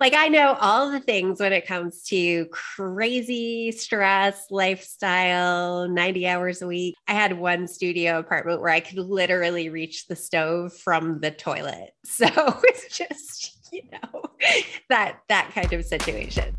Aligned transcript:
Like 0.00 0.14
I 0.14 0.28
know 0.28 0.56
all 0.60 0.90
the 0.90 1.00
things 1.00 1.40
when 1.40 1.52
it 1.52 1.66
comes 1.66 2.02
to 2.04 2.46
crazy 2.46 3.72
stress, 3.72 4.46
lifestyle, 4.50 5.88
90 5.88 6.26
hours 6.26 6.60
a 6.60 6.66
week. 6.66 6.96
I 7.08 7.14
had 7.14 7.38
one 7.38 7.66
studio 7.66 8.18
apartment 8.18 8.60
where 8.60 8.72
I 8.72 8.80
could 8.80 8.98
literally 8.98 9.70
reach 9.70 10.06
the 10.06 10.16
stove 10.16 10.74
from 10.74 11.20
the 11.20 11.30
toilet. 11.30 11.90
So 12.06 12.26
it's 12.62 12.96
just, 12.96 13.72
you 13.72 13.82
know, 13.92 14.22
that 14.88 15.18
that 15.28 15.50
kind 15.52 15.70
of 15.74 15.84
situation. 15.84 16.56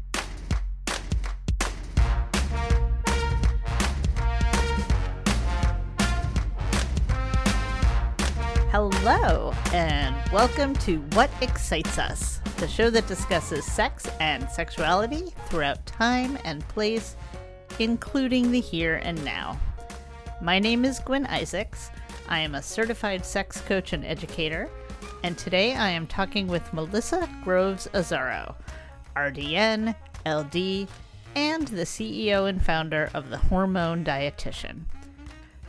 Hello, 8.70 9.54
and 9.74 10.14
welcome 10.30 10.74
to 10.76 10.98
What 11.14 11.30
Excites 11.40 11.98
Us, 11.98 12.42
the 12.58 12.68
show 12.68 12.90
that 12.90 13.08
discusses 13.08 13.64
sex 13.64 14.06
and 14.20 14.48
sexuality 14.50 15.34
throughout 15.46 15.86
time 15.86 16.38
and 16.44 16.68
place, 16.68 17.16
including 17.80 18.52
the 18.52 18.60
here 18.60 18.96
and 19.04 19.24
now. 19.24 19.58
My 20.42 20.60
name 20.60 20.84
is 20.84 21.00
Gwen 21.00 21.26
Isaacs. 21.28 21.92
I 22.28 22.40
am 22.40 22.56
a 22.56 22.62
certified 22.62 23.26
sex 23.26 23.62
coach 23.62 23.94
and 23.94 24.04
educator, 24.04 24.70
and 25.24 25.38
today 25.38 25.74
I 25.74 25.90
am 25.90 26.06
talking 26.06 26.48
with 26.48 26.74
Melissa 26.74 27.30
Groves 27.46 27.88
Azzaro, 27.94 28.54
RDN, 29.16 29.96
LD, 30.26 30.90
and 31.36 31.68
the 31.70 31.86
CEO 31.86 32.50
and 32.50 32.62
founder 32.62 33.10
of 33.14 33.30
the 33.30 33.38
Hormone 33.38 34.04
Dietitian. 34.04 34.82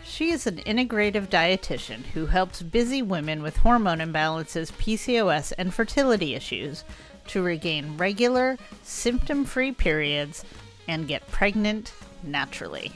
She 0.08 0.30
is 0.30 0.46
an 0.46 0.56
integrative 0.56 1.28
dietitian 1.28 2.02
who 2.06 2.26
helps 2.26 2.62
busy 2.62 3.02
women 3.02 3.42
with 3.42 3.58
hormone 3.58 3.98
imbalances, 3.98 4.72
PCOS, 4.72 5.52
and 5.58 5.72
fertility 5.72 6.34
issues 6.34 6.82
to 7.28 7.42
regain 7.42 7.98
regular, 7.98 8.56
symptom 8.82 9.44
free 9.44 9.70
periods 9.70 10.44
and 10.88 11.06
get 11.06 11.30
pregnant 11.30 11.92
naturally. 12.22 12.92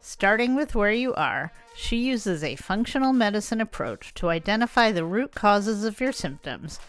Starting 0.00 0.54
with 0.56 0.74
where 0.74 0.90
you 0.90 1.14
are, 1.14 1.52
she 1.76 1.98
uses 1.98 2.42
a 2.42 2.56
functional 2.56 3.12
medicine 3.12 3.60
approach 3.60 4.14
to 4.14 4.30
identify 4.30 4.90
the 4.90 5.04
root 5.04 5.34
causes 5.34 5.84
of 5.84 6.00
your 6.00 6.12
symptoms 6.12 6.80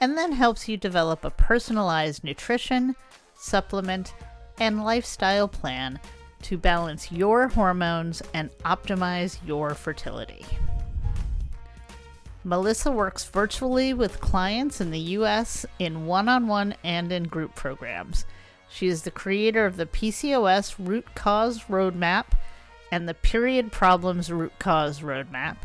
and 0.00 0.18
then 0.18 0.32
helps 0.32 0.68
you 0.68 0.76
develop 0.76 1.24
a 1.24 1.30
personalized 1.30 2.24
nutrition, 2.24 2.96
supplement, 3.36 4.12
and 4.58 4.84
lifestyle 4.84 5.46
plan 5.48 6.00
to 6.44 6.58
balance 6.58 7.10
your 7.10 7.48
hormones 7.48 8.22
and 8.32 8.50
optimize 8.64 9.38
your 9.46 9.74
fertility. 9.74 10.44
Melissa 12.44 12.92
works 12.92 13.24
virtually 13.24 13.94
with 13.94 14.20
clients 14.20 14.80
in 14.80 14.90
the 14.90 14.98
US 14.98 15.64
in 15.78 16.04
one 16.04 16.28
on 16.28 16.46
one 16.46 16.74
and 16.84 17.10
in 17.10 17.24
group 17.24 17.54
programs. 17.54 18.26
She 18.68 18.88
is 18.88 19.02
the 19.02 19.10
creator 19.10 19.64
of 19.64 19.76
the 19.76 19.86
PCOS 19.86 20.74
Root 20.78 21.06
Cause 21.14 21.64
Roadmap 21.64 22.26
and 22.92 23.08
the 23.08 23.14
Period 23.14 23.72
Problems 23.72 24.30
Root 24.30 24.52
Cause 24.58 25.00
Roadmap. 25.00 25.56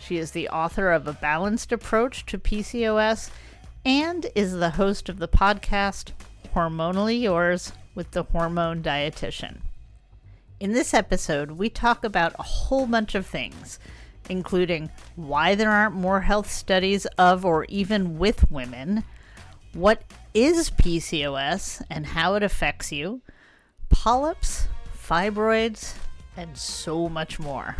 She 0.00 0.18
is 0.18 0.32
the 0.32 0.48
author 0.48 0.90
of 0.90 1.06
A 1.06 1.12
Balanced 1.12 1.70
Approach 1.70 2.26
to 2.26 2.38
PCOS 2.38 3.30
and 3.84 4.26
is 4.34 4.54
the 4.54 4.70
host 4.70 5.08
of 5.08 5.20
the 5.20 5.28
podcast 5.28 6.10
Hormonally 6.52 7.20
Yours 7.20 7.72
with 7.94 8.10
the 8.10 8.24
Hormone 8.24 8.82
Dietitian. 8.82 9.58
In 10.58 10.72
this 10.72 10.94
episode, 10.94 11.50
we 11.50 11.68
talk 11.68 12.02
about 12.02 12.34
a 12.38 12.42
whole 12.42 12.86
bunch 12.86 13.14
of 13.14 13.26
things, 13.26 13.78
including 14.30 14.90
why 15.14 15.54
there 15.54 15.70
aren't 15.70 15.94
more 15.94 16.22
health 16.22 16.50
studies 16.50 17.04
of 17.18 17.44
or 17.44 17.66
even 17.66 18.16
with 18.18 18.50
women, 18.50 19.04
what 19.74 20.02
is 20.32 20.70
PCOS 20.70 21.82
and 21.90 22.06
how 22.06 22.36
it 22.36 22.42
affects 22.42 22.90
you, 22.90 23.20
polyps, 23.90 24.66
fibroids, 24.98 25.92
and 26.38 26.56
so 26.56 27.06
much 27.06 27.38
more. 27.38 27.76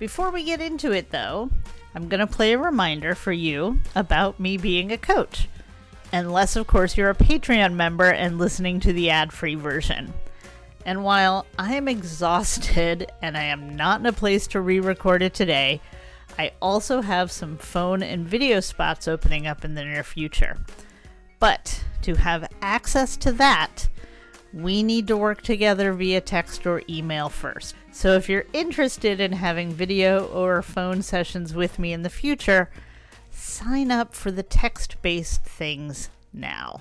Before 0.00 0.32
we 0.32 0.42
get 0.42 0.60
into 0.60 0.90
it, 0.90 1.10
though, 1.10 1.48
I'm 1.94 2.08
going 2.08 2.26
to 2.26 2.26
play 2.26 2.54
a 2.54 2.58
reminder 2.58 3.14
for 3.14 3.30
you 3.30 3.78
about 3.94 4.40
me 4.40 4.56
being 4.56 4.90
a 4.90 4.98
coach. 4.98 5.48
Unless, 6.12 6.56
of 6.56 6.66
course, 6.66 6.96
you're 6.96 7.10
a 7.10 7.14
Patreon 7.14 7.74
member 7.74 8.10
and 8.10 8.36
listening 8.36 8.80
to 8.80 8.92
the 8.92 9.10
ad 9.10 9.32
free 9.32 9.54
version. 9.54 10.12
And 10.84 11.04
while 11.04 11.46
I 11.58 11.74
am 11.74 11.88
exhausted 11.88 13.10
and 13.22 13.36
I 13.36 13.44
am 13.44 13.76
not 13.76 14.00
in 14.00 14.06
a 14.06 14.12
place 14.12 14.46
to 14.48 14.60
re 14.60 14.80
record 14.80 15.22
it 15.22 15.34
today, 15.34 15.80
I 16.38 16.52
also 16.60 17.00
have 17.00 17.30
some 17.30 17.56
phone 17.58 18.02
and 18.02 18.26
video 18.26 18.60
spots 18.60 19.06
opening 19.06 19.46
up 19.46 19.64
in 19.64 19.74
the 19.74 19.84
near 19.84 20.02
future. 20.02 20.58
But 21.38 21.84
to 22.02 22.16
have 22.16 22.48
access 22.60 23.16
to 23.18 23.32
that, 23.32 23.88
we 24.52 24.82
need 24.82 25.06
to 25.08 25.16
work 25.16 25.42
together 25.42 25.92
via 25.92 26.20
text 26.20 26.66
or 26.66 26.82
email 26.88 27.28
first. 27.28 27.74
So 27.92 28.14
if 28.14 28.28
you're 28.28 28.46
interested 28.52 29.20
in 29.20 29.32
having 29.32 29.72
video 29.72 30.26
or 30.26 30.62
phone 30.62 31.02
sessions 31.02 31.54
with 31.54 31.78
me 31.78 31.92
in 31.92 32.02
the 32.02 32.10
future, 32.10 32.70
sign 33.30 33.90
up 33.90 34.14
for 34.14 34.30
the 34.30 34.42
text 34.42 35.00
based 35.02 35.44
things 35.44 36.08
now. 36.32 36.80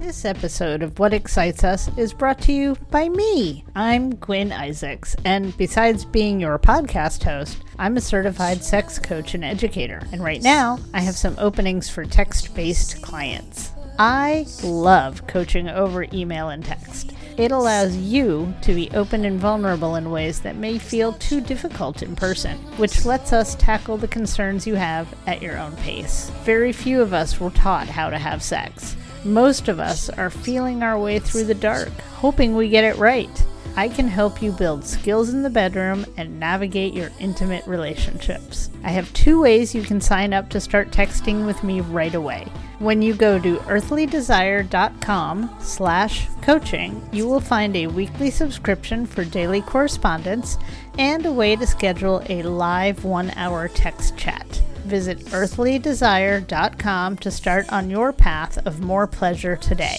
This 0.00 0.24
episode 0.24 0.82
of 0.82 0.98
What 0.98 1.12
Excites 1.12 1.62
Us 1.62 1.90
is 1.98 2.14
brought 2.14 2.40
to 2.42 2.54
you 2.54 2.74
by 2.90 3.10
me. 3.10 3.66
I'm 3.76 4.14
Gwen 4.14 4.50
Isaacs, 4.50 5.14
and 5.26 5.54
besides 5.58 6.06
being 6.06 6.40
your 6.40 6.58
podcast 6.58 7.22
host, 7.22 7.58
I'm 7.78 7.98
a 7.98 8.00
certified 8.00 8.64
sex 8.64 8.98
coach 8.98 9.34
and 9.34 9.44
educator. 9.44 10.00
And 10.10 10.24
right 10.24 10.42
now, 10.42 10.78
I 10.94 11.00
have 11.00 11.16
some 11.16 11.36
openings 11.38 11.90
for 11.90 12.06
text 12.06 12.54
based 12.54 13.02
clients. 13.02 13.72
I 13.98 14.46
love 14.64 15.26
coaching 15.26 15.68
over 15.68 16.06
email 16.14 16.48
and 16.48 16.64
text. 16.64 17.12
It 17.36 17.52
allows 17.52 17.94
you 17.94 18.54
to 18.62 18.74
be 18.74 18.90
open 18.92 19.26
and 19.26 19.38
vulnerable 19.38 19.96
in 19.96 20.10
ways 20.10 20.40
that 20.40 20.56
may 20.56 20.78
feel 20.78 21.12
too 21.12 21.42
difficult 21.42 22.02
in 22.02 22.16
person, 22.16 22.56
which 22.78 23.04
lets 23.04 23.34
us 23.34 23.54
tackle 23.56 23.98
the 23.98 24.08
concerns 24.08 24.66
you 24.66 24.76
have 24.76 25.14
at 25.26 25.42
your 25.42 25.58
own 25.58 25.76
pace. 25.76 26.30
Very 26.44 26.72
few 26.72 27.02
of 27.02 27.12
us 27.12 27.38
were 27.38 27.50
taught 27.50 27.86
how 27.86 28.08
to 28.08 28.18
have 28.18 28.42
sex. 28.42 28.96
Most 29.24 29.68
of 29.68 29.78
us 29.78 30.08
are 30.08 30.30
feeling 30.30 30.82
our 30.82 30.98
way 30.98 31.18
through 31.18 31.44
the 31.44 31.54
dark, 31.54 31.90
hoping 32.16 32.56
we 32.56 32.68
get 32.70 32.84
it 32.84 32.96
right. 32.96 33.44
I 33.76 33.88
can 33.88 34.08
help 34.08 34.42
you 34.42 34.50
build 34.50 34.84
skills 34.84 35.28
in 35.28 35.42
the 35.42 35.50
bedroom 35.50 36.04
and 36.16 36.40
navigate 36.40 36.92
your 36.92 37.10
intimate 37.20 37.66
relationships. 37.66 38.68
I 38.82 38.88
have 38.90 39.12
two 39.12 39.40
ways 39.40 39.74
you 39.74 39.82
can 39.82 40.00
sign 40.00 40.32
up 40.32 40.48
to 40.50 40.60
start 40.60 40.90
texting 40.90 41.46
with 41.46 41.62
me 41.62 41.80
right 41.80 42.14
away. 42.14 42.48
When 42.78 43.00
you 43.02 43.14
go 43.14 43.38
to 43.38 43.56
earthlydesire.com 43.58 45.56
slash 45.60 46.26
coaching, 46.42 47.08
you 47.12 47.28
will 47.28 47.40
find 47.40 47.76
a 47.76 47.86
weekly 47.86 48.30
subscription 48.30 49.06
for 49.06 49.24
daily 49.24 49.60
correspondence 49.60 50.56
and 50.98 51.24
a 51.26 51.32
way 51.32 51.56
to 51.56 51.66
schedule 51.66 52.22
a 52.28 52.42
live 52.42 53.04
one-hour 53.04 53.68
text 53.68 54.16
chat. 54.16 54.62
Visit 54.90 55.20
earthlydesire.com 55.26 57.16
to 57.18 57.30
start 57.30 57.72
on 57.72 57.90
your 57.90 58.12
path 58.12 58.58
of 58.66 58.80
more 58.80 59.06
pleasure 59.06 59.54
today. 59.54 59.98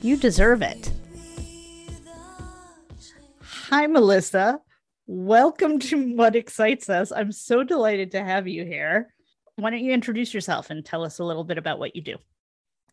You 0.00 0.16
deserve 0.16 0.62
it. 0.62 0.90
Hi, 3.42 3.86
Melissa. 3.86 4.60
Welcome 5.06 5.78
to 5.80 6.16
What 6.16 6.36
Excites 6.36 6.88
Us. 6.88 7.12
I'm 7.12 7.32
so 7.32 7.62
delighted 7.62 8.12
to 8.12 8.24
have 8.24 8.48
you 8.48 8.64
here. 8.64 9.12
Why 9.56 9.68
don't 9.68 9.84
you 9.84 9.92
introduce 9.92 10.32
yourself 10.32 10.70
and 10.70 10.86
tell 10.86 11.04
us 11.04 11.18
a 11.18 11.24
little 11.24 11.44
bit 11.44 11.58
about 11.58 11.78
what 11.78 11.94
you 11.94 12.00
do? 12.00 12.16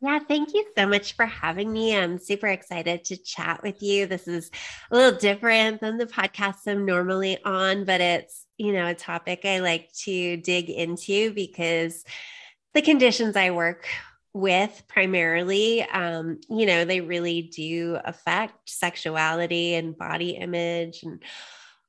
Yeah, 0.02 0.20
thank 0.20 0.54
you 0.54 0.66
so 0.78 0.86
much 0.86 1.16
for 1.16 1.26
having 1.26 1.72
me. 1.72 1.96
I'm 1.96 2.20
super 2.20 2.48
excited 2.48 3.06
to 3.06 3.16
chat 3.16 3.64
with 3.64 3.82
you. 3.82 4.06
This 4.06 4.28
is 4.28 4.52
a 4.92 4.96
little 4.98 5.18
different 5.18 5.80
than 5.80 5.98
the 5.98 6.08
podcast 6.08 6.68
I'm 6.68 6.86
normally 6.86 7.42
on, 7.46 7.86
but 7.86 8.02
it's, 8.02 8.47
you 8.58 8.74
know, 8.74 8.88
a 8.88 8.94
topic 8.94 9.42
I 9.46 9.60
like 9.60 9.92
to 10.04 10.38
dig 10.38 10.70
into 10.70 11.34
because 11.34 12.04
the 12.74 12.82
conditions 12.82 13.36
I 13.36 13.52
work 13.52 13.88
with 14.34 14.84
primarily, 14.88 15.84
um, 15.84 16.40
you 16.50 16.66
know, 16.66 16.86
they 16.86 17.02
really 17.02 17.44
do 17.44 17.98
affect 18.04 18.70
sexuality 18.70 19.76
and 19.76 19.98
body 19.98 20.32
image 20.32 21.04
and 21.04 21.22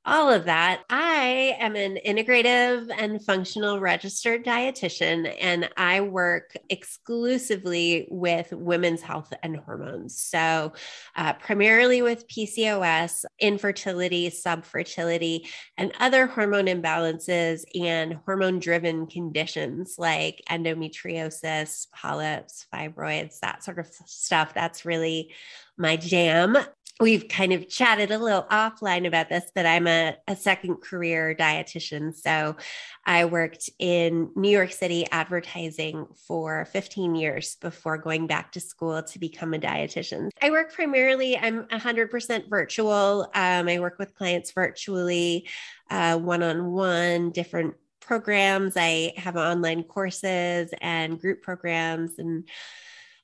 all 0.05 0.31
of 0.31 0.45
that. 0.45 0.83
I 0.89 1.57
am 1.59 1.75
an 1.75 1.97
integrative 2.05 2.89
and 2.97 3.23
functional 3.23 3.79
registered 3.79 4.45
dietitian, 4.45 5.35
and 5.39 5.69
I 5.75 6.01
work 6.01 6.55
exclusively 6.69 8.07
with 8.09 8.51
women's 8.51 9.01
health 9.01 9.33
and 9.43 9.57
hormones. 9.57 10.17
So, 10.17 10.73
uh, 11.15 11.33
primarily 11.33 12.01
with 12.01 12.27
PCOS, 12.27 13.25
infertility, 13.39 14.29
subfertility, 14.29 15.47
and 15.77 15.91
other 15.99 16.27
hormone 16.27 16.67
imbalances 16.67 17.63
and 17.79 18.19
hormone 18.25 18.59
driven 18.59 19.05
conditions 19.05 19.95
like 19.97 20.41
endometriosis, 20.49 21.87
polyps, 21.91 22.65
fibroids, 22.73 23.39
that 23.41 23.63
sort 23.63 23.79
of 23.79 23.87
stuff. 24.05 24.53
That's 24.53 24.85
really 24.85 25.33
my 25.79 25.95
jam. 25.95 26.57
We've 26.99 27.29
kind 27.29 27.53
of 27.53 27.69
chatted 27.69 28.11
a 28.11 28.17
little 28.17 28.43
offline 28.51 29.07
about 29.07 29.29
this, 29.29 29.49
but 29.55 29.65
I'm 29.65 29.87
a, 29.87 30.17
a 30.27 30.35
second 30.35 30.81
career 30.81 31.33
dietitian. 31.33 32.13
So 32.13 32.57
I 33.05 33.23
worked 33.23 33.69
in 33.79 34.31
New 34.35 34.49
York 34.49 34.73
City 34.73 35.07
advertising 35.09 36.07
for 36.27 36.65
15 36.65 37.15
years 37.15 37.55
before 37.55 37.97
going 37.97 38.27
back 38.27 38.51
to 38.51 38.59
school 38.59 39.01
to 39.01 39.17
become 39.17 39.53
a 39.53 39.59
dietitian. 39.59 40.29
I 40.41 40.51
work 40.51 40.73
primarily, 40.73 41.37
I'm 41.37 41.63
100% 41.67 42.49
virtual. 42.49 43.29
Um, 43.33 43.69
I 43.69 43.79
work 43.79 43.97
with 43.97 44.13
clients 44.13 44.51
virtually, 44.51 45.47
one 45.89 46.43
on 46.43 46.71
one, 46.73 47.31
different 47.31 47.75
programs. 48.01 48.73
I 48.75 49.13
have 49.17 49.37
online 49.37 49.83
courses 49.83 50.73
and 50.81 51.21
group 51.21 51.43
programs 51.43 52.17
and 52.17 52.49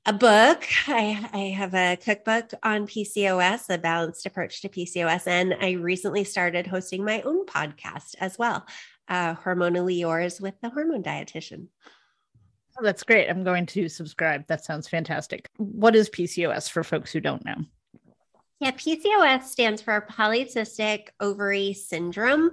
a 0.05 0.13
book. 0.13 0.65
I, 0.87 1.29
I 1.33 1.37
have 1.55 1.73
a 1.73 1.97
cookbook 1.97 2.51
on 2.61 2.85
PCOS, 2.85 3.73
a 3.73 3.77
balanced 3.77 4.25
approach 4.25 4.61
to 4.61 4.69
PCOS. 4.69 5.25
And 5.25 5.55
I 5.59 5.71
recently 5.71 6.23
started 6.23 6.67
hosting 6.67 7.03
my 7.03 7.21
own 7.21 7.45
podcast 7.45 8.15
as 8.19 8.37
well, 8.37 8.65
uh, 9.07 9.35
Hormonally 9.35 9.99
Yours 9.99 10.39
with 10.39 10.53
the 10.61 10.69
Hormone 10.69 11.03
Dietitian. 11.03 11.67
Oh, 12.77 12.83
that's 12.83 13.03
great. 13.03 13.29
I'm 13.29 13.43
going 13.43 13.65
to 13.67 13.89
subscribe. 13.89 14.45
That 14.47 14.63
sounds 14.63 14.87
fantastic. 14.87 15.49
What 15.57 15.95
is 15.95 16.09
PCOS 16.09 16.69
for 16.69 16.83
folks 16.83 17.11
who 17.11 17.21
don't 17.21 17.43
know? 17.45 17.55
Yeah, 18.61 18.71
PCOS 18.71 19.43
stands 19.43 19.81
for 19.81 20.07
polycystic 20.09 21.09
ovary 21.19 21.73
syndrome. 21.73 22.51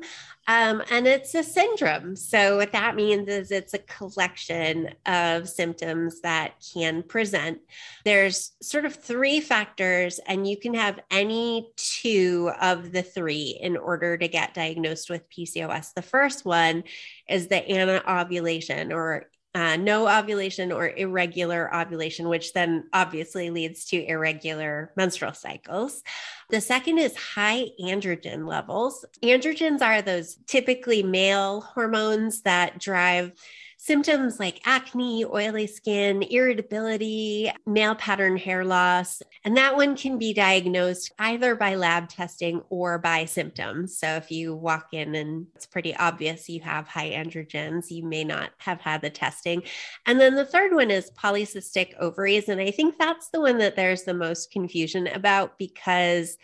Um, 0.48 0.82
and 0.90 1.06
it's 1.06 1.32
a 1.36 1.44
syndrome. 1.44 2.16
So, 2.16 2.56
what 2.56 2.72
that 2.72 2.96
means 2.96 3.28
is 3.28 3.52
it's 3.52 3.74
a 3.74 3.78
collection 3.78 4.90
of 5.06 5.48
symptoms 5.48 6.20
that 6.22 6.54
can 6.74 7.04
present. 7.04 7.60
There's 8.04 8.50
sort 8.60 8.84
of 8.84 8.96
three 8.96 9.40
factors, 9.40 10.18
and 10.26 10.44
you 10.44 10.56
can 10.56 10.74
have 10.74 10.98
any 11.12 11.70
two 11.76 12.50
of 12.60 12.90
the 12.90 13.02
three 13.02 13.56
in 13.60 13.76
order 13.76 14.18
to 14.18 14.26
get 14.26 14.54
diagnosed 14.54 15.08
with 15.08 15.30
PCOS. 15.30 15.94
The 15.94 16.02
first 16.02 16.44
one 16.44 16.82
is 17.28 17.46
the 17.46 17.70
anovulation 17.70 18.92
or 18.92 19.26
uh, 19.54 19.76
no 19.76 20.08
ovulation 20.08 20.72
or 20.72 20.88
irregular 20.88 21.74
ovulation, 21.74 22.28
which 22.28 22.54
then 22.54 22.88
obviously 22.92 23.50
leads 23.50 23.84
to 23.86 24.02
irregular 24.06 24.92
menstrual 24.96 25.34
cycles. 25.34 26.02
The 26.48 26.60
second 26.60 26.98
is 26.98 27.16
high 27.16 27.66
androgen 27.80 28.46
levels. 28.46 29.04
Androgens 29.22 29.82
are 29.82 30.00
those 30.00 30.36
typically 30.46 31.02
male 31.02 31.60
hormones 31.60 32.42
that 32.42 32.78
drive 32.78 33.32
symptoms 33.84 34.38
like 34.38 34.60
acne, 34.64 35.24
oily 35.24 35.66
skin, 35.66 36.22
irritability, 36.22 37.50
male 37.66 37.96
pattern 37.96 38.36
hair 38.36 38.64
loss. 38.64 39.20
And 39.44 39.56
that 39.56 39.74
one 39.74 39.96
can 39.96 40.18
be 40.18 40.32
diagnosed 40.32 41.12
either 41.18 41.56
by 41.56 41.74
lab 41.74 42.08
testing 42.08 42.62
or 42.70 42.98
by 42.98 43.24
symptoms. 43.24 43.98
So 43.98 44.06
if 44.06 44.30
you 44.30 44.54
walk 44.54 44.90
in 44.92 45.16
and 45.16 45.48
it's 45.56 45.66
pretty 45.66 45.96
obvious 45.96 46.48
you 46.48 46.60
have 46.60 46.86
high 46.86 47.10
androgens, 47.10 47.90
you 47.90 48.04
may 48.04 48.22
not 48.22 48.50
have 48.58 48.80
had 48.80 49.02
the 49.02 49.10
testing. 49.10 49.64
And 50.06 50.20
then 50.20 50.36
the 50.36 50.46
third 50.46 50.72
one 50.72 50.92
is 50.92 51.10
polycystic 51.10 51.94
ovaries. 51.98 52.48
And 52.48 52.60
I 52.60 52.70
think 52.70 52.96
that's 52.98 53.30
the 53.30 53.40
one 53.40 53.58
that 53.58 53.74
there's 53.74 54.04
the 54.04 54.14
most 54.14 54.52
confusion 54.52 55.08
about 55.08 55.58
because 55.58 56.38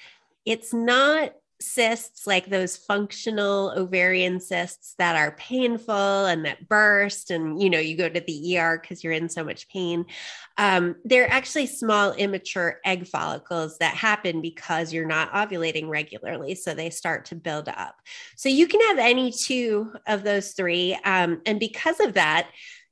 it's 0.44 0.74
not 0.74 1.34
cysts, 1.60 2.26
like 2.26 2.46
those 2.46 2.76
functional 2.76 3.72
ovarian 3.76 4.40
cysts 4.40 4.94
that 4.98 5.16
are 5.16 5.32
painful 5.32 6.26
and 6.26 6.44
that 6.44 6.68
burst, 6.68 7.30
and 7.30 7.60
you 7.62 7.70
know, 7.70 7.78
you 7.78 7.96
go 7.96 8.08
to 8.08 8.20
the 8.20 8.58
ER 8.58 8.78
because 8.80 9.02
you're 9.02 9.12
in 9.12 9.28
so 9.28 9.44
much 9.44 9.68
pain. 9.68 10.06
Um, 10.56 10.96
they're 11.04 11.30
actually 11.30 11.66
small, 11.66 12.12
immature 12.12 12.80
egg 12.84 13.06
follicles 13.06 13.78
that 13.78 13.94
happen 13.94 14.40
because 14.40 14.92
you're 14.92 15.06
not 15.06 15.32
ovulating 15.32 15.88
regularly. 15.88 16.54
So 16.54 16.74
they 16.74 16.90
start 16.90 17.26
to 17.26 17.34
build 17.36 17.68
up. 17.68 17.96
So 18.36 18.48
you 18.48 18.66
can 18.66 18.80
have 18.88 18.98
any 18.98 19.32
two 19.32 19.92
of 20.06 20.24
those 20.24 20.52
three. 20.52 20.98
Um, 21.04 21.42
and 21.46 21.60
because 21.60 22.00
of 22.00 22.14
that, 22.14 22.48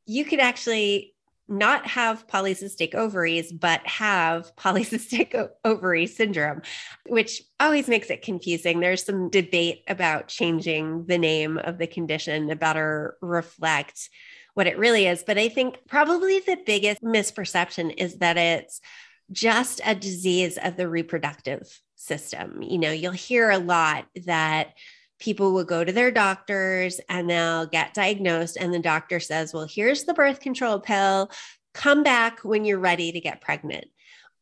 you 0.07 0.25
could 0.25 0.41
actually 0.41 1.16
not 1.49 1.87
have 1.87 2.27
polycystic 2.27 2.95
ovaries, 2.95 3.53
but 3.53 3.87
have 3.87 4.55
polycystic 4.57 5.49
ovary 5.65 6.07
syndrome, 6.07 6.63
which 7.07 7.43
always 7.61 7.89
makes 7.89 8.11
it 8.11 8.23
confusing. 8.23 8.81
There's 8.81 9.05
some 9.05 9.31
debate 9.31 9.83
about 9.89 10.29
changing 10.29 11.07
the 11.07 11.19
name 11.19 11.59
of 11.59 11.79
the 11.79 11.87
condition 11.87 12.49
to 12.49 12.57
better 12.57 13.17
reflect 13.21 14.11
what 14.55 14.67
it 14.67 14.79
really 14.79 15.07
is. 15.07 15.23
But 15.27 15.39
I 15.39 15.49
think 15.49 15.79
probably 15.87 16.41
the 16.41 16.59
biggest 16.65 17.03
misperception 17.03 17.95
is 17.99 18.19
that 18.19 18.39
it's 18.39 18.81
just 19.31 19.81
a 19.85 19.95
disease 19.95 20.59
of 20.63 20.77
the 20.77 20.89
reproductive 20.89 21.63
system. 21.97 22.63
You 22.63 22.79
know, 22.79 22.91
you'll 22.91 23.13
hear 23.13 23.51
a 23.51 23.59
lot 23.59 24.07
that 24.25 24.75
people 25.19 25.53
will 25.53 25.65
go 25.65 25.85
to 25.85 25.93
their 25.93 26.11
doctors 26.11 27.01
and 27.09 27.29
they'll 27.29 27.67
get 27.67 27.95
diagnosed 27.95 28.57
and 28.59 28.73
the 28.73 28.79
doctor 28.79 29.21
says 29.21 29.53
well 29.53 29.67
here's 29.69 30.05
the 30.05 30.15
birth 30.15 30.41
control 30.41 30.79
pill 30.79 31.31
come 31.75 32.03
back 32.03 32.41
when 32.41 32.65
you're 32.65 32.79
ready 32.79 33.13
to 33.13 33.21
get 33.21 33.41
pregnant 33.41 33.87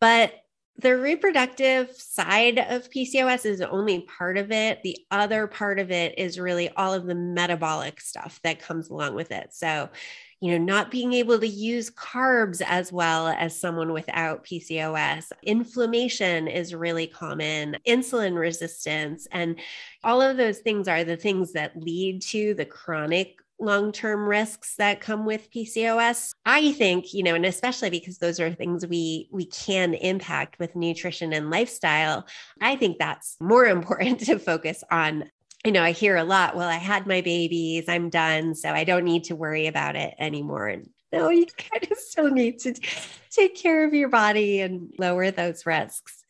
but 0.00 0.32
the 0.78 0.96
reproductive 0.96 1.92
side 1.92 2.58
of 2.58 2.90
PCOS 2.90 3.46
is 3.46 3.60
only 3.60 4.00
part 4.00 4.36
of 4.36 4.50
it. 4.50 4.82
The 4.82 4.98
other 5.10 5.46
part 5.46 5.78
of 5.78 5.92
it 5.92 6.18
is 6.18 6.40
really 6.40 6.68
all 6.70 6.92
of 6.92 7.06
the 7.06 7.14
metabolic 7.14 8.00
stuff 8.00 8.40
that 8.42 8.58
comes 8.58 8.90
along 8.90 9.14
with 9.14 9.30
it. 9.30 9.54
So, 9.54 9.88
you 10.40 10.52
know, 10.52 10.64
not 10.64 10.90
being 10.90 11.12
able 11.12 11.38
to 11.38 11.46
use 11.46 11.90
carbs 11.90 12.60
as 12.66 12.92
well 12.92 13.28
as 13.28 13.58
someone 13.58 13.92
without 13.92 14.44
PCOS. 14.44 15.30
Inflammation 15.42 16.48
is 16.48 16.74
really 16.74 17.06
common, 17.06 17.76
insulin 17.86 18.38
resistance, 18.38 19.26
and 19.32 19.58
all 20.02 20.20
of 20.20 20.36
those 20.36 20.58
things 20.58 20.88
are 20.88 21.04
the 21.04 21.16
things 21.16 21.52
that 21.52 21.76
lead 21.76 22.22
to 22.22 22.54
the 22.54 22.64
chronic 22.64 23.36
long-term 23.60 24.26
risks 24.26 24.74
that 24.76 25.00
come 25.00 25.24
with 25.24 25.50
PCOS. 25.50 26.32
I 26.44 26.72
think, 26.72 27.14
you 27.14 27.22
know, 27.22 27.34
and 27.34 27.46
especially 27.46 27.90
because 27.90 28.18
those 28.18 28.40
are 28.40 28.52
things 28.52 28.86
we 28.86 29.28
we 29.30 29.46
can 29.46 29.94
impact 29.94 30.58
with 30.58 30.76
nutrition 30.76 31.32
and 31.32 31.50
lifestyle, 31.50 32.26
I 32.60 32.76
think 32.76 32.98
that's 32.98 33.36
more 33.40 33.66
important 33.76 34.20
to 34.20 34.38
focus 34.38 34.82
on 34.90 35.30
you 35.64 35.72
know, 35.72 35.82
I 35.82 35.92
hear 35.92 36.16
a 36.16 36.24
lot, 36.24 36.54
well, 36.54 36.68
I 36.68 36.76
had 36.76 37.06
my 37.06 37.22
babies, 37.22 37.88
I'm 37.88 38.10
done, 38.10 38.54
so 38.54 38.70
I 38.70 38.84
don't 38.84 39.04
need 39.04 39.24
to 39.24 39.36
worry 39.36 39.66
about 39.66 39.96
it 39.96 40.14
anymore. 40.18 40.68
And 40.68 40.90
no, 41.10 41.30
you 41.30 41.46
kind 41.56 41.90
of 41.90 41.98
still 41.98 42.30
need 42.30 42.58
to 42.60 42.74
take 43.30 43.56
care 43.56 43.86
of 43.86 43.94
your 43.94 44.10
body 44.10 44.60
and 44.60 44.92
lower 44.98 45.30
those 45.30 45.64
risks. 45.64 46.22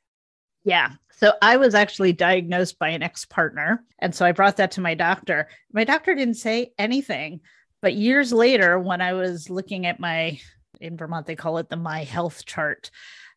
Yeah. 0.64 0.92
So 1.16 1.32
I 1.42 1.56
was 1.56 1.74
actually 1.74 2.12
diagnosed 2.12 2.78
by 2.78 2.90
an 2.90 3.02
ex 3.02 3.24
partner. 3.24 3.84
And 3.98 4.14
so 4.14 4.24
I 4.24 4.32
brought 4.32 4.56
that 4.58 4.72
to 4.72 4.80
my 4.80 4.94
doctor. 4.94 5.48
My 5.72 5.84
doctor 5.84 6.14
didn't 6.14 6.34
say 6.34 6.72
anything. 6.78 7.40
But 7.82 7.94
years 7.94 8.32
later, 8.32 8.78
when 8.78 9.00
I 9.00 9.12
was 9.12 9.50
looking 9.50 9.84
at 9.84 10.00
my, 10.00 10.40
in 10.80 10.96
Vermont, 10.96 11.26
they 11.26 11.36
call 11.36 11.58
it 11.58 11.68
the 11.68 11.76
My 11.76 12.04
Health 12.04 12.46
chart, 12.46 12.90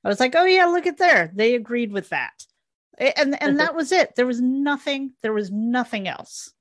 I 0.04 0.08
was 0.08 0.20
like, 0.20 0.36
oh, 0.36 0.46
yeah, 0.46 0.66
look 0.66 0.86
at 0.86 0.98
there. 0.98 1.32
They 1.36 1.56
agreed 1.56 1.92
with 1.92 2.10
that 2.10 2.34
and 2.98 3.42
and 3.42 3.60
that 3.60 3.75
was 3.75 3.92
it. 3.92 4.16
There 4.16 4.27
was 4.27 4.42
nothing 4.42 5.13
there 5.22 5.34
was 5.34 5.51
nothing 5.51 6.08
else. 6.08 6.54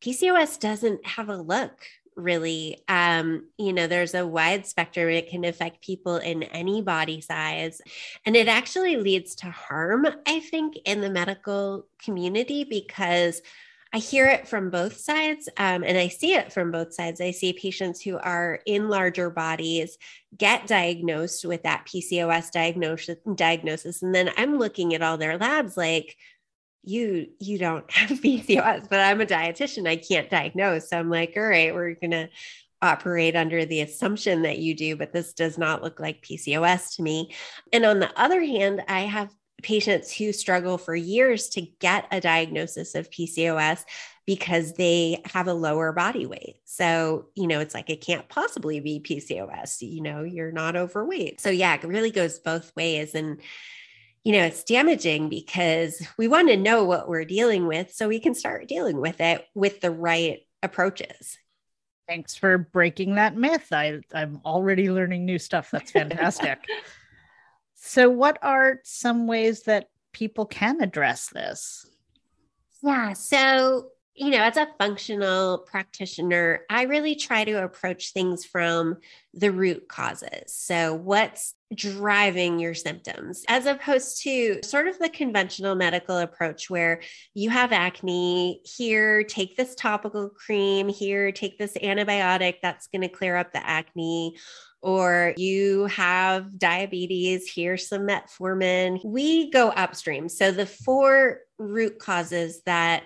Pcos 0.00 0.58
doesn't 0.58 1.06
have 1.06 1.28
a 1.28 1.36
look 1.36 1.86
really. 2.16 2.82
Um 2.88 3.48
you 3.58 3.72
know 3.72 3.86
there's 3.86 4.14
a 4.14 4.26
wide 4.26 4.66
spectrum. 4.66 5.08
It 5.08 5.30
can 5.30 5.44
affect 5.44 5.84
people 5.84 6.16
in 6.16 6.42
any 6.44 6.82
body 6.82 7.20
size. 7.20 7.80
And 8.26 8.36
it 8.36 8.48
actually 8.48 8.96
leads 8.96 9.34
to 9.36 9.50
harm 9.50 10.06
i 10.26 10.40
think 10.40 10.76
in 10.84 11.00
the 11.00 11.10
medical 11.10 11.86
community 12.02 12.64
because 12.64 13.40
I 13.94 13.98
hear 13.98 14.26
it 14.26 14.48
from 14.48 14.70
both 14.70 14.96
sides 14.96 15.48
um, 15.58 15.84
and 15.84 15.98
I 15.98 16.08
see 16.08 16.32
it 16.32 16.52
from 16.52 16.70
both 16.70 16.94
sides. 16.94 17.20
I 17.20 17.30
see 17.30 17.52
patients 17.52 18.00
who 18.00 18.16
are 18.16 18.60
in 18.64 18.88
larger 18.88 19.28
bodies 19.28 19.98
get 20.36 20.66
diagnosed 20.66 21.44
with 21.44 21.64
that 21.64 21.86
PCOS 21.86 22.50
diagnosis, 22.50 23.18
diagnosis. 23.34 24.02
And 24.02 24.14
then 24.14 24.30
I'm 24.38 24.58
looking 24.58 24.94
at 24.94 25.02
all 25.02 25.18
their 25.18 25.36
labs 25.36 25.76
like, 25.76 26.16
you 26.84 27.28
you 27.38 27.58
don't 27.58 27.88
have 27.92 28.08
PCOS, 28.22 28.88
but 28.88 29.00
I'm 29.00 29.20
a 29.20 29.26
dietitian. 29.26 29.86
I 29.86 29.96
can't 29.96 30.30
diagnose. 30.30 30.90
So 30.90 30.98
I'm 30.98 31.10
like, 31.10 31.34
all 31.36 31.42
right, 31.42 31.74
we're 31.74 31.94
gonna 31.94 32.28
operate 32.80 33.36
under 33.36 33.64
the 33.64 33.80
assumption 33.82 34.42
that 34.42 34.58
you 34.58 34.74
do, 34.74 34.96
but 34.96 35.12
this 35.12 35.32
does 35.32 35.56
not 35.56 35.82
look 35.82 36.00
like 36.00 36.24
PCOS 36.24 36.96
to 36.96 37.02
me. 37.02 37.32
And 37.72 37.84
on 37.84 38.00
the 38.00 38.10
other 38.20 38.40
hand, 38.40 38.82
I 38.88 39.00
have 39.00 39.30
patients 39.62 40.12
who 40.14 40.32
struggle 40.32 40.78
for 40.78 40.94
years 40.94 41.48
to 41.50 41.62
get 41.62 42.06
a 42.10 42.20
diagnosis 42.20 42.94
of 42.94 43.10
PCOS 43.10 43.84
because 44.26 44.74
they 44.74 45.20
have 45.24 45.48
a 45.48 45.54
lower 45.54 45.92
body 45.92 46.26
weight. 46.26 46.56
So, 46.64 47.26
you 47.34 47.46
know, 47.46 47.60
it's 47.60 47.74
like 47.74 47.90
it 47.90 48.00
can't 48.00 48.28
possibly 48.28 48.80
be 48.80 49.00
PCOS, 49.00 49.80
you 49.80 50.00
know, 50.00 50.22
you're 50.22 50.52
not 50.52 50.76
overweight. 50.76 51.40
So, 51.40 51.50
yeah, 51.50 51.74
it 51.74 51.82
really 51.84 52.10
goes 52.10 52.38
both 52.38 52.74
ways. 52.76 53.14
And, 53.14 53.40
you 54.22 54.32
know, 54.32 54.44
it's 54.44 54.62
damaging 54.62 55.28
because 55.28 56.06
we 56.16 56.28
want 56.28 56.48
to 56.48 56.56
know 56.56 56.84
what 56.84 57.08
we're 57.08 57.24
dealing 57.24 57.66
with 57.66 57.92
so 57.92 58.06
we 58.08 58.20
can 58.20 58.34
start 58.34 58.68
dealing 58.68 59.00
with 59.00 59.20
it 59.20 59.44
with 59.54 59.80
the 59.80 59.90
right 59.90 60.40
approaches. 60.62 61.38
Thanks 62.06 62.36
for 62.36 62.58
breaking 62.58 63.16
that 63.16 63.36
myth. 63.36 63.72
I, 63.72 64.00
I'm 64.14 64.40
already 64.44 64.90
learning 64.90 65.24
new 65.24 65.38
stuff. 65.38 65.70
That's 65.70 65.90
fantastic. 65.90 66.58
So, 67.84 68.08
what 68.08 68.38
are 68.42 68.78
some 68.84 69.26
ways 69.26 69.64
that 69.64 69.88
people 70.12 70.46
can 70.46 70.80
address 70.80 71.28
this? 71.30 71.84
Yeah. 72.80 73.12
So, 73.14 73.88
you 74.14 74.30
know, 74.30 74.42
as 74.42 74.56
a 74.56 74.68
functional 74.78 75.58
practitioner, 75.58 76.60
I 76.70 76.82
really 76.82 77.16
try 77.16 77.44
to 77.44 77.64
approach 77.64 78.12
things 78.12 78.44
from 78.44 78.98
the 79.34 79.50
root 79.50 79.88
causes. 79.88 80.54
So, 80.54 80.94
what's 80.94 81.54
driving 81.74 82.60
your 82.60 82.74
symptoms, 82.74 83.44
as 83.48 83.66
opposed 83.66 84.22
to 84.22 84.60
sort 84.62 84.86
of 84.86 84.96
the 85.00 85.08
conventional 85.08 85.74
medical 85.74 86.18
approach 86.18 86.70
where 86.70 87.00
you 87.34 87.50
have 87.50 87.72
acne, 87.72 88.60
here, 88.64 89.24
take 89.24 89.56
this 89.56 89.74
topical 89.74 90.28
cream, 90.28 90.88
here, 90.88 91.32
take 91.32 91.58
this 91.58 91.72
antibiotic 91.82 92.58
that's 92.62 92.86
going 92.86 93.02
to 93.02 93.08
clear 93.08 93.34
up 93.34 93.52
the 93.52 93.66
acne 93.66 94.36
or 94.82 95.34
you 95.36 95.86
have 95.86 96.58
diabetes, 96.58 97.50
here's 97.52 97.88
some 97.88 98.02
metformin. 98.02 99.04
We 99.04 99.50
go 99.50 99.68
upstream. 99.68 100.28
So 100.28 100.50
the 100.50 100.66
four 100.66 101.38
root 101.58 101.98
causes 101.98 102.62
that 102.66 103.04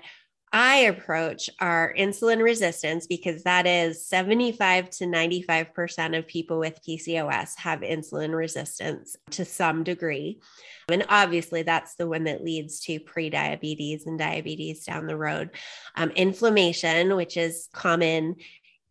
I 0.53 0.77
approach 0.77 1.51
are 1.61 1.95
insulin 1.99 2.43
resistance 2.43 3.07
because 3.07 3.43
that 3.43 3.67
is 3.67 4.07
75 4.07 4.89
to 4.91 5.05
95% 5.05 6.17
of 6.17 6.27
people 6.27 6.59
with 6.59 6.81
PCOS 6.87 7.59
have 7.59 7.81
insulin 7.81 8.35
resistance 8.35 9.17
to 9.33 9.45
some 9.45 9.85
degree. 9.85 10.41
And 10.89 11.05
obviously, 11.11 11.63
that's 11.63 11.97
the 11.97 12.09
one 12.09 12.25
that 12.25 12.45
leads 12.45 12.81
to 12.81 13.01
prediabetes 13.01 14.07
and 14.07 14.19
diabetes 14.19 14.85
down 14.85 15.07
the 15.07 15.17
road. 15.17 15.51
Um, 15.97 16.11
inflammation, 16.11 17.17
which 17.17 17.37
is 17.37 17.69
common 17.75 18.37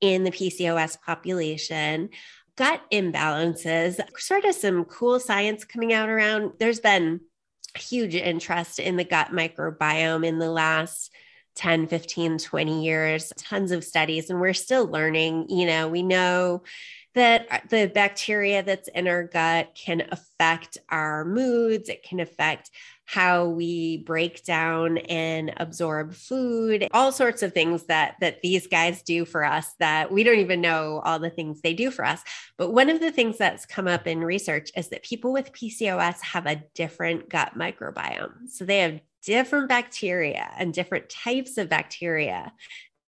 in 0.02 0.24
the 0.24 0.32
PCOS 0.32 1.02
population, 1.02 2.10
gut 2.58 2.82
imbalances, 2.92 4.00
sort 4.18 4.46
of 4.46 4.56
some 4.56 4.86
cool 4.86 5.20
science 5.20 5.66
coming 5.66 5.94
out 5.94 6.10
around. 6.10 6.54
There's 6.60 6.80
been 6.80 7.22
huge 7.78 8.16
interest 8.16 8.80
in 8.80 8.96
the 8.96 9.04
gut 9.04 9.32
microbiome 9.32 10.26
in 10.26 10.40
the 10.40 10.50
last 10.50 11.12
10, 11.56 11.88
15, 11.88 12.38
20 12.38 12.84
years, 12.84 13.32
tons 13.38 13.72
of 13.72 13.84
studies, 13.84 14.30
and 14.30 14.40
we're 14.40 14.54
still 14.54 14.86
learning. 14.86 15.50
You 15.50 15.66
know, 15.66 15.88
we 15.88 16.04
know 16.04 16.64
that 17.14 17.48
uh, 17.50 17.60
the 17.70 17.88
bacteria 17.88 18.62
that's 18.62 18.90
in 18.90 19.08
our 19.08 19.24
gut 19.24 19.74
can 19.74 20.04
affect 20.12 20.78
our 20.90 21.24
moods, 21.24 21.90
it 21.90 22.04
can 22.04 22.20
affect 22.20 22.70
how 23.06 23.46
we 23.46 23.98
break 23.98 24.44
down 24.44 24.98
and 24.98 25.54
absorb 25.58 26.14
food 26.14 26.88
all 26.92 27.12
sorts 27.12 27.44
of 27.44 27.54
things 27.54 27.84
that 27.84 28.16
that 28.20 28.42
these 28.42 28.68
guys 28.68 29.04
do 29.04 29.26
for 29.26 29.44
us 29.44 29.74
that 29.80 30.12
we 30.12 30.24
don't 30.24 30.40
even 30.40 30.60
know 30.60 31.02
all 31.06 31.20
the 31.20 31.30
things 31.30 31.62
they 31.62 31.74
do 31.74 31.92
for 31.92 32.04
us. 32.04 32.22
But 32.58 32.74
one 32.74 32.90
of 32.90 33.00
the 33.00 33.12
things 33.12 33.38
that's 33.38 33.66
come 33.66 33.88
up 33.88 34.08
in 34.08 34.22
research 34.22 34.72
is 34.76 34.90
that 34.90 35.04
people 35.04 35.32
with 35.32 35.54
PCOS 35.54 36.22
have 36.22 36.46
a 36.48 36.64
different 36.74 37.30
gut 37.30 37.54
microbiome. 37.56 38.50
So 38.50 38.66
they 38.66 38.80
have 38.80 39.00
different 39.24 39.70
bacteria 39.70 40.50
and 40.58 40.74
different 40.74 41.10
types 41.10 41.58
of 41.58 41.70
bacteria 41.70 42.52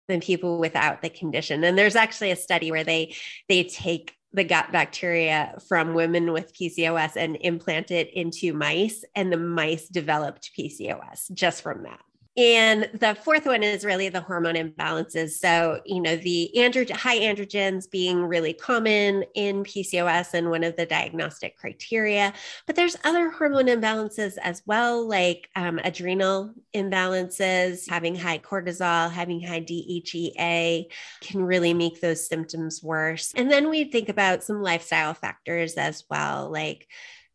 than 0.08 0.20
people 0.20 0.58
without 0.58 1.02
the 1.02 1.10
condition. 1.10 1.62
And 1.62 1.78
there's 1.78 1.96
actually 1.96 2.30
a 2.30 2.36
study 2.36 2.70
where 2.70 2.84
they 2.84 3.14
they 3.48 3.64
take 3.64 4.14
the 4.32 4.44
gut 4.44 4.70
bacteria 4.72 5.58
from 5.68 5.94
women 5.94 6.32
with 6.32 6.54
PCOS 6.54 7.16
and 7.16 7.38
implant 7.40 7.90
it 7.90 8.12
into 8.12 8.52
mice, 8.52 9.04
and 9.14 9.32
the 9.32 9.38
mice 9.38 9.88
developed 9.88 10.50
PCOS 10.58 11.32
just 11.32 11.62
from 11.62 11.84
that. 11.84 12.00
And 12.38 12.88
the 12.94 13.16
fourth 13.16 13.46
one 13.46 13.64
is 13.64 13.84
really 13.84 14.10
the 14.10 14.20
hormone 14.20 14.54
imbalances. 14.54 15.30
So, 15.30 15.80
you 15.84 16.00
know, 16.00 16.14
the 16.14 16.52
andro- 16.56 16.88
high 16.88 17.18
androgens 17.18 17.90
being 17.90 18.24
really 18.24 18.52
common 18.52 19.24
in 19.34 19.64
PCOS 19.64 20.34
and 20.34 20.48
one 20.48 20.62
of 20.62 20.76
the 20.76 20.86
diagnostic 20.86 21.58
criteria. 21.58 22.32
But 22.64 22.76
there's 22.76 22.96
other 23.02 23.28
hormone 23.28 23.66
imbalances 23.66 24.38
as 24.40 24.62
well, 24.66 25.04
like 25.08 25.48
um, 25.56 25.80
adrenal 25.82 26.54
imbalances, 26.72 27.90
having 27.90 28.14
high 28.14 28.38
cortisol, 28.38 29.10
having 29.10 29.42
high 29.42 29.62
DHEA 29.62 30.92
can 31.20 31.42
really 31.42 31.74
make 31.74 32.00
those 32.00 32.28
symptoms 32.28 32.84
worse. 32.84 33.32
And 33.34 33.50
then 33.50 33.68
we 33.68 33.82
think 33.82 34.08
about 34.08 34.44
some 34.44 34.62
lifestyle 34.62 35.12
factors 35.12 35.74
as 35.74 36.04
well, 36.08 36.52
like 36.52 36.86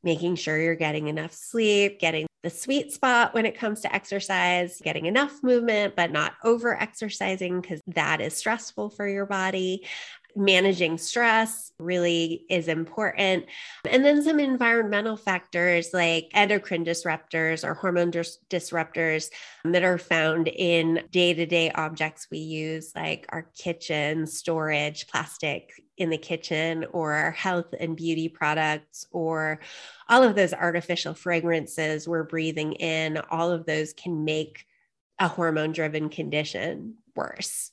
making 0.01 0.35
sure 0.35 0.57
you're 0.57 0.75
getting 0.75 1.09
enough 1.09 1.33
sleep, 1.33 1.99
getting 1.99 2.25
the 2.43 2.49
sweet 2.49 2.91
spot 2.91 3.33
when 3.33 3.45
it 3.45 3.57
comes 3.57 3.81
to 3.81 3.95
exercise, 3.95 4.81
getting 4.83 5.05
enough 5.05 5.41
movement, 5.41 5.95
but 5.95 6.11
not 6.11 6.33
over 6.43 6.79
exercising 6.79 7.61
because 7.61 7.81
that 7.87 8.19
is 8.21 8.35
stressful 8.35 8.89
for 8.89 9.07
your 9.07 9.25
body 9.25 9.83
managing 10.35 10.97
stress 10.97 11.71
really 11.79 12.45
is 12.49 12.67
important. 12.67 13.45
And 13.89 14.03
then 14.03 14.23
some 14.23 14.39
environmental 14.39 15.17
factors 15.17 15.89
like 15.93 16.29
endocrine 16.33 16.85
disruptors 16.85 17.63
or 17.67 17.73
hormone 17.73 18.11
dis- 18.11 18.39
disruptors 18.49 19.29
that 19.63 19.83
are 19.83 19.97
found 19.97 20.47
in 20.47 21.03
day 21.11 21.33
to 21.33 21.45
day 21.45 21.71
objects 21.71 22.27
we 22.31 22.39
use, 22.39 22.91
like 22.95 23.25
our 23.29 23.49
kitchen, 23.57 24.27
storage, 24.27 25.07
plastic 25.07 25.82
in 25.97 26.09
the 26.09 26.17
kitchen, 26.17 26.85
or 26.91 27.31
health 27.31 27.73
and 27.79 27.95
beauty 27.95 28.29
products, 28.29 29.05
or 29.11 29.59
all 30.09 30.23
of 30.23 30.35
those 30.35 30.53
artificial 30.53 31.13
fragrances 31.13 32.07
we're 32.07 32.23
breathing 32.23 32.73
in. 32.73 33.17
All 33.29 33.51
of 33.51 33.65
those 33.65 33.93
can 33.93 34.25
make 34.25 34.65
a 35.19 35.27
hormone 35.27 35.71
driven 35.71 36.09
condition 36.09 36.95
worse. 37.15 37.71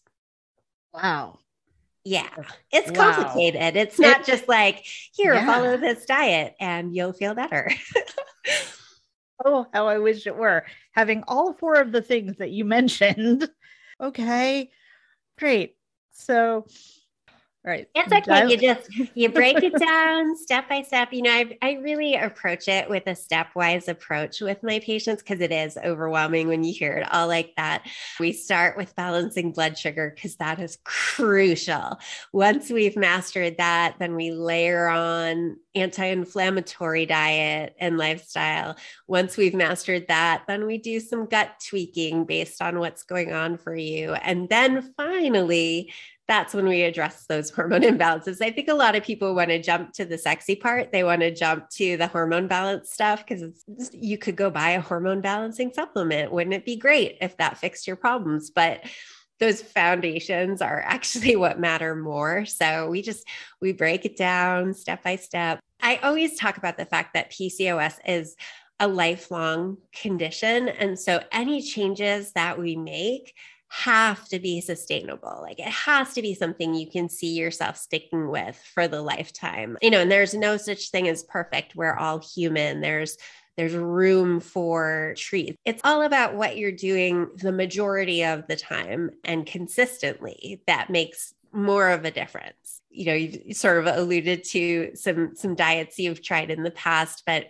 Wow. 0.93 1.39
Yeah, 2.05 2.31
it's 2.73 2.91
complicated. 2.91 3.77
It's 3.77 3.99
not 3.99 4.25
just 4.25 4.49
like, 4.49 4.85
here, 5.13 5.35
yeah. 5.35 5.47
follow 5.47 5.77
this 5.77 6.07
diet 6.07 6.55
and 6.59 6.97
you'll 6.97 7.13
feel 7.13 7.35
better. 7.35 7.71
oh, 9.45 9.67
how 9.73 9.87
I 9.87 9.99
wish 9.99 10.27
it 10.27 10.35
were. 10.35 10.65
Having 10.93 11.25
all 11.29 11.53
four 11.53 11.75
of 11.75 11.93
the 11.93 12.01
things 12.01 12.39
that 12.39 12.51
you 12.51 12.65
mentioned. 12.79 13.49
Okay, 14.01 14.71
great. 15.39 15.77
So, 16.13 16.67
right. 17.65 17.89
It's 17.95 18.13
mm, 18.13 18.21
okay 18.21 18.51
you 18.51 18.57
just 18.57 18.91
you 19.15 19.29
break 19.33 19.63
it 19.63 19.79
down 19.79 20.37
step 20.37 20.69
by 20.69 20.81
step. 20.83 21.13
You 21.13 21.23
know 21.23 21.31
I, 21.31 21.59
I 21.61 21.73
really 21.83 22.15
approach 22.15 22.69
it 22.69 22.89
with 22.89 23.07
a 23.07 23.11
stepwise 23.11 23.89
approach 23.89 24.41
with 24.41 24.63
my 24.63 24.79
patients 24.79 25.23
because 25.23 25.41
it 25.41 25.53
is 25.53 25.77
overwhelming 25.77 26.49
when 26.49 26.65
you 26.65 26.73
hear 26.73 26.93
it 26.93 27.13
all 27.13 27.29
like 27.29 27.53
that. 27.57 27.87
We 28.19 28.33
start 28.33 28.79
with 28.79 28.97
balancing 28.97 29.53
blood 29.53 29.77
sugar 29.77 30.13
because 30.15 30.37
that 30.37 30.59
is 30.59 30.79
crucial. 30.85 31.99
Once 32.33 32.71
we've 32.71 32.97
mastered 32.97 33.59
that 33.59 33.97
then 33.99 34.17
we 34.17 34.31
layer 34.31 34.89
on 34.89 35.57
anti-inflammatory 35.75 37.07
diet 37.07 37.77
and 37.79 37.99
lifestyle. 37.99 38.77
Once 39.07 39.37
we've 39.37 39.55
mastered 39.55 40.09
that 40.09 40.45
then 40.49 40.67
we 40.67 40.79
do 40.79 40.99
some 40.99 41.27
gut 41.27 41.51
tweaking 41.69 42.25
based 42.25 42.63
on 42.63 42.79
what's 42.79 43.03
going 43.03 43.35
on 43.35 43.59
for 43.59 43.75
you. 43.75 44.15
And 44.15 44.49
then 44.49 44.95
finally 44.97 45.93
that's 46.31 46.55
when 46.55 46.69
we 46.69 46.83
address 46.83 47.27
those 47.27 47.51
hormone 47.57 47.83
imbalances. 47.83 48.41
I 48.41 48.53
think 48.53 48.69
a 48.69 48.75
lot 48.75 48.95
of 48.95 49.03
people 49.03 49.35
want 49.35 49.51
to 49.51 49.61
jump 49.61 49.93
to 49.95 50.05
the 50.05 50.17
sexy 50.17 50.55
part. 50.55 50.93
They 50.93 51.03
want 51.03 51.23
to 51.23 51.35
jump 51.35 51.69
to 51.71 51.97
the 51.97 52.07
hormone 52.07 52.47
balance 52.47 52.93
stuff 52.93 53.27
because 53.27 53.65
you 53.93 54.17
could 54.17 54.37
go 54.37 54.49
buy 54.49 54.71
a 54.71 54.81
hormone 54.81 55.21
balancing 55.21 55.73
supplement. 55.73 56.31
Wouldn't 56.31 56.55
it 56.55 56.65
be 56.65 56.77
great 56.77 57.19
if 57.21 57.37
that 57.39 57.59
fixed 57.59 57.89
your 57.89 57.97
problems? 57.97 58.49
But 58.49 58.85
those 59.41 59.61
foundations 59.61 60.63
are 60.63 60.81
actually 60.87 61.35
what 61.35 61.59
matter 61.59 61.97
more. 61.97 62.45
So 62.47 62.89
we 62.89 63.03
just 63.03 63.27
we 63.61 63.73
break 63.73 64.05
it 64.05 64.17
down 64.17 64.73
step 64.73 65.03
by 65.03 65.17
step. 65.17 65.59
I 65.83 65.97
always 65.97 66.39
talk 66.39 66.59
about 66.59 66.79
the 66.79 66.87
fact 66.87 67.15
that 67.15 67.33
PCOS 67.33 67.99
is 68.07 68.37
a 68.79 68.87
lifelong 68.87 69.79
condition 69.93 70.69
and 70.69 70.99
so 70.99 71.23
any 71.33 71.61
changes 71.61 72.33
that 72.33 72.59
we 72.59 72.77
make 72.77 73.35
have 73.71 74.29
to 74.29 74.41
be 74.41 74.61
sustainable. 74.61 75.39
Like 75.41 75.61
it 75.61 75.69
has 75.69 76.13
to 76.15 76.23
be 76.23 76.35
something 76.35 76.75
you 76.75 76.91
can 76.91 77.09
see 77.09 77.35
yourself 77.35 77.77
sticking 77.77 78.29
with 78.29 78.61
for 78.75 78.89
the 78.89 79.01
lifetime. 79.01 79.79
You 79.81 79.91
know, 79.91 80.01
and 80.01 80.11
there's 80.11 80.35
no 80.35 80.57
such 80.57 80.91
thing 80.91 81.07
as 81.07 81.23
perfect. 81.23 81.77
We're 81.77 81.95
all 81.95 82.19
human. 82.19 82.81
There's 82.81 83.17
there's 83.57 83.75
room 83.75 84.41
for 84.41 85.15
treats. 85.17 85.57
It's 85.65 85.83
all 85.85 86.03
about 86.03 86.35
what 86.35 86.57
you're 86.57 86.73
doing 86.73 87.29
the 87.37 87.53
majority 87.53 88.25
of 88.25 88.47
the 88.49 88.57
time 88.57 89.11
and 89.25 89.47
consistently 89.47 90.63
that 90.67 90.91
makes 90.91 91.33
more 91.53 91.91
of 91.91 92.05
a 92.05 92.11
difference. 92.11 92.81
You 92.91 93.05
know, 93.07 93.15
you 93.15 93.55
sort 93.55 93.79
of 93.79 93.87
alluded 93.87 94.43
to 94.45 94.91
some 94.95 95.37
some 95.37 95.55
diets 95.55 95.97
you've 95.97 96.23
tried 96.23 96.51
in 96.51 96.65
the 96.65 96.73
past, 96.73 97.23
but 97.25 97.47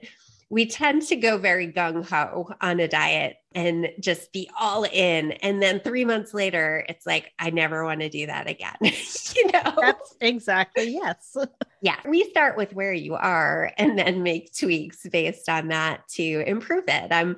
we 0.51 0.67
tend 0.67 1.03
to 1.03 1.17
go 1.17 1.39
very 1.39 1.73
gung 1.73 2.05
ho 2.07 2.51
on 2.61 2.79
a 2.81 2.89
diet 2.89 3.37
and 3.53 3.89
just 3.99 4.33
be 4.33 4.49
all 4.59 4.85
in. 4.85 5.33
And 5.33 5.61
then 5.61 5.81
three 5.81 6.05
months 6.05 6.33
later, 6.33 6.85
it's 6.89 7.05
like, 7.05 7.33
I 7.39 7.51
never 7.51 7.85
want 7.85 8.01
to 8.01 8.09
do 8.09 8.27
that 8.27 8.49
again. 8.49 8.77
you 8.81 9.51
know? 9.51 9.75
That's 9.77 10.15
exactly, 10.21 10.93
yes. 10.93 11.37
yeah. 11.83 11.97
We 12.09 12.31
start 12.31 12.57
with 12.57 12.73
where 12.73 12.93
you 12.93 13.15
are 13.15 13.73
and 13.77 13.99
then 13.99 14.23
make 14.23 14.55
tweaks 14.57 15.05
based 15.11 15.49
on 15.49 15.69
that 15.69 16.07
to 16.11 16.45
improve 16.47 16.85
it. 16.87 17.13
I'm 17.13 17.37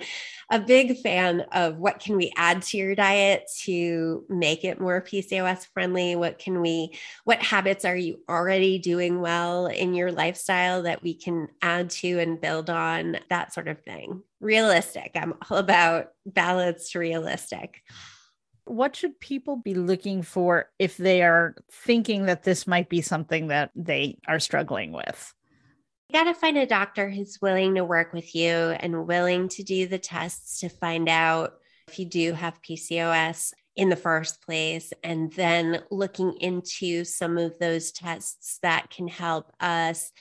a 0.51 0.61
big 0.61 0.99
fan 0.99 1.47
of 1.53 1.79
what 1.79 2.01
can 2.01 2.17
we 2.17 2.31
add 2.37 2.61
to 2.63 2.77
your 2.77 2.95
diet 2.95 3.51
to 3.63 4.25
make 4.29 4.65
it 4.65 4.81
more 4.81 5.01
PCOS 5.01 5.67
friendly? 5.73 6.15
What 6.15 6.39
can 6.39 6.61
we, 6.61 6.93
what 7.25 7.43
habits 7.43 7.87
are 7.87 7.97
you 7.97 8.21
already 8.29 8.79
doing 8.79 9.23
well 9.23 9.67
in 9.67 9.95
your 9.95 10.13
lifestyle 10.13 10.83
that 10.83 11.03
we 11.03 11.15
can 11.15 11.49
add 11.63 11.89
to 11.91 12.19
and 12.19 12.39
build 12.39 12.69
on? 12.69 13.17
That 13.31 13.55
sort 13.55 13.69
of 13.69 13.81
thing 13.81 14.23
realistic. 14.43 15.13
I'm 15.15 15.35
all 15.49 15.57
about 15.57 16.09
balanced, 16.27 16.95
realistic. 16.95 17.83
What 18.65 18.95
should 18.95 19.19
people 19.19 19.57
be 19.57 19.75
looking 19.75 20.23
for 20.23 20.71
if 20.79 20.97
they 20.97 21.23
are 21.23 21.55
thinking 21.71 22.27
that 22.27 22.43
this 22.43 22.67
might 22.67 22.89
be 22.89 23.01
something 23.01 23.49
that 23.49 23.71
they 23.75 24.19
are 24.29 24.39
struggling 24.39 24.93
with? 24.93 25.33
You 26.09 26.19
got 26.19 26.25
to 26.25 26.35
find 26.35 26.59
a 26.59 26.67
doctor 26.67 27.09
who's 27.09 27.39
willing 27.41 27.77
to 27.77 27.85
work 27.85 28.13
with 28.13 28.35
you 28.35 28.51
and 28.51 29.07
willing 29.07 29.49
to 29.49 29.63
do 29.63 29.87
the 29.87 29.99
tests 29.99 30.61
to 30.61 30.69
find 30.69 31.09
out 31.09 31.55
if 31.89 31.99
you 31.99 32.05
do 32.05 32.33
have 32.35 32.61
PCOS 32.63 33.53
in 33.75 33.89
the 33.89 33.97
first 33.97 34.43
place, 34.43 34.93
and 35.03 35.33
then 35.33 35.83
looking 35.91 36.35
into 36.41 37.05
some 37.05 37.39
of 37.39 37.59
those 37.59 37.91
tests 37.91 38.59
that 38.63 38.91
can 38.91 39.09
help 39.09 39.51
us 39.61 40.13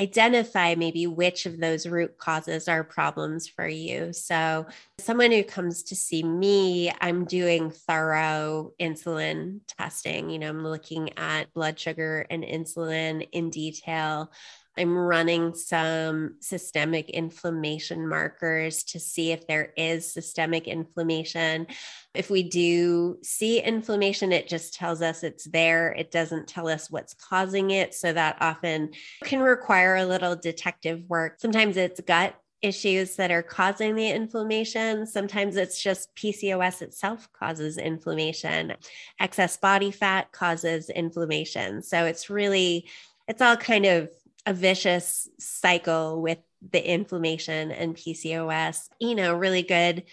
identify 0.00 0.74
maybe 0.74 1.06
which 1.06 1.44
of 1.44 1.60
those 1.60 1.86
root 1.86 2.16
causes 2.16 2.68
are 2.68 2.82
problems 2.82 3.46
for 3.46 3.68
you. 3.68 4.12
So, 4.14 4.66
someone 4.98 5.30
who 5.30 5.44
comes 5.44 5.82
to 5.84 5.96
see 5.96 6.22
me, 6.22 6.90
I'm 7.00 7.26
doing 7.26 7.70
thorough 7.70 8.72
insulin 8.80 9.60
testing. 9.78 10.30
You 10.30 10.38
know, 10.38 10.48
I'm 10.48 10.64
looking 10.64 11.16
at 11.18 11.52
blood 11.52 11.78
sugar 11.78 12.26
and 12.30 12.42
insulin 12.42 13.28
in 13.32 13.50
detail. 13.50 14.32
I'm 14.78 14.96
running 14.96 15.54
some 15.54 16.36
systemic 16.40 17.10
inflammation 17.10 18.08
markers 18.08 18.84
to 18.84 19.00
see 19.00 19.32
if 19.32 19.46
there 19.46 19.72
is 19.76 20.12
systemic 20.12 20.68
inflammation. 20.68 21.66
If 22.14 22.30
we 22.30 22.42
do 22.42 23.18
see 23.22 23.60
inflammation, 23.60 24.32
it 24.32 24.48
just 24.48 24.74
tells 24.74 25.02
us 25.02 25.22
it's 25.22 25.44
there. 25.44 25.92
It 25.92 26.10
doesn't 26.10 26.48
tell 26.48 26.68
us 26.68 26.90
what's 26.90 27.14
causing 27.14 27.70
it. 27.72 27.94
So 27.94 28.12
that 28.12 28.38
often 28.40 28.90
can 29.24 29.40
require 29.40 29.96
a 29.96 30.06
little 30.06 30.36
detective 30.36 31.02
work. 31.08 31.40
Sometimes 31.40 31.76
it's 31.76 32.00
gut 32.00 32.34
issues 32.62 33.16
that 33.16 33.30
are 33.30 33.42
causing 33.42 33.94
the 33.94 34.08
inflammation. 34.08 35.06
Sometimes 35.06 35.56
it's 35.56 35.82
just 35.82 36.14
PCOS 36.14 36.82
itself 36.82 37.28
causes 37.32 37.78
inflammation. 37.78 38.74
Excess 39.18 39.56
body 39.56 39.90
fat 39.90 40.30
causes 40.32 40.90
inflammation. 40.90 41.82
So 41.82 42.04
it's 42.04 42.28
really, 42.28 42.88
it's 43.28 43.40
all 43.40 43.56
kind 43.56 43.86
of 43.86 44.10
a 44.46 44.54
vicious 44.54 45.28
cycle 45.38 46.20
with 46.22 46.38
the 46.70 46.90
inflammation 46.92 47.70
and 47.70 47.96
PCOS. 47.96 48.88
You 49.00 49.14
know, 49.14 49.34
really 49.34 49.62
good 49.62 50.04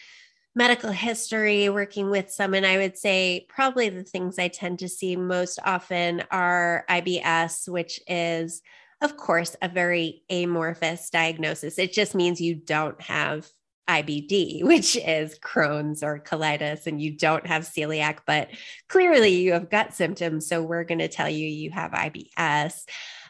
medical 0.55 0.91
history, 0.91 1.69
working 1.69 2.09
with 2.09 2.31
someone, 2.31 2.65
I 2.65 2.77
would 2.77 2.97
say 2.97 3.45
probably 3.47 3.89
the 3.89 4.03
things 4.03 4.39
I 4.39 4.47
tend 4.47 4.79
to 4.79 4.89
see 4.89 5.15
most 5.15 5.59
often 5.63 6.23
are 6.31 6.83
IBS, 6.89 7.69
which 7.69 7.99
is, 8.07 8.63
of 9.01 9.17
course, 9.17 9.55
a 9.61 9.69
very 9.69 10.23
amorphous 10.31 11.11
diagnosis. 11.11 11.77
It 11.77 11.93
just 11.93 12.15
means 12.15 12.41
you 12.41 12.55
don't 12.55 12.99
have 13.03 13.47
IBD, 13.87 14.63
which 14.63 14.95
is 14.95 15.37
Crohn's 15.39 16.01
or 16.01 16.19
colitis, 16.19 16.87
and 16.87 16.99
you 16.99 17.11
don't 17.11 17.45
have 17.45 17.61
celiac, 17.61 18.19
but 18.25 18.49
clearly 18.89 19.35
you 19.35 19.53
have 19.53 19.69
gut 19.69 19.93
symptoms. 19.93 20.47
So 20.47 20.63
we're 20.63 20.83
going 20.83 20.99
to 20.99 21.07
tell 21.07 21.29
you 21.29 21.47
you 21.47 21.69
have 21.71 21.91
IBS 21.91 22.83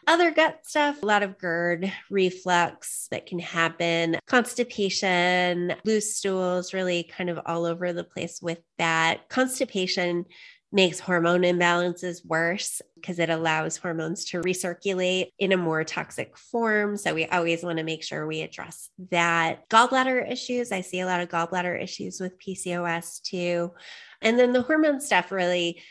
other 0.08 0.30
gut 0.30 0.60
stuff, 0.64 1.02
a 1.02 1.06
lot 1.06 1.22
of 1.22 1.38
GERD, 1.38 1.92
reflux 2.10 3.06
that 3.10 3.26
can 3.26 3.38
happen, 3.38 4.16
constipation, 4.26 5.74
loose 5.84 6.16
stools, 6.16 6.72
really 6.72 7.04
kind 7.04 7.28
of 7.28 7.38
all 7.46 7.66
over 7.66 7.92
the 7.92 8.04
place 8.04 8.40
with 8.42 8.58
that. 8.78 9.28
Constipation 9.28 10.24
makes 10.72 10.98
hormone 10.98 11.42
imbalances 11.42 12.24
worse 12.26 12.82
because 12.94 13.18
it 13.18 13.30
allows 13.30 13.76
hormones 13.76 14.24
to 14.26 14.40
recirculate 14.40 15.26
in 15.38 15.52
a 15.52 15.56
more 15.56 15.84
toxic 15.84 16.36
form. 16.36 16.96
So 16.96 17.14
we 17.14 17.26
always 17.26 17.62
want 17.62 17.78
to 17.78 17.84
make 17.84 18.02
sure 18.02 18.26
we 18.26 18.40
address 18.40 18.90
that. 19.10 19.68
Gallbladder 19.68 20.30
issues, 20.30 20.72
I 20.72 20.80
see 20.80 21.00
a 21.00 21.06
lot 21.06 21.20
of 21.20 21.28
gallbladder 21.28 21.82
issues 21.82 22.20
with 22.20 22.38
PCOS 22.38 23.22
too. 23.22 23.72
And 24.20 24.38
then 24.38 24.52
the 24.52 24.62
hormone 24.62 25.00
stuff 25.00 25.30
really 25.30 25.82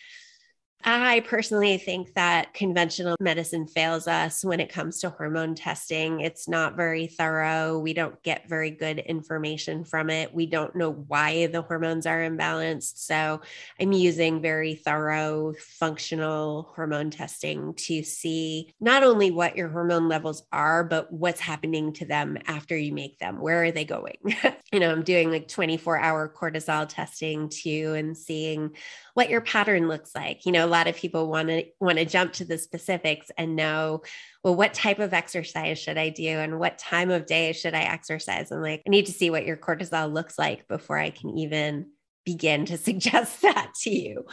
I 0.84 1.22
personally 1.22 1.78
think 1.78 2.14
that 2.14 2.54
conventional 2.54 3.18
medicine 3.20 3.68
fails 3.68 4.08
us 4.08 4.46
when 4.46 4.60
it 4.60 4.72
comes 4.72 5.00
to 5.00 5.10
hormone 5.10 5.56
testing. 5.56 6.22
It's 6.22 6.48
not 6.48 6.76
very 6.76 7.08
thorough. 7.08 7.80
We 7.80 7.94
don't 7.94 8.22
get 8.22 8.48
very 8.48 8.70
good 8.70 9.00
information 9.00 9.84
from 9.84 10.10
it. 10.10 10.34
We 10.34 10.46
don't 10.46 10.76
know 10.76 10.92
why 10.92 11.48
the 11.48 11.64
hormones 11.64 12.06
are 12.06 12.20
imbalanced. 12.20 13.00
So 13.00 13.42
I'm 13.80 13.92
using 13.92 14.42
very 14.42 14.76
thorough 14.76 15.56
functional 15.60 16.72
hormone 16.76 17.10
testing 17.10 17.74
to 17.74 18.04
see 18.04 18.74
not 18.80 19.04
only 19.04 19.32
what 19.32 19.58
your 19.58 19.70
hormone 19.70 20.08
levels 20.08 20.44
are, 20.52 20.84
but 20.84 21.12
what's 21.12 21.42
happening 21.42 21.94
to 21.94 22.06
them 22.06 22.38
after 22.46 22.78
you 22.78 22.94
make 22.94 23.18
them. 23.18 23.42
Where 23.42 23.64
are 23.64 23.72
they 23.72 23.86
going? 23.86 24.18
you 24.72 24.80
know, 24.80 24.92
I'm 24.92 25.04
doing 25.04 25.32
like 25.32 25.48
24 25.48 25.98
hour 25.98 26.34
cortisol 26.34 26.88
testing 26.88 27.50
too 27.50 27.96
and 27.98 28.16
seeing 28.16 28.76
what 29.16 29.30
your 29.30 29.42
pattern 29.42 29.88
looks 29.88 30.14
like. 30.14 30.46
You 30.46 30.52
know, 30.52 30.67
a 30.68 30.70
lot 30.70 30.88
of 30.88 30.96
people 30.96 31.30
want 31.30 31.48
to 31.48 31.64
want 31.80 31.98
to 31.98 32.06
jump 32.06 32.34
to 32.34 32.46
the 32.46 32.58
specifics 32.58 33.32
and 33.38 33.56
know, 33.56 34.02
well, 34.44 34.56
what 34.56 34.74
type 34.74 35.00
of 35.00 35.14
exercise 35.14 35.80
should 35.80 35.98
I 35.98 36.10
do 36.10 36.28
and 36.28 36.60
what 36.60 36.78
time 36.78 37.10
of 37.10 37.26
day 37.26 37.54
should 37.54 37.74
I 37.74 37.82
exercise? 37.82 38.52
And 38.52 38.62
like, 38.62 38.84
I 38.86 38.90
need 38.90 39.08
to 39.08 39.12
see 39.12 39.30
what 39.30 39.46
your 39.46 39.58
cortisol 39.58 40.12
looks 40.12 40.38
like 40.38 40.68
before 40.68 40.98
I 40.98 41.10
can 41.10 41.38
even 41.38 41.88
begin 42.26 42.66
to 42.66 42.78
suggest 42.90 43.42
that 43.42 43.72
to 43.82 43.90
you. 43.90 44.26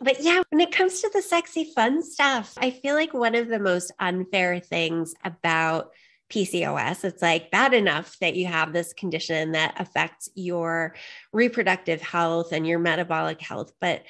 But 0.00 0.22
yeah, 0.22 0.42
when 0.50 0.60
it 0.60 0.72
comes 0.72 1.00
to 1.00 1.10
the 1.12 1.22
sexy 1.22 1.72
fun 1.74 2.02
stuff, 2.02 2.54
I 2.56 2.70
feel 2.70 2.94
like 2.94 3.12
one 3.12 3.34
of 3.34 3.48
the 3.48 3.58
most 3.58 3.92
unfair 3.98 4.60
things 4.60 5.14
about 5.24 5.90
PCOS. 6.30 7.04
It's 7.04 7.22
like 7.22 7.50
bad 7.50 7.74
enough 7.74 8.16
that 8.20 8.36
you 8.36 8.46
have 8.46 8.72
this 8.72 8.92
condition 8.92 9.52
that 9.52 9.74
affects 9.78 10.28
your 10.34 10.94
reproductive 11.32 12.00
health 12.00 12.52
and 12.52 12.66
your 12.66 12.78
metabolic 12.78 13.40
health, 13.40 13.72
but 13.80 14.04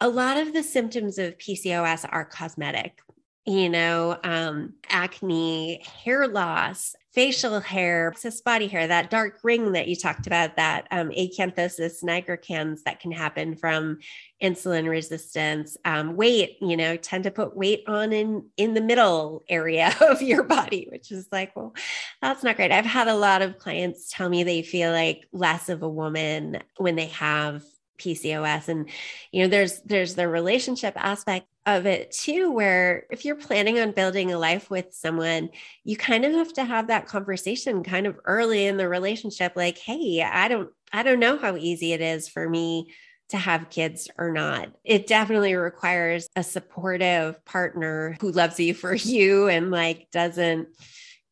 a 0.00 0.08
lot 0.08 0.38
of 0.38 0.52
the 0.52 0.62
symptoms 0.62 1.18
of 1.18 1.36
PCOS 1.38 2.06
are 2.10 2.24
cosmetic. 2.24 3.00
You 3.46 3.68
know, 3.68 4.18
um, 4.22 4.74
acne, 4.88 5.82
hair 6.04 6.28
loss, 6.28 6.94
facial 7.12 7.58
hair, 7.58 8.08
excess 8.08 8.40
body 8.40 8.68
hair, 8.68 8.86
that 8.86 9.10
dark 9.10 9.40
ring 9.42 9.72
that 9.72 9.88
you 9.88 9.96
talked 9.96 10.26
about, 10.26 10.56
that 10.56 10.86
um, 10.90 11.08
acanthosis 11.08 12.04
nigricans 12.04 12.82
that 12.84 13.00
can 13.00 13.10
happen 13.10 13.56
from 13.56 13.98
insulin 14.42 14.88
resistance, 14.88 15.76
um, 15.84 16.16
weight, 16.16 16.58
you 16.60 16.76
know, 16.76 16.96
tend 16.96 17.24
to 17.24 17.30
put 17.30 17.56
weight 17.56 17.82
on 17.88 18.12
in 18.12 18.44
in 18.56 18.74
the 18.74 18.80
middle 18.80 19.42
area 19.48 19.92
of 20.00 20.22
your 20.22 20.44
body, 20.44 20.86
which 20.92 21.10
is 21.10 21.26
like, 21.32 21.56
well, 21.56 21.74
that's 22.22 22.44
not 22.44 22.56
great. 22.56 22.72
I've 22.72 22.84
had 22.84 23.08
a 23.08 23.14
lot 23.14 23.42
of 23.42 23.58
clients 23.58 24.10
tell 24.12 24.28
me 24.28 24.44
they 24.44 24.62
feel 24.62 24.92
like 24.92 25.26
less 25.32 25.68
of 25.68 25.82
a 25.82 25.88
woman 25.88 26.62
when 26.76 26.94
they 26.94 27.06
have 27.06 27.64
PCOS 28.00 28.68
and 28.68 28.88
you 29.32 29.42
know 29.42 29.48
there's 29.48 29.80
there's 29.82 30.14
the 30.14 30.26
relationship 30.26 30.94
aspect 30.96 31.46
of 31.66 31.86
it 31.86 32.10
too 32.10 32.50
where 32.50 33.04
if 33.10 33.24
you're 33.24 33.36
planning 33.36 33.78
on 33.78 33.92
building 33.92 34.32
a 34.32 34.38
life 34.38 34.70
with 34.70 34.86
someone 34.92 35.50
you 35.84 35.96
kind 35.96 36.24
of 36.24 36.32
have 36.32 36.52
to 36.54 36.64
have 36.64 36.86
that 36.88 37.06
conversation 37.06 37.84
kind 37.84 38.06
of 38.06 38.18
early 38.24 38.66
in 38.66 38.76
the 38.76 38.88
relationship 38.88 39.52
like 39.54 39.78
hey 39.78 40.22
I 40.22 40.48
don't 40.48 40.70
I 40.92 41.02
don't 41.02 41.20
know 41.20 41.38
how 41.38 41.56
easy 41.56 41.92
it 41.92 42.00
is 42.00 42.28
for 42.28 42.48
me 42.48 42.88
to 43.30 43.36
have 43.36 43.70
kids 43.70 44.10
or 44.18 44.32
not. 44.32 44.70
It 44.84 45.06
definitely 45.06 45.54
requires 45.54 46.28
a 46.36 46.42
supportive 46.42 47.44
partner 47.44 48.16
who 48.20 48.32
loves 48.32 48.58
you 48.60 48.74
for 48.74 48.94
you 48.94 49.48
and 49.48 49.70
like 49.70 50.08
doesn't 50.10 50.68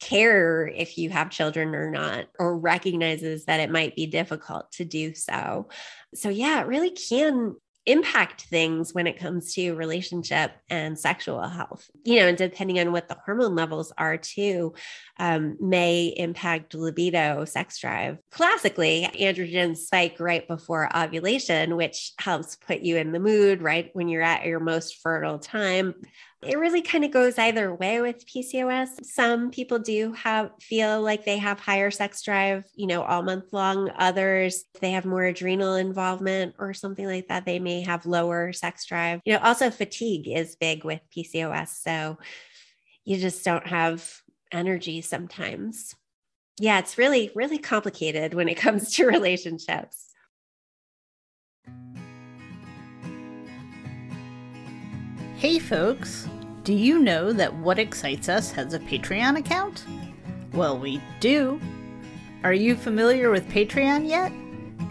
care 0.01 0.67
if 0.67 0.99
you 0.99 1.11
have 1.11 1.31
children 1.31 1.75
or 1.75 1.91
not, 1.91 2.27
or 2.39 2.59
recognizes 2.59 3.45
that 3.47 3.61
it 3.61 3.71
might 3.71 3.97
be 3.97 4.07
difficult 4.07 4.71
to 4.73 4.85
do 4.85 5.15
so. 5.15 5.69
So, 6.15 6.29
yeah, 6.29 6.61
it 6.61 6.67
really 6.67 6.91
can 6.91 7.57
impact 7.89 8.43
things 8.43 8.93
when 8.93 9.07
it 9.07 9.19
comes 9.19 9.55
to 9.55 9.73
relationship 9.73 10.53
and 10.69 10.99
sexual 10.99 11.43
health. 11.49 11.91
You 12.05 12.21
know, 12.21 12.29
and 12.29 12.37
depending 12.37 12.79
on 12.79 12.93
what 12.93 13.09
the 13.09 13.17
hormone 13.25 13.55
levels 13.55 13.93
are 13.97 14.19
too, 14.19 14.75
um, 15.19 15.57
may 15.59 16.09
impact 16.09 16.75
libido, 16.75 17.47
sex 17.47 17.81
drive. 17.81 18.19
Classically, 18.31 19.09
androgens 19.19 19.79
spike 19.79 20.21
right 20.21 20.47
before 20.47 20.95
ovulation, 20.95 21.77
which 21.77 22.13
helps 22.19 22.57
put 22.57 22.81
you 22.81 22.99
in 22.99 23.11
the 23.11 23.21
mood 23.21 23.63
right 23.63 23.89
when 23.95 24.09
you're 24.09 24.23
at 24.23 24.45
your 24.45 24.61
most 24.61 25.01
fertile 25.03 25.39
time. 25.39 25.95
It 26.41 26.57
really 26.57 26.83
kind 26.83 27.05
of 27.05 27.11
goes 27.11 27.37
either 27.37 27.75
way 27.75 28.01
with 28.01 28.25
PCOS. 28.25 29.05
Some 29.05 29.51
people 29.51 29.81
do 29.81 30.13
have 30.13 30.53
feel 30.61 31.03
like 31.03 31.25
they 31.25 31.39
have 31.39 31.59
higher 31.59 31.91
sex 31.91 32.23
drive, 32.23 32.65
you 32.77 32.87
know, 32.87 33.03
all 33.03 33.23
month 33.23 33.53
long. 33.53 33.91
Others, 33.99 34.65
if 34.73 34.81
they 34.81 34.93
have 34.93 35.05
more 35.05 35.25
adrenal 35.25 35.75
involvement 35.75 36.55
or 36.59 36.75
something 36.75 37.07
like 37.07 37.27
that, 37.27 37.45
they 37.45 37.59
may 37.59 37.83
have 37.83 38.07
lower 38.07 38.53
sex 38.53 38.87
drive. 38.87 39.21
You 39.25 39.33
know, 39.33 39.41
also 39.41 39.69
fatigue 39.71 40.29
is 40.29 40.55
big 40.55 40.85
with 40.85 41.01
PCOS. 41.17 41.71
So 41.83 42.19
you 43.05 43.17
just 43.17 43.45
don't 43.45 43.67
have 43.67 44.09
energy 44.53 45.01
sometimes. 45.01 45.97
Yeah, 46.61 46.79
it's 46.79 46.99
really, 46.99 47.33
really 47.35 47.59
complicated 47.59 48.35
when 48.35 48.49
it 48.49 48.57
comes 48.57 48.93
to 48.95 49.07
relationships. 49.09 50.09
Hey 55.39 55.61
folks, 55.61 56.29
do 56.65 56.75
you 56.75 56.99
know 56.99 57.33
that 57.33 57.55
What 57.55 57.79
Excites 57.79 58.29
Us 58.29 58.51
has 58.51 58.75
a 58.75 58.81
Patreon 58.81 59.39
account? 59.39 59.85
Well, 60.53 60.77
we 60.77 61.01
do. 61.21 61.61
Are 62.43 62.53
you 62.53 62.75
familiar 62.75 63.31
with 63.31 63.49
Patreon 63.49 64.09
yet? 64.09 64.33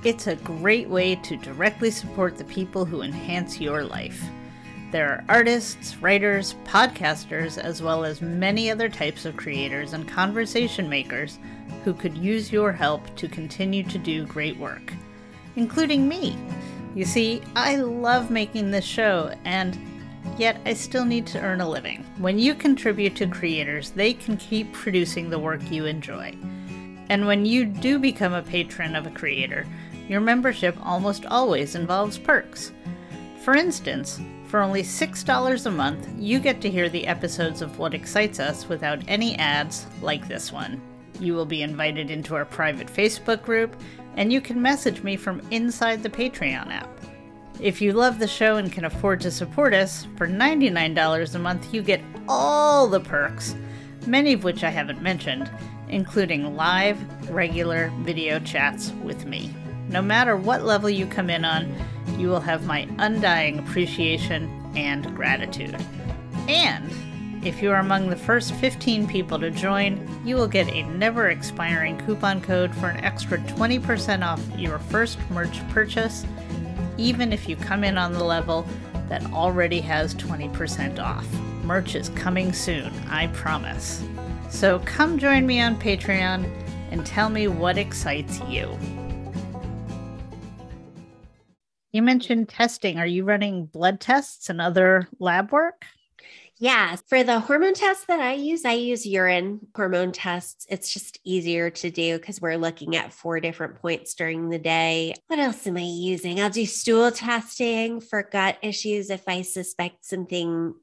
It's 0.06 0.28
a 0.28 0.38
great 0.38 0.88
way 0.88 1.16
to 1.16 1.36
directly 1.36 1.92
support 1.92 2.38
the 2.38 2.46
people 2.46 2.86
who 2.86 3.02
enhance 3.02 3.60
your 3.60 3.84
life. 3.84 4.24
There 4.94 5.10
are 5.10 5.26
artists, 5.28 5.98
writers, 5.98 6.56
podcasters, 6.64 7.58
as 7.58 7.82
well 7.82 8.06
as 8.06 8.22
many 8.22 8.72
other 8.72 8.88
types 8.88 9.26
of 9.26 9.36
creators 9.36 9.92
and 9.92 10.08
conversation 10.08 10.88
makers 10.88 11.40
who 11.84 11.94
could 11.94 12.18
use 12.18 12.54
your 12.54 12.72
help 12.72 13.14
to 13.18 13.28
continue 13.28 13.84
to 13.84 13.98
do 13.98 14.26
great 14.26 14.58
work, 14.58 14.94
including 15.58 16.08
me. 16.08 16.38
You 16.96 17.04
see, 17.04 17.42
I 17.58 17.76
love 17.76 18.32
making 18.32 18.72
this 18.72 18.86
show, 18.86 19.34
and 19.44 19.78
Yet 20.38 20.62
I 20.66 20.74
still 20.74 21.06
need 21.06 21.26
to 21.28 21.42
earn 21.42 21.62
a 21.62 21.70
living. 21.70 22.06
When 22.18 22.38
you 22.40 22.54
contribute 22.54 23.16
to 23.18 23.28
creators, 23.28 23.92
they 23.92 24.14
can 24.14 24.38
keep 24.38 24.72
producing 24.74 25.30
the 25.30 25.40
work 25.40 25.62
you 25.72 25.86
enjoy. 25.86 26.38
And 27.10 27.26
when 27.26 27.46
you 27.46 27.66
do 27.66 28.00
become 28.00 28.34
a 28.34 28.42
patron 28.42 28.96
of 28.96 29.08
a 29.08 29.12
creator, 29.12 29.66
your 30.08 30.22
membership 30.22 30.78
almost 30.86 31.26
always 31.26 31.76
involves 31.76 32.18
perks. 32.18 32.72
For 33.44 33.56
instance, 33.56 34.20
for 34.48 34.62
only 34.62 34.84
$6 34.84 35.66
a 35.66 35.72
month, 35.72 36.08
you 36.18 36.40
get 36.40 36.62
to 36.62 36.70
hear 36.70 36.90
the 36.90 37.08
episodes 37.08 37.62
of 37.62 37.80
What 37.80 37.94
Excites 37.94 38.40
Us 38.40 38.70
without 38.70 39.02
any 39.08 39.36
ads 39.36 39.88
like 40.02 40.28
this 40.28 40.52
one. 40.52 40.82
You 41.20 41.34
will 41.34 41.46
be 41.46 41.64
invited 41.64 42.12
into 42.12 42.36
our 42.36 42.46
private 42.46 42.88
Facebook 42.88 43.44
group, 43.44 43.76
and 44.16 44.32
you 44.32 44.40
can 44.40 44.62
message 44.62 45.04
me 45.04 45.18
from 45.18 45.42
inside 45.52 46.02
the 46.04 46.10
Patreon 46.10 46.72
app. 46.72 46.97
If 47.60 47.82
you 47.82 47.92
love 47.92 48.20
the 48.20 48.28
show 48.28 48.58
and 48.58 48.72
can 48.72 48.86
afford 48.86 49.20
to 49.22 49.32
support 49.32 49.74
us, 49.74 50.08
for 50.16 50.28
$99 50.28 51.34
a 51.34 51.40
month 51.40 51.74
you 51.74 51.82
get 51.82 52.02
all 52.28 52.88
the 52.88 53.00
perks, 53.00 53.56
many 54.06 54.34
of 54.34 54.44
which 54.44 54.64
I 54.64 54.70
haven't 54.70 55.02
mentioned, 55.02 55.50
including 55.90 56.56
live, 56.56 57.00
regular 57.32 57.92
video 58.02 58.38
chats 58.40 58.92
with 59.04 59.26
me. 59.26 59.52
No 59.90 60.04
matter 60.04 60.38
what 60.38 60.66
level 60.66 60.88
you 60.88 61.08
come 61.08 61.32
in 61.32 61.44
on, 61.44 61.74
you 62.20 62.28
will 62.28 62.40
have 62.40 62.68
my 62.68 62.88
undying 63.00 63.58
appreciation 63.58 64.52
and 64.76 65.16
gratitude. 65.16 65.76
And 66.48 66.92
if 67.44 67.64
you 67.64 67.72
are 67.72 67.80
among 67.80 68.10
the 68.10 68.16
first 68.16 68.54
15 68.56 69.08
people 69.08 69.40
to 69.40 69.50
join, 69.50 70.08
you 70.24 70.36
will 70.36 70.48
get 70.48 70.68
a 70.68 70.84
never 70.84 71.30
expiring 71.30 71.98
coupon 72.06 72.40
code 72.40 72.76
for 72.76 72.90
an 72.90 73.04
extra 73.04 73.40
20% 73.40 74.24
off 74.24 74.42
your 74.56 74.78
first 74.78 75.18
merch 75.32 75.68
purchase 75.70 76.24
even 76.98 77.34
if 77.34 77.48
you 77.48 77.56
come 77.56 77.84
in 77.84 77.98
on 77.98 78.14
the 78.14 78.24
level 78.24 78.66
that 79.10 79.26
already 79.32 79.80
has 79.82 80.16
20% 80.16 81.00
off. 81.00 81.28
Merch 81.64 81.96
is 81.96 82.10
coming 82.10 82.54
soon, 82.54 82.92
I 83.10 83.28
promise. 83.28 84.04
So 84.50 84.80
come 84.80 85.18
join 85.20 85.46
me 85.46 85.60
on 85.62 85.80
Patreon 85.80 86.50
and 86.92 87.06
tell 87.06 87.30
me 87.30 87.48
what 87.48 87.78
excites 87.78 88.40
you. 88.48 88.78
You 91.92 92.02
mentioned 92.02 92.50
testing. 92.50 93.00
Are 93.00 93.08
you 93.08 93.24
running 93.24 93.66
blood 93.66 94.00
tests 94.00 94.50
and 94.50 94.62
other 94.62 95.08
lab 95.20 95.52
work? 95.52 95.86
Yeah. 96.60 96.96
For 97.08 97.24
the 97.24 97.40
hormone 97.40 97.74
tests 97.74 98.06
that 98.08 98.20
I 98.20 98.34
use, 98.34 98.66
I 98.66 98.74
use 98.74 99.06
urine 99.06 99.60
hormone 99.76 100.12
tests. 100.12 100.66
It's 100.70 100.92
just 100.92 101.20
easier 101.24 101.70
to 101.70 101.92
do 101.92 102.18
because 102.18 102.42
we're 102.42 102.58
looking 102.58 102.96
at 102.96 103.14
four 103.14 103.40
different 103.40 103.76
points 103.82 104.16
during 104.16 104.50
the 104.50 104.60
day. 104.60 105.14
What 105.28 105.40
else 105.40 105.68
am 105.68 105.78
I 105.78 105.82
using? 105.82 106.42
I'll 106.42 106.50
do 106.50 106.66
stool 106.66 107.12
testing 107.12 108.02
for 108.02 108.24
gut 108.24 108.58
issues 108.62 109.10
if 109.10 109.24
I 109.28 109.44
suspect 109.44 110.06
something 110.06 110.74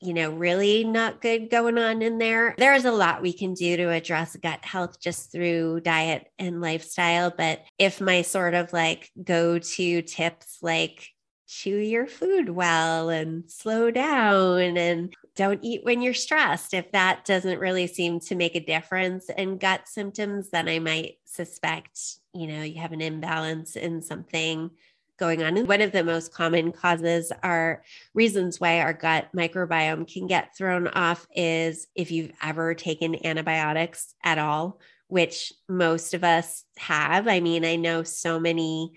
you 0.00 0.14
know, 0.14 0.30
really 0.30 0.84
not 0.84 1.20
good 1.20 1.50
going 1.50 1.76
on 1.76 2.02
in 2.02 2.18
there. 2.18 2.54
There's 2.56 2.84
a 2.84 2.92
lot 2.92 3.22
we 3.22 3.32
can 3.32 3.54
do 3.54 3.76
to 3.76 3.90
address 3.90 4.36
gut 4.36 4.64
health 4.64 5.00
just 5.00 5.32
through 5.32 5.80
diet 5.80 6.28
and 6.38 6.60
lifestyle. 6.60 7.32
But 7.36 7.64
if 7.78 8.00
my 8.00 8.22
sort 8.22 8.54
of 8.54 8.72
like 8.72 9.10
go 9.22 9.58
to 9.58 10.02
tips, 10.02 10.58
like 10.62 11.08
chew 11.48 11.78
your 11.78 12.06
food 12.06 12.50
well 12.50 13.08
and 13.08 13.50
slow 13.50 13.90
down 13.90 14.76
and 14.76 15.14
don't 15.34 15.60
eat 15.62 15.82
when 15.82 16.02
you're 16.02 16.12
stressed. 16.12 16.74
If 16.74 16.92
that 16.92 17.24
doesn't 17.24 17.58
really 17.58 17.86
seem 17.86 18.20
to 18.20 18.34
make 18.34 18.54
a 18.54 18.60
difference 18.60 19.30
in 19.30 19.56
gut 19.56 19.88
symptoms, 19.88 20.50
then 20.50 20.68
I 20.68 20.78
might 20.78 21.18
suspect, 21.24 21.98
you 22.34 22.46
know, 22.46 22.62
you 22.62 22.80
have 22.80 22.92
an 22.92 23.00
imbalance 23.00 23.76
in 23.76 24.02
something 24.02 24.70
going 25.18 25.42
on. 25.42 25.56
And 25.56 25.66
one 25.66 25.80
of 25.80 25.90
the 25.90 26.04
most 26.04 26.34
common 26.34 26.70
causes 26.70 27.32
are 27.42 27.82
reasons 28.12 28.60
why 28.60 28.80
our 28.80 28.92
gut 28.92 29.28
microbiome 29.34 30.12
can 30.12 30.26
get 30.26 30.54
thrown 30.54 30.86
off 30.88 31.26
is 31.34 31.88
if 31.94 32.10
you've 32.10 32.32
ever 32.42 32.74
taken 32.74 33.24
antibiotics 33.26 34.14
at 34.22 34.38
all, 34.38 34.80
which 35.08 35.52
most 35.66 36.12
of 36.12 36.24
us 36.24 36.64
have. 36.76 37.26
I 37.26 37.40
mean, 37.40 37.64
I 37.64 37.76
know 37.76 38.02
so 38.02 38.38
many 38.38 38.92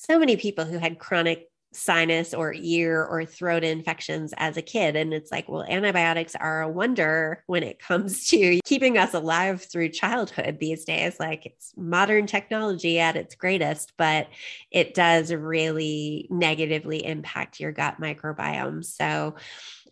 so 0.00 0.16
many 0.16 0.36
people 0.36 0.64
who 0.64 0.78
had 0.78 1.00
chronic 1.00 1.50
sinus 1.78 2.34
or 2.34 2.52
ear 2.54 3.04
or 3.04 3.24
throat 3.24 3.64
infections 3.64 4.34
as 4.36 4.56
a 4.56 4.62
kid. 4.62 4.96
And 4.96 5.14
it's 5.14 5.30
like, 5.30 5.48
well, 5.48 5.62
antibiotics 5.62 6.34
are 6.34 6.62
a 6.62 6.68
wonder 6.68 7.44
when 7.46 7.62
it 7.62 7.78
comes 7.78 8.26
to 8.30 8.60
keeping 8.64 8.98
us 8.98 9.14
alive 9.14 9.62
through 9.62 9.90
childhood 9.90 10.58
these 10.60 10.84
days. 10.84 11.18
Like 11.20 11.46
it's 11.46 11.72
modern 11.76 12.26
technology 12.26 12.98
at 12.98 13.16
its 13.16 13.34
greatest, 13.34 13.92
but 13.96 14.28
it 14.70 14.94
does 14.94 15.32
really 15.32 16.26
negatively 16.30 17.04
impact 17.04 17.60
your 17.60 17.72
gut 17.72 18.00
microbiome. 18.00 18.84
So 18.84 19.36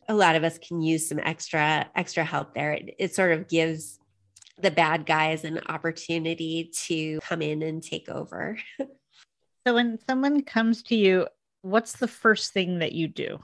a 0.09 0.14
lot 0.14 0.37
of 0.37 0.44
us 0.44 0.59
can 0.59 0.83
use 0.83 1.09
some 1.09 1.20
extra 1.20 1.88
extra 1.94 2.25
help 2.25 2.55
there. 2.55 2.72
It, 2.72 2.94
it 2.99 3.14
sort 3.14 3.33
of 3.33 3.49
gives 3.49 3.99
the 4.59 4.70
bad 4.70 5.05
guys 5.05 5.44
an 5.44 5.61
opportunity 5.68 6.70
to 6.87 7.20
come 7.20 7.42
in 7.42 7.62
and 7.62 7.83
take 7.83 8.09
over. 8.09 8.59
So 9.66 9.75
when 9.75 9.99
someone 10.09 10.42
comes 10.44 10.85
to 10.85 10.94
you 10.94 11.27
what's 11.66 11.92
the 11.92 12.09
first 12.09 12.52
thing 12.52 12.79
that 12.79 12.92
you 12.92 13.09
do? 13.09 13.40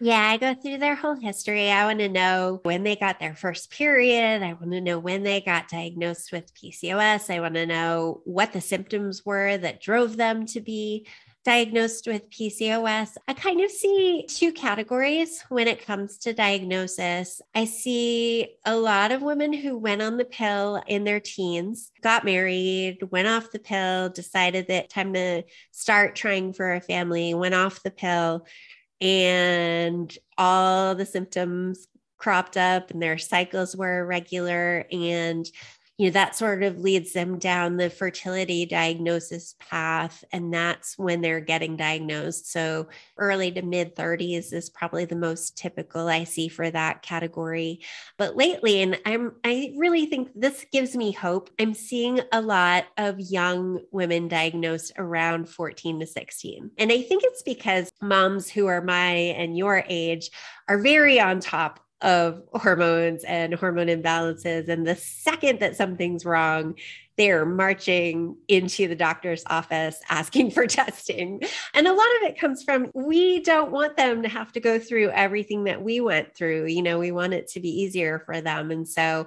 Yeah, 0.00 0.20
I 0.20 0.36
go 0.36 0.54
through 0.54 0.78
their 0.78 0.94
whole 0.94 1.16
history. 1.16 1.70
I 1.70 1.84
want 1.86 1.98
to 1.98 2.08
know 2.08 2.60
when 2.62 2.84
they 2.84 2.94
got 2.94 3.18
their 3.18 3.34
first 3.34 3.72
period. 3.72 4.44
I 4.44 4.52
want 4.52 4.70
to 4.70 4.80
know 4.80 5.00
when 5.00 5.24
they 5.24 5.40
got 5.40 5.68
diagnosed 5.68 6.30
with 6.30 6.54
PCOS. 6.54 7.34
I 7.34 7.40
want 7.40 7.54
to 7.54 7.66
know 7.66 8.20
what 8.24 8.52
the 8.52 8.60
symptoms 8.60 9.26
were 9.26 9.58
that 9.58 9.82
drove 9.82 10.16
them 10.16 10.46
to 10.46 10.60
be 10.60 11.08
diagnosed 11.48 12.06
with 12.06 12.28
PCOS, 12.28 13.16
I 13.26 13.32
kind 13.32 13.62
of 13.62 13.70
see 13.70 14.26
two 14.28 14.52
categories 14.52 15.42
when 15.48 15.66
it 15.66 15.82
comes 15.82 16.18
to 16.18 16.34
diagnosis. 16.34 17.40
I 17.54 17.64
see 17.64 18.56
a 18.66 18.76
lot 18.76 19.12
of 19.12 19.22
women 19.22 19.54
who 19.54 19.78
went 19.78 20.02
on 20.02 20.18
the 20.18 20.26
pill 20.26 20.82
in 20.86 21.04
their 21.04 21.20
teens, 21.20 21.90
got 22.02 22.26
married, 22.26 22.98
went 23.10 23.28
off 23.28 23.50
the 23.50 23.60
pill, 23.60 24.10
decided 24.10 24.68
that 24.68 24.90
time 24.90 25.14
to 25.14 25.42
start 25.70 26.14
trying 26.14 26.52
for 26.52 26.74
a 26.74 26.82
family, 26.82 27.32
went 27.32 27.54
off 27.54 27.82
the 27.82 27.92
pill, 27.92 28.46
and 29.00 30.18
all 30.36 30.94
the 30.94 31.06
symptoms 31.06 31.88
cropped 32.18 32.58
up 32.58 32.90
and 32.90 33.00
their 33.00 33.16
cycles 33.16 33.74
were 33.74 34.00
irregular 34.00 34.84
and 34.92 35.48
you 35.98 36.06
know 36.06 36.12
that 36.12 36.36
sort 36.36 36.62
of 36.62 36.78
leads 36.78 37.12
them 37.12 37.40
down 37.40 37.76
the 37.76 37.90
fertility 37.90 38.64
diagnosis 38.64 39.56
path 39.58 40.24
and 40.32 40.54
that's 40.54 40.96
when 40.96 41.20
they're 41.20 41.40
getting 41.40 41.76
diagnosed. 41.76 42.50
So 42.52 42.88
early 43.18 43.50
to 43.52 43.62
mid 43.62 43.96
30s 43.96 44.52
is 44.52 44.70
probably 44.70 45.04
the 45.04 45.16
most 45.16 45.58
typical 45.58 46.08
i 46.08 46.24
see 46.24 46.48
for 46.48 46.70
that 46.70 47.02
category. 47.02 47.80
But 48.16 48.36
lately 48.36 48.80
and 48.80 48.98
i'm 49.04 49.32
i 49.44 49.74
really 49.76 50.06
think 50.06 50.30
this 50.36 50.64
gives 50.70 50.94
me 50.94 51.10
hope 51.10 51.50
i'm 51.58 51.74
seeing 51.74 52.20
a 52.32 52.40
lot 52.40 52.86
of 52.96 53.18
young 53.18 53.80
women 53.90 54.28
diagnosed 54.28 54.92
around 54.98 55.48
14 55.48 56.00
to 56.00 56.06
16 56.06 56.70
and 56.78 56.92
i 56.92 57.02
think 57.02 57.22
it's 57.24 57.42
because 57.42 57.90
moms 58.00 58.48
who 58.48 58.66
are 58.66 58.82
my 58.82 59.12
and 59.12 59.56
your 59.56 59.84
age 59.88 60.30
are 60.68 60.78
very 60.78 61.18
on 61.18 61.40
top 61.40 61.80
of 62.00 62.42
hormones 62.54 63.24
and 63.24 63.54
hormone 63.54 63.88
imbalances. 63.88 64.68
And 64.68 64.86
the 64.86 64.94
second 64.96 65.60
that 65.60 65.76
something's 65.76 66.24
wrong, 66.24 66.76
they're 67.16 67.44
marching 67.44 68.36
into 68.46 68.86
the 68.86 68.94
doctor's 68.94 69.42
office 69.48 70.00
asking 70.08 70.50
for 70.52 70.66
testing. 70.66 71.42
And 71.74 71.88
a 71.88 71.92
lot 71.92 72.06
of 72.16 72.28
it 72.28 72.38
comes 72.38 72.62
from 72.62 72.90
we 72.94 73.40
don't 73.40 73.72
want 73.72 73.96
them 73.96 74.22
to 74.22 74.28
have 74.28 74.52
to 74.52 74.60
go 74.60 74.78
through 74.78 75.10
everything 75.10 75.64
that 75.64 75.82
we 75.82 76.00
went 76.00 76.34
through. 76.36 76.66
You 76.66 76.82
know, 76.82 76.98
we 76.98 77.10
want 77.10 77.34
it 77.34 77.48
to 77.48 77.60
be 77.60 77.68
easier 77.68 78.20
for 78.24 78.40
them. 78.40 78.70
And 78.70 78.88
so 78.88 79.26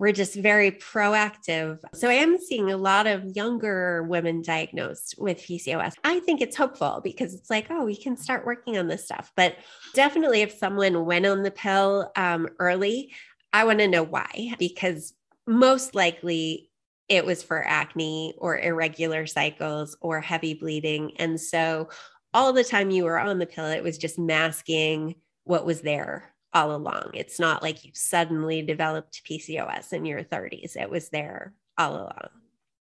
we're 0.00 0.12
just 0.12 0.34
very 0.34 0.72
proactive. 0.72 1.78
So 1.92 2.08
I 2.08 2.14
am 2.14 2.38
seeing 2.38 2.72
a 2.72 2.76
lot 2.78 3.06
of 3.06 3.36
younger 3.36 4.02
women 4.04 4.40
diagnosed 4.40 5.16
with 5.18 5.42
PCOS. 5.42 5.92
I 6.02 6.20
think 6.20 6.40
it's 6.40 6.56
hopeful 6.56 7.02
because 7.04 7.34
it's 7.34 7.50
like, 7.50 7.66
oh, 7.68 7.84
we 7.84 7.94
can 7.94 8.16
start 8.16 8.46
working 8.46 8.78
on 8.78 8.88
this 8.88 9.04
stuff. 9.04 9.30
But 9.36 9.56
definitely, 9.94 10.40
if 10.40 10.56
someone 10.56 11.04
went 11.04 11.26
on 11.26 11.42
the 11.42 11.50
pill 11.50 12.10
um, 12.16 12.48
early, 12.58 13.12
I 13.52 13.64
want 13.64 13.80
to 13.80 13.88
know 13.88 14.02
why, 14.02 14.54
because 14.58 15.12
most 15.46 15.94
likely 15.94 16.70
it 17.10 17.26
was 17.26 17.42
for 17.42 17.62
acne 17.62 18.32
or 18.38 18.58
irregular 18.58 19.26
cycles 19.26 19.98
or 20.00 20.22
heavy 20.22 20.54
bleeding. 20.54 21.12
And 21.18 21.38
so 21.38 21.90
all 22.32 22.54
the 22.54 22.64
time 22.64 22.90
you 22.90 23.04
were 23.04 23.20
on 23.20 23.38
the 23.38 23.44
pill, 23.44 23.66
it 23.66 23.82
was 23.82 23.98
just 23.98 24.18
masking 24.18 25.16
what 25.44 25.66
was 25.66 25.82
there 25.82 26.29
all 26.52 26.74
along. 26.74 27.10
It's 27.14 27.38
not 27.38 27.62
like 27.62 27.84
you 27.84 27.92
suddenly 27.94 28.62
developed 28.62 29.22
PCOS 29.24 29.92
in 29.92 30.04
your 30.04 30.22
30s, 30.22 30.76
it 30.76 30.90
was 30.90 31.08
there 31.10 31.54
all 31.78 31.96
along. 31.96 32.28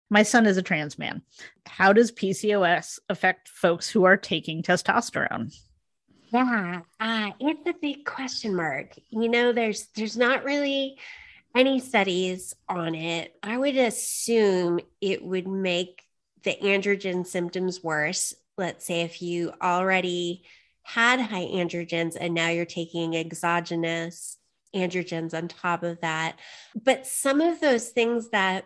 My 0.09 0.23
son 0.23 0.47
is 0.47 0.57
a 0.57 0.63
trans 0.63 0.97
man. 0.97 1.21
How 1.67 1.93
does 1.93 2.11
PCOS 2.11 2.99
affect 3.09 3.47
folks 3.47 3.89
who 3.89 4.05
are 4.05 4.17
taking 4.17 4.63
testosterone? 4.63 5.55
Yeah, 6.31 6.81
uh, 6.99 7.31
it's 7.39 7.67
a 7.67 7.73
big 7.79 8.05
question 8.05 8.55
mark. 8.55 8.93
You 9.09 9.29
know, 9.29 9.51
there's 9.51 9.87
there's 9.95 10.17
not 10.17 10.43
really 10.43 10.97
any 11.55 11.79
studies 11.79 12.55
on 12.67 12.95
it, 12.95 13.35
I 13.41 13.57
would 13.57 13.77
assume 13.77 14.79
it 15.01 15.23
would 15.23 15.47
make 15.47 16.03
the 16.43 16.55
androgen 16.61 17.25
symptoms 17.25 17.83
worse. 17.83 18.33
Let's 18.57 18.85
say 18.85 19.01
if 19.01 19.21
you 19.21 19.53
already 19.61 20.43
had 20.83 21.19
high 21.19 21.45
androgens 21.45 22.17
and 22.19 22.33
now 22.33 22.49
you're 22.49 22.65
taking 22.65 23.15
exogenous 23.15 24.37
androgens 24.75 25.33
on 25.33 25.47
top 25.47 25.83
of 25.83 26.01
that. 26.01 26.39
But 26.75 27.07
some 27.07 27.41
of 27.41 27.59
those 27.59 27.89
things 27.89 28.29
that 28.29 28.65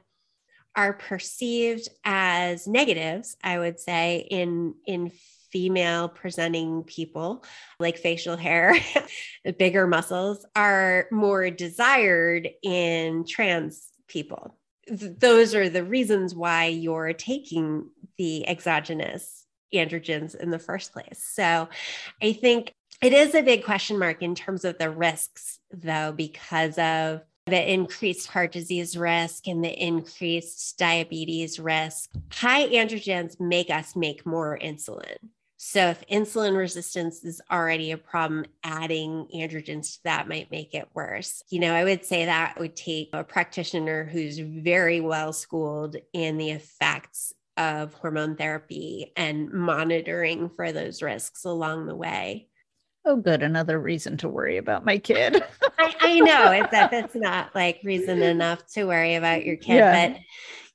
are 0.75 0.93
perceived 0.93 1.87
as 2.03 2.67
negatives, 2.67 3.37
I 3.43 3.59
would 3.59 3.79
say, 3.79 4.27
in 4.29 4.75
in 4.85 5.11
female 5.51 6.09
presenting 6.09 6.83
people, 6.83 7.45
like 7.79 7.97
facial 7.97 8.35
hair, 8.35 8.75
bigger 9.59 9.85
muscles, 9.85 10.45
are 10.55 11.07
more 11.11 11.51
desired 11.51 12.49
in 12.63 13.23
trans 13.23 13.89
people. 14.07 14.57
Th- 14.87 15.11
those 15.15 15.53
are 15.53 15.69
the 15.69 15.83
reasons 15.83 16.33
why 16.33 16.65
you're 16.65 17.13
taking 17.13 17.87
the 18.17 18.47
exogenous 18.47 19.42
androgens 19.73 20.35
in 20.35 20.51
the 20.51 20.59
first 20.59 20.93
place. 20.93 21.23
So 21.33 21.67
I 22.21 22.33
think 22.33 22.73
it 23.01 23.13
is 23.13 23.35
a 23.35 23.41
big 23.41 23.65
question 23.65 23.99
mark 23.99 24.21
in 24.21 24.35
terms 24.35 24.63
of 24.63 24.77
the 24.77 24.89
risks, 24.89 25.59
though, 25.71 26.13
because 26.13 26.77
of 26.77 27.21
the 27.45 27.73
increased 27.73 28.27
heart 28.27 28.53
disease 28.53 28.95
risk 28.95 29.47
and 29.47 29.63
the 29.63 29.83
increased 29.83 30.77
diabetes 30.77 31.59
risk. 31.59 32.11
High 32.31 32.67
androgens 32.69 33.39
make 33.39 33.69
us 33.69 33.95
make 33.95 34.25
more 34.25 34.57
insulin. 34.57 35.17
So, 35.57 35.87
if 35.87 36.05
insulin 36.07 36.57
resistance 36.57 37.23
is 37.23 37.41
already 37.49 37.91
a 37.91 37.97
problem, 37.97 38.45
adding 38.63 39.27
androgens 39.33 39.93
to 39.93 40.03
that 40.03 40.27
might 40.27 40.51
make 40.51 40.73
it 40.73 40.89
worse. 40.93 41.41
You 41.49 41.59
know, 41.59 41.73
I 41.73 41.85
would 41.85 42.03
say 42.03 42.25
that 42.25 42.59
would 42.59 42.75
take 42.75 43.09
a 43.13 43.23
practitioner 43.23 44.03
who's 44.03 44.39
very 44.39 44.99
well 44.99 45.31
schooled 45.31 45.95
in 46.11 46.37
the 46.37 46.51
effects 46.51 47.33
of 47.57 47.93
hormone 47.93 48.35
therapy 48.35 49.11
and 49.15 49.51
monitoring 49.51 50.49
for 50.55 50.71
those 50.71 51.01
risks 51.01 51.45
along 51.45 51.85
the 51.85 51.95
way. 51.95 52.47
Oh, 53.05 53.17
good. 53.17 53.43
Another 53.43 53.79
reason 53.79 54.17
to 54.17 54.29
worry 54.29 54.57
about 54.57 54.85
my 54.85 54.97
kid. 54.97 55.43
I, 55.77 55.95
I, 55.99 56.19
know 56.21 56.51
it's 56.51 56.71
that 56.71 56.93
it's 56.93 57.15
not 57.15 57.53
like 57.53 57.81
reason 57.83 58.21
enough 58.21 58.65
to 58.73 58.85
worry 58.85 59.15
about 59.15 59.43
your 59.43 59.57
kid, 59.57 59.75
yeah. 59.75 60.09
but 60.09 60.19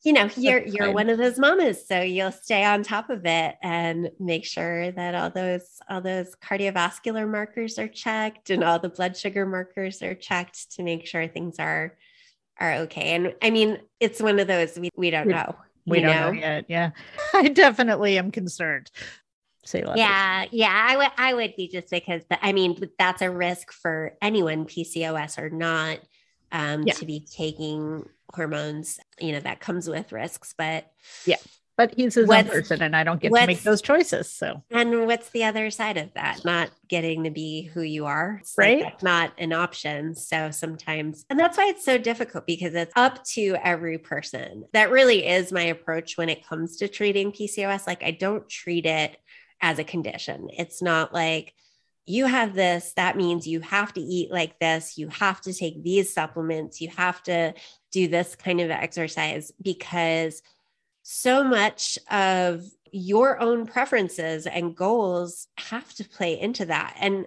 you 0.04 0.12
know, 0.12 0.28
you're 0.36 0.60
That's 0.60 0.74
you're 0.74 0.86
fine. 0.86 0.94
one 0.94 1.10
of 1.10 1.18
those 1.18 1.38
mamas, 1.38 1.86
so 1.86 2.00
you'll 2.00 2.32
stay 2.32 2.64
on 2.64 2.82
top 2.82 3.10
of 3.10 3.24
it 3.24 3.56
and 3.62 4.10
make 4.20 4.44
sure 4.44 4.92
that 4.92 5.14
all 5.14 5.30
those 5.30 5.80
all 5.88 6.00
those 6.00 6.34
cardiovascular 6.36 7.28
markers 7.28 7.78
are 7.78 7.88
checked 7.88 8.50
and 8.50 8.62
all 8.62 8.78
the 8.78 8.90
blood 8.90 9.16
sugar 9.16 9.44
markers 9.44 10.02
are 10.02 10.14
checked 10.14 10.72
to 10.72 10.82
make 10.82 11.06
sure 11.06 11.26
things 11.26 11.58
are 11.58 11.96
are 12.60 12.74
okay. 12.74 13.14
And 13.14 13.34
I 13.42 13.50
mean, 13.50 13.78
it's 14.00 14.20
one 14.20 14.38
of 14.38 14.46
those 14.46 14.78
we, 14.78 14.90
we 14.96 15.10
don't 15.10 15.28
know. 15.28 15.56
We 15.88 16.01
don't 16.01 16.14
know? 16.14 16.33
know 16.33 16.38
yet. 16.38 16.64
Yeah. 16.68 16.90
I 17.35 17.48
definitely 17.48 18.18
am 18.18 18.31
concerned. 18.31 18.90
Say 19.64 19.85
yeah, 19.96 20.46
yeah, 20.51 20.87
I 20.88 20.96
would 20.96 21.11
I 21.18 21.35
would 21.35 21.55
be 21.55 21.68
just 21.68 21.90
because 21.90 22.22
but 22.31 22.38
I 22.40 22.53
mean 22.53 22.81
that's 22.98 23.20
a 23.20 23.31
risk 23.31 23.70
for 23.70 24.14
anyone, 24.22 24.64
PCOS 24.64 25.37
or 25.38 25.51
not, 25.51 25.98
um, 26.51 26.85
yeah. 26.85 26.94
to 26.94 27.05
be 27.05 27.20
taking 27.20 28.09
hormones, 28.35 28.98
you 29.20 29.33
know, 29.33 29.40
that 29.40 29.61
comes 29.61 29.87
with 29.87 30.11
risks. 30.11 30.55
But 30.57 30.90
yeah, 31.27 31.37
but 31.78 31.94
he's 31.96 32.16
his 32.16 32.28
own 32.28 32.44
person 32.44 32.82
and 32.82 32.94
I 32.94 33.04
don't 33.04 33.20
get 33.20 33.32
to 33.32 33.46
make 33.46 33.62
those 33.62 33.80
choices. 33.80 34.28
So, 34.28 34.64
and 34.72 35.06
what's 35.06 35.30
the 35.30 35.44
other 35.44 35.70
side 35.70 35.96
of 35.96 36.12
that? 36.14 36.44
Not 36.44 36.70
getting 36.88 37.22
to 37.22 37.30
be 37.30 37.62
who 37.62 37.82
you 37.82 38.04
are, 38.06 38.38
it's 38.40 38.54
right? 38.58 38.82
Like 38.82 39.02
not 39.02 39.32
an 39.38 39.52
option. 39.52 40.16
So 40.16 40.50
sometimes, 40.50 41.24
and 41.30 41.38
that's 41.38 41.56
why 41.56 41.68
it's 41.68 41.84
so 41.84 41.96
difficult 41.96 42.46
because 42.46 42.74
it's 42.74 42.92
up 42.96 43.24
to 43.26 43.56
every 43.62 43.96
person. 43.96 44.64
That 44.72 44.90
really 44.90 45.24
is 45.24 45.52
my 45.52 45.62
approach 45.62 46.18
when 46.18 46.28
it 46.28 46.44
comes 46.44 46.78
to 46.78 46.88
treating 46.88 47.30
PCOS. 47.30 47.86
Like, 47.86 48.02
I 48.02 48.10
don't 48.10 48.48
treat 48.48 48.84
it 48.84 49.16
as 49.60 49.78
a 49.78 49.84
condition. 49.84 50.48
It's 50.58 50.82
not 50.82 51.14
like, 51.14 51.54
you 52.06 52.24
have 52.24 52.54
this, 52.54 52.94
that 52.96 53.16
means 53.16 53.46
you 53.46 53.60
have 53.60 53.92
to 53.92 54.00
eat 54.00 54.32
like 54.32 54.58
this. 54.58 54.96
You 54.96 55.08
have 55.08 55.42
to 55.42 55.52
take 55.52 55.84
these 55.84 56.12
supplements. 56.12 56.80
You 56.80 56.88
have 56.96 57.22
to 57.24 57.52
do 57.92 58.08
this 58.08 58.34
kind 58.34 58.62
of 58.62 58.70
exercise 58.70 59.52
because 59.62 60.42
so 61.11 61.42
much 61.42 61.99
of 62.11 62.64
your 62.92 63.40
own 63.40 63.66
preferences 63.66 64.47
and 64.47 64.77
goals 64.77 65.47
have 65.57 65.90
to 65.94 66.07
play 66.07 66.38
into 66.38 66.66
that. 66.66 66.94
And 67.01 67.25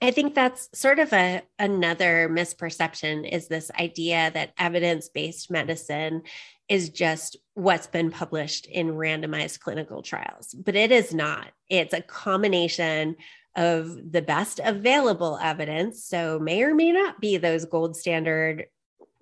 I 0.00 0.12
think 0.12 0.32
that's 0.32 0.68
sort 0.78 1.00
of 1.00 1.12
a 1.12 1.42
another 1.58 2.28
misperception 2.30 3.28
is 3.28 3.48
this 3.48 3.68
idea 3.80 4.30
that 4.34 4.52
evidence-based 4.56 5.50
medicine 5.50 6.22
is 6.68 6.90
just 6.90 7.36
what's 7.54 7.88
been 7.88 8.12
published 8.12 8.66
in 8.66 8.92
randomized 8.92 9.58
clinical 9.58 10.02
trials, 10.02 10.54
but 10.54 10.76
it 10.76 10.92
is 10.92 11.12
not. 11.12 11.48
It's 11.68 11.92
a 11.92 12.02
combination 12.02 13.16
of 13.56 14.12
the 14.12 14.22
best 14.22 14.60
available 14.62 15.36
evidence. 15.42 16.04
So, 16.04 16.38
may 16.38 16.62
or 16.62 16.76
may 16.76 16.92
not 16.92 17.20
be 17.20 17.38
those 17.38 17.64
gold 17.64 17.96
standard 17.96 18.66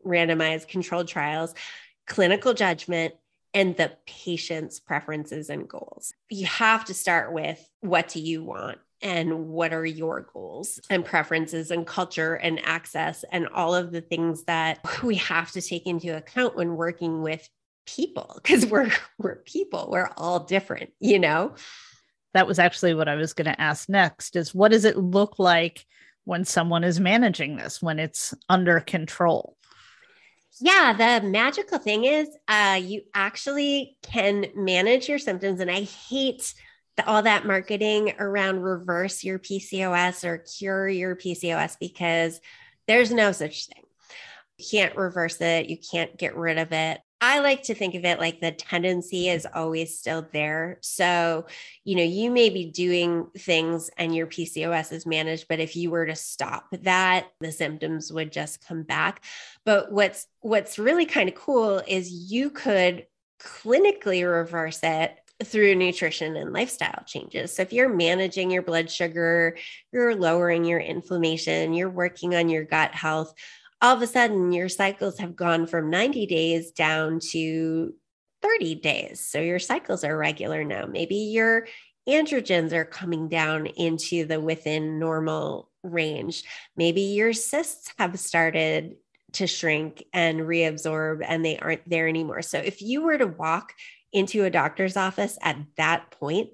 randomized 0.07 0.69
controlled 0.69 1.09
trials, 1.09 1.55
clinical 2.07 2.53
judgment, 2.53 3.15
and 3.55 3.77
the 3.77 3.93
patient's 4.07 4.81
preferences 4.81 5.51
and 5.51 5.69
goals. 5.69 6.13
You 6.29 6.47
have 6.47 6.85
to 6.87 6.95
start 6.95 7.33
with 7.33 7.65
what 7.81 8.09
do 8.09 8.21
you 8.21 8.45
want? 8.45 8.79
And 9.01 9.47
what 9.49 9.73
are 9.73 9.87
your 9.87 10.29
goals 10.33 10.81
and 10.91 11.05
preferences 11.05 11.71
and 11.71 11.87
culture 11.87 12.35
and 12.35 12.61
access 12.65 13.25
and 13.31 13.47
all 13.49 13.75
of 13.75 13.93
the 13.93 14.01
things 14.01 14.45
that 14.45 14.81
we 15.03 15.17
have 15.17 15.53
to 15.53 15.63
take 15.63 15.87
into 15.87 16.17
account 16.17 16.57
when 16.57 16.77
working 16.77 17.23
with 17.23 17.49
people 17.87 18.39
because 18.43 18.67
we're 18.71 18.91
we're 19.19 19.37
people 19.37 19.89
we're 19.91 20.11
all 20.19 20.41
different 20.41 20.91
you 21.01 21.19
know 21.19 21.55
that 22.35 22.47
was 22.47 22.59
actually 22.59 22.95
what 22.95 23.09
I 23.09 23.15
was 23.15 23.33
going 23.33 23.47
to 23.47 23.61
ask 23.61 23.89
next 23.89 24.37
is 24.37 24.55
what 24.55 24.71
does 24.71 24.85
it 24.85 24.97
look 24.97 25.39
like 25.39 25.85
when 26.25 26.45
someone 26.45 26.85
is 26.85 27.01
managing 27.01 27.57
this, 27.57 27.81
when 27.81 27.99
it's 27.99 28.35
under 28.49 28.81
control? 28.81 29.57
Yeah, 30.61 31.21
the 31.21 31.27
magical 31.27 31.79
thing 31.79 32.05
is 32.05 32.29
uh, 32.49 32.81
you 32.83 33.03
actually 33.15 33.97
can 34.03 34.47
manage 34.55 35.09
your 35.09 35.19
symptoms. 35.19 35.61
And 35.61 35.71
I 35.71 35.83
hate 35.83 36.53
the, 36.97 37.07
all 37.07 37.23
that 37.23 37.47
marketing 37.47 38.15
around 38.19 38.63
reverse 38.63 39.23
your 39.23 39.39
PCOS 39.39 40.25
or 40.25 40.39
cure 40.39 40.89
your 40.89 41.15
PCOS 41.15 41.77
because 41.79 42.41
there's 42.87 43.13
no 43.13 43.33
such 43.33 43.67
thing. 43.67 43.85
You 44.57 44.65
can't 44.71 44.97
reverse 44.97 45.41
it, 45.41 45.69
you 45.69 45.77
can't 45.79 46.17
get 46.19 46.37
rid 46.37 46.59
of 46.59 46.73
it. 46.73 47.01
I 47.21 47.41
like 47.41 47.65
to 47.65 47.75
think 47.75 47.95
of 47.97 48.05
it 48.05 48.21
like 48.21 48.41
the 48.41 48.53
tendency 48.53 49.29
is 49.29 49.47
always 49.53 49.99
still 49.99 50.27
there. 50.33 50.79
So, 50.83 51.47
you 51.85 51.97
know, 51.97 52.05
you 52.05 52.31
may 52.31 52.49
be 52.49 52.67
doing 52.67 53.27
things 53.37 53.91
and 53.99 54.15
your 54.15 54.29
PCOS 54.29 54.93
is 54.93 55.05
managed, 55.05 55.47
but 55.49 55.59
if 55.59 55.75
you 55.75 55.91
were 55.91 56.07
to 56.07 56.15
stop 56.15 56.67
that, 56.71 57.27
the 57.41 57.51
symptoms 57.51 58.13
would 58.13 58.31
just 58.31 58.65
come 58.65 58.85
back. 58.85 59.25
But 59.65 59.91
what's 59.91 60.27
what's 60.41 60.79
really 60.79 61.07
kind 61.07 61.29
of 61.29 61.35
cool 61.35 61.83
is 61.89 62.31
you 62.31 62.51
could 62.51 63.07
clinically 63.41 64.29
reverse 64.31 64.81
it 64.85 65.17
through 65.45 65.75
nutrition 65.75 66.37
and 66.37 66.53
lifestyle 66.53 67.05
changes. 67.07 67.55
So 67.55 67.63
if 67.63 67.73
you're 67.73 67.93
managing 67.93 68.51
your 68.51 68.63
blood 68.63 68.91
sugar, 68.91 69.57
you're 69.93 70.17
lowering 70.17 70.65
your 70.65 70.81
inflammation, 70.81 71.75
you're 71.75 71.91
working 71.91 72.35
on 72.35 72.49
your 72.49 72.65
gut 72.65 72.93
health, 72.93 73.33
all 73.81 73.95
of 73.95 74.03
a 74.03 74.07
sudden 74.07 74.53
your 74.53 74.69
cycles 74.69 75.19
have 75.19 75.37
gone 75.37 75.67
from 75.67 75.91
90 75.91 76.27
days 76.27 76.71
down 76.73 77.21
to 77.31 77.95
30 78.43 78.77
days. 78.77 79.21
So 79.21 79.41
your 79.41 79.59
cycles 79.59 80.05
are 80.05 80.17
regular 80.17 80.65
now. 80.65 80.87
Maybe 80.87 81.17
your 81.17 81.67
androgens 82.09 82.73
are 82.73 82.85
coming 82.85 83.29
down 83.29 83.67
into 83.67 84.25
the 84.25 84.41
within 84.41 84.99
normal 84.99 85.71
range. 85.83 86.45
Maybe 86.77 87.03
your 87.03 87.33
cysts 87.33 87.93
have 87.99 88.19
started 88.19 88.97
to 89.33 89.47
shrink 89.47 90.05
and 90.13 90.41
reabsorb 90.41 91.25
and 91.27 91.45
they 91.45 91.59
aren't 91.59 91.89
there 91.89 92.09
anymore. 92.09 92.43
So 92.43 92.59
if 92.59 92.81
you 92.81 93.03
were 93.03 93.19
to 93.19 93.27
walk 93.27 93.75
into 94.13 94.45
a 94.45 94.51
doctor's 94.51 94.97
office 94.97 95.39
at 95.43 95.59
that 95.77 96.11
point, 96.13 96.49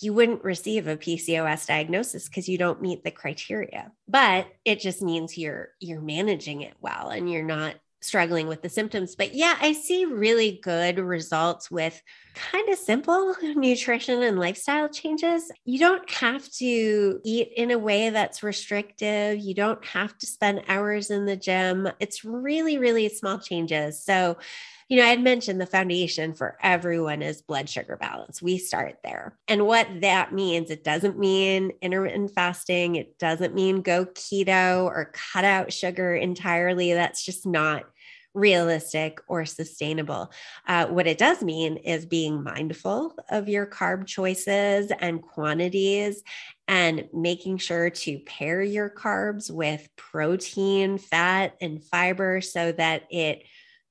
you 0.00 0.12
wouldn't 0.12 0.44
receive 0.44 0.86
a 0.86 0.96
PCOS 0.96 1.66
diagnosis 1.66 2.28
because 2.28 2.48
you 2.48 2.58
don't 2.58 2.82
meet 2.82 3.04
the 3.04 3.10
criteria. 3.10 3.92
But 4.06 4.46
it 4.64 4.80
just 4.80 5.02
means 5.02 5.36
you're 5.36 5.70
you're 5.80 6.00
managing 6.00 6.62
it 6.62 6.74
well 6.80 7.10
and 7.10 7.30
you're 7.30 7.42
not 7.42 7.74
struggling 8.00 8.46
with 8.46 8.62
the 8.62 8.68
symptoms. 8.68 9.16
But 9.16 9.34
yeah, 9.34 9.56
I 9.60 9.72
see 9.72 10.04
really 10.04 10.60
good 10.62 10.98
results 10.98 11.70
with 11.70 12.00
kind 12.34 12.68
of 12.68 12.78
simple 12.78 13.34
nutrition 13.42 14.22
and 14.22 14.38
lifestyle 14.38 14.88
changes. 14.88 15.50
You 15.64 15.78
don't 15.78 16.08
have 16.10 16.48
to 16.52 17.20
eat 17.24 17.50
in 17.56 17.70
a 17.70 17.78
way 17.78 18.10
that's 18.10 18.42
restrictive. 18.42 19.38
You 19.38 19.54
don't 19.54 19.84
have 19.84 20.16
to 20.18 20.26
spend 20.26 20.62
hours 20.68 21.10
in 21.10 21.26
the 21.26 21.36
gym. 21.36 21.88
It's 21.98 22.24
really, 22.24 22.78
really 22.78 23.08
small 23.08 23.38
changes. 23.38 24.02
So, 24.02 24.36
you 24.88 24.96
know, 24.96 25.04
I 25.04 25.08
had 25.10 25.20
mentioned 25.20 25.60
the 25.60 25.66
foundation 25.66 26.32
for 26.32 26.56
everyone 26.62 27.20
is 27.20 27.42
blood 27.42 27.68
sugar 27.68 27.96
balance. 27.96 28.40
We 28.40 28.56
start 28.56 28.96
there. 29.04 29.38
And 29.46 29.66
what 29.66 29.86
that 30.00 30.32
means, 30.32 30.70
it 30.70 30.82
doesn't 30.82 31.18
mean 31.18 31.72
intermittent 31.82 32.30
fasting, 32.34 32.96
it 32.96 33.18
doesn't 33.18 33.54
mean 33.54 33.82
go 33.82 34.06
keto 34.06 34.84
or 34.84 35.12
cut 35.12 35.44
out 35.44 35.72
sugar 35.72 36.14
entirely. 36.14 36.94
That's 36.94 37.22
just 37.22 37.46
not 37.46 37.84
realistic 38.34 39.20
or 39.26 39.44
sustainable. 39.44 40.30
Uh, 40.66 40.86
what 40.86 41.06
it 41.06 41.18
does 41.18 41.42
mean 41.42 41.76
is 41.78 42.06
being 42.06 42.42
mindful 42.42 43.14
of 43.30 43.48
your 43.48 43.66
carb 43.66 44.06
choices 44.06 44.92
and 45.00 45.20
quantities 45.22 46.22
and 46.68 47.08
making 47.12 47.58
sure 47.58 47.90
to 47.90 48.18
pair 48.20 48.62
your 48.62 48.90
carbs 48.90 49.50
with 49.50 49.88
protein, 49.96 50.98
fat, 50.98 51.56
and 51.60 51.82
fiber 51.82 52.40
so 52.40 52.72
that 52.72 53.04
it 53.10 53.42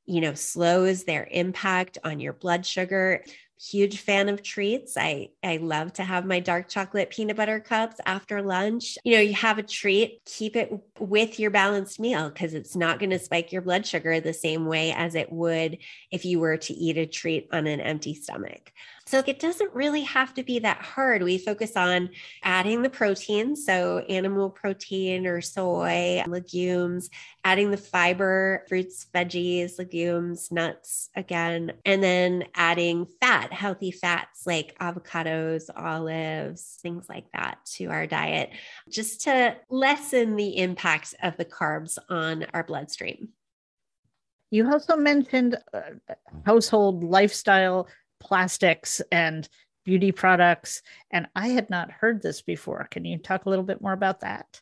you 0.07 0.21
know 0.21 0.33
slows 0.33 1.03
their 1.03 1.27
impact 1.29 1.99
on 2.03 2.19
your 2.19 2.33
blood 2.33 2.65
sugar 2.65 3.21
huge 3.59 4.01
fan 4.01 4.29
of 4.29 4.43
treats. 4.43 4.97
I 4.97 5.29
I 5.43 5.57
love 5.57 5.93
to 5.93 6.03
have 6.03 6.25
my 6.25 6.39
dark 6.39 6.69
chocolate 6.69 7.09
peanut 7.09 7.37
butter 7.37 7.59
cups 7.59 7.99
after 8.05 8.41
lunch. 8.41 8.97
You 9.03 9.15
know, 9.15 9.21
you 9.21 9.33
have 9.33 9.57
a 9.57 9.63
treat, 9.63 10.21
keep 10.25 10.55
it 10.55 10.71
with 10.99 11.39
your 11.39 11.51
balanced 11.51 11.99
meal 11.99 12.29
because 12.29 12.53
it's 12.53 12.75
not 12.75 12.99
going 12.99 13.09
to 13.09 13.19
spike 13.19 13.51
your 13.51 13.61
blood 13.61 13.85
sugar 13.85 14.19
the 14.19 14.33
same 14.33 14.65
way 14.65 14.91
as 14.91 15.15
it 15.15 15.31
would 15.31 15.79
if 16.11 16.25
you 16.25 16.39
were 16.39 16.57
to 16.57 16.73
eat 16.73 16.97
a 16.97 17.05
treat 17.05 17.47
on 17.51 17.67
an 17.67 17.81
empty 17.81 18.13
stomach. 18.13 18.71
So 19.07 19.23
it 19.25 19.39
doesn't 19.39 19.73
really 19.73 20.01
have 20.01 20.33
to 20.33 20.43
be 20.43 20.59
that 20.59 20.81
hard. 20.81 21.23
We 21.23 21.37
focus 21.37 21.77
on 21.77 22.09
adding 22.43 22.81
the 22.81 22.89
protein, 22.89 23.55
so 23.55 23.99
animal 23.99 24.49
protein 24.49 25.25
or 25.25 25.39
soy, 25.39 26.23
legumes, 26.27 27.09
adding 27.45 27.71
the 27.71 27.77
fiber, 27.77 28.65
fruits, 28.67 29.07
veggies, 29.15 29.79
legumes, 29.79 30.51
nuts 30.51 31.09
again, 31.15 31.71
and 31.85 32.03
then 32.03 32.43
adding 32.53 33.07
fat, 33.21 33.53
healthy 33.53 33.91
fats 33.91 34.45
like 34.45 34.77
avocados, 34.79 35.69
olives, 35.73 36.77
things 36.81 37.07
like 37.07 37.31
that 37.31 37.59
to 37.75 37.85
our 37.85 38.07
diet, 38.07 38.49
just 38.89 39.21
to 39.21 39.55
lessen 39.69 40.35
the 40.35 40.57
impact 40.57 41.15
of 41.23 41.37
the 41.37 41.45
carbs 41.45 41.97
on 42.09 42.45
our 42.53 42.63
bloodstream. 42.65 43.29
You 44.51 44.69
also 44.69 44.97
mentioned 44.97 45.57
uh, 45.73 45.81
household 46.45 47.05
lifestyle 47.05 47.87
plastics 48.19 49.01
and 49.11 49.47
beauty 49.85 50.11
products. 50.11 50.81
And 51.11 51.27
I 51.35 51.47
had 51.49 51.69
not 51.69 51.91
heard 51.91 52.21
this 52.21 52.41
before. 52.41 52.87
Can 52.91 53.05
you 53.05 53.17
talk 53.17 53.45
a 53.45 53.49
little 53.49 53.65
bit 53.65 53.81
more 53.81 53.93
about 53.93 54.19
that? 54.21 54.61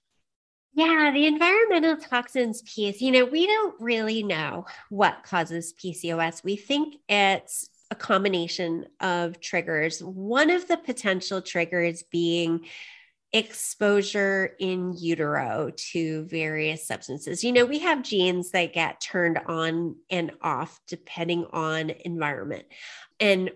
Yeah, 0.73 1.11
the 1.13 1.25
environmental 1.25 1.95
toxins 1.95 2.61
piece, 2.61 3.01
you 3.01 3.11
know, 3.11 3.23
we 3.23 3.47
don't 3.47 3.75
really 3.79 4.23
know 4.23 4.65
what 4.89 5.23
causes 5.23 5.73
PCOS. 5.81 6.43
We 6.43 6.57
think 6.57 6.97
it's 7.07 7.69
a 7.91 7.95
combination 7.95 8.85
of 8.99 9.39
triggers. 9.39 10.03
One 10.03 10.49
of 10.49 10.67
the 10.67 10.77
potential 10.77 11.41
triggers 11.41 12.03
being 12.11 12.65
exposure 13.35 14.55
in 14.59 14.95
utero 14.97 15.69
to 15.75 16.23
various 16.23 16.87
substances. 16.87 17.43
You 17.43 17.51
know, 17.51 17.65
we 17.65 17.79
have 17.79 18.01
genes 18.01 18.51
that 18.51 18.71
get 18.71 19.01
turned 19.01 19.37
on 19.45 19.97
and 20.09 20.31
off 20.41 20.79
depending 20.87 21.45
on 21.51 21.89
environment. 21.89 22.63
And 23.19 23.51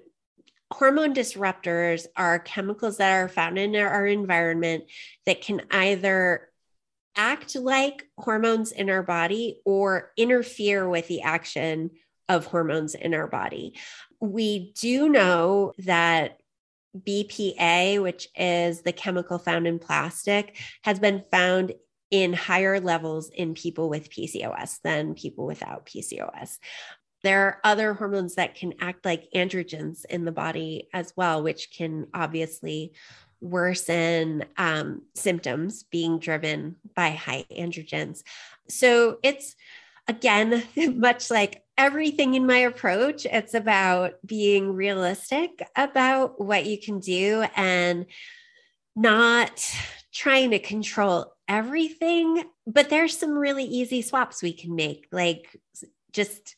hormone 0.69 1.13
disruptors 1.13 2.07
are 2.17 2.39
chemicals 2.39 2.97
that 2.97 3.13
are 3.13 3.29
found 3.29 3.57
in 3.57 3.73
our 3.77 4.05
environment 4.05 4.83
that 5.25 5.39
can 5.39 5.61
either 5.71 6.49
act 7.15 7.55
like 7.55 8.05
hormones 8.17 8.73
in 8.73 8.89
our 8.89 9.01
body 9.01 9.61
or 9.63 10.11
interfere 10.17 10.89
with 10.89 11.07
the 11.07 11.21
action 11.21 11.91
of 12.27 12.45
hormones 12.45 12.95
in 12.95 13.13
our 13.13 13.27
body. 13.27 13.75
We 14.19 14.73
do 14.73 15.07
know 15.07 15.71
that 15.79 16.37
BPA, 16.97 18.01
which 18.01 18.27
is 18.35 18.81
the 18.81 18.91
chemical 18.91 19.37
found 19.37 19.67
in 19.67 19.79
plastic, 19.79 20.57
has 20.83 20.99
been 20.99 21.23
found 21.31 21.73
in 22.11 22.33
higher 22.33 22.79
levels 22.79 23.29
in 23.29 23.53
people 23.53 23.89
with 23.89 24.09
PCOS 24.09 24.79
than 24.83 25.13
people 25.13 25.45
without 25.45 25.85
PCOS. 25.85 26.57
There 27.23 27.45
are 27.45 27.59
other 27.63 27.93
hormones 27.93 28.35
that 28.35 28.55
can 28.55 28.73
act 28.79 29.05
like 29.05 29.29
androgens 29.35 30.05
in 30.05 30.25
the 30.25 30.31
body 30.31 30.87
as 30.93 31.13
well, 31.15 31.43
which 31.43 31.69
can 31.75 32.07
obviously 32.13 32.93
worsen 33.41 34.45
um, 34.57 35.03
symptoms 35.15 35.83
being 35.83 36.19
driven 36.19 36.75
by 36.95 37.11
high 37.11 37.45
androgens. 37.51 38.23
So 38.67 39.17
it's 39.23 39.55
again, 40.09 40.63
much 40.95 41.31
like 41.31 41.63
everything 41.77 42.33
in 42.33 42.45
my 42.45 42.57
approach, 42.57 43.25
it's 43.25 43.53
about 43.53 44.15
being 44.25 44.73
realistic 44.73 45.61
about 45.77 46.41
what 46.43 46.65
you 46.65 46.77
can 46.77 46.99
do 46.99 47.45
and 47.55 48.05
not 48.95 49.63
trying 50.13 50.51
to 50.51 50.59
control 50.59 51.31
everything. 51.47 52.43
But 52.67 52.89
there's 52.89 53.17
some 53.17 53.37
really 53.37 53.63
easy 53.63 54.01
swaps 54.01 54.43
we 54.43 54.51
can 54.51 54.75
make, 54.75 55.07
like 55.11 55.55
just 56.11 56.57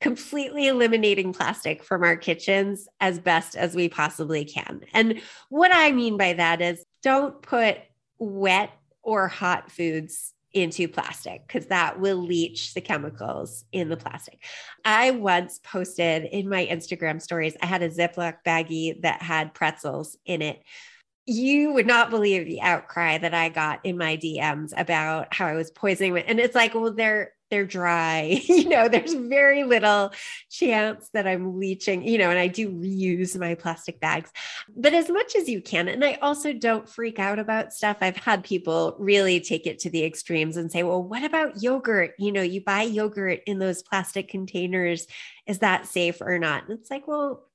completely 0.00 0.68
eliminating 0.68 1.32
plastic 1.32 1.82
from 1.84 2.02
our 2.02 2.16
kitchens 2.16 2.88
as 3.00 3.18
best 3.18 3.56
as 3.56 3.74
we 3.74 3.88
possibly 3.88 4.44
can. 4.44 4.80
And 4.94 5.20
what 5.50 5.72
I 5.72 5.92
mean 5.92 6.16
by 6.16 6.34
that 6.34 6.60
is 6.60 6.84
don't 7.02 7.40
put 7.42 7.78
wet 8.18 8.70
or 9.02 9.28
hot 9.28 9.70
foods 9.70 10.32
into 10.62 10.88
plastic 10.88 11.46
because 11.46 11.66
that 11.66 12.00
will 12.00 12.16
leach 12.16 12.74
the 12.74 12.80
chemicals 12.80 13.64
in 13.72 13.88
the 13.88 13.96
plastic. 13.96 14.42
I 14.84 15.12
once 15.12 15.60
posted 15.62 16.24
in 16.24 16.48
my 16.48 16.66
Instagram 16.66 17.20
stories, 17.20 17.56
I 17.62 17.66
had 17.66 17.82
a 17.82 17.90
Ziploc 17.90 18.38
baggie 18.46 19.02
that 19.02 19.22
had 19.22 19.54
pretzels 19.54 20.16
in 20.24 20.42
it. 20.42 20.62
You 21.26 21.72
would 21.72 21.86
not 21.86 22.10
believe 22.10 22.46
the 22.46 22.62
outcry 22.62 23.18
that 23.18 23.34
I 23.34 23.50
got 23.50 23.80
in 23.84 23.98
my 23.98 24.16
DMs 24.16 24.72
about 24.76 25.32
how 25.34 25.46
I 25.46 25.54
was 25.54 25.70
poisoning. 25.70 26.16
And 26.18 26.40
it's 26.40 26.54
like, 26.54 26.74
well, 26.74 26.92
they're 26.92 27.32
they're 27.50 27.66
dry. 27.66 28.40
you 28.44 28.68
know, 28.68 28.88
there's 28.88 29.14
very 29.14 29.64
little 29.64 30.12
chance 30.50 31.08
that 31.12 31.26
I'm 31.26 31.58
leaching, 31.58 32.06
you 32.06 32.18
know, 32.18 32.30
and 32.30 32.38
I 32.38 32.46
do 32.48 32.70
reuse 32.70 33.38
my 33.38 33.54
plastic 33.54 34.00
bags, 34.00 34.30
but 34.76 34.94
as 34.94 35.08
much 35.08 35.34
as 35.36 35.48
you 35.48 35.60
can. 35.60 35.88
And 35.88 36.04
I 36.04 36.18
also 36.22 36.52
don't 36.52 36.88
freak 36.88 37.18
out 37.18 37.38
about 37.38 37.72
stuff. 37.72 37.98
I've 38.00 38.16
had 38.16 38.44
people 38.44 38.96
really 38.98 39.40
take 39.40 39.66
it 39.66 39.78
to 39.80 39.90
the 39.90 40.04
extremes 40.04 40.56
and 40.56 40.70
say, 40.70 40.82
well, 40.82 41.02
what 41.02 41.24
about 41.24 41.62
yogurt? 41.62 42.14
You 42.18 42.32
know, 42.32 42.42
you 42.42 42.62
buy 42.62 42.82
yogurt 42.82 43.40
in 43.46 43.58
those 43.58 43.82
plastic 43.82 44.28
containers. 44.28 45.06
Is 45.46 45.60
that 45.60 45.86
safe 45.86 46.20
or 46.20 46.38
not? 46.38 46.68
And 46.68 46.78
it's 46.78 46.90
like, 46.90 47.08
well, 47.08 47.47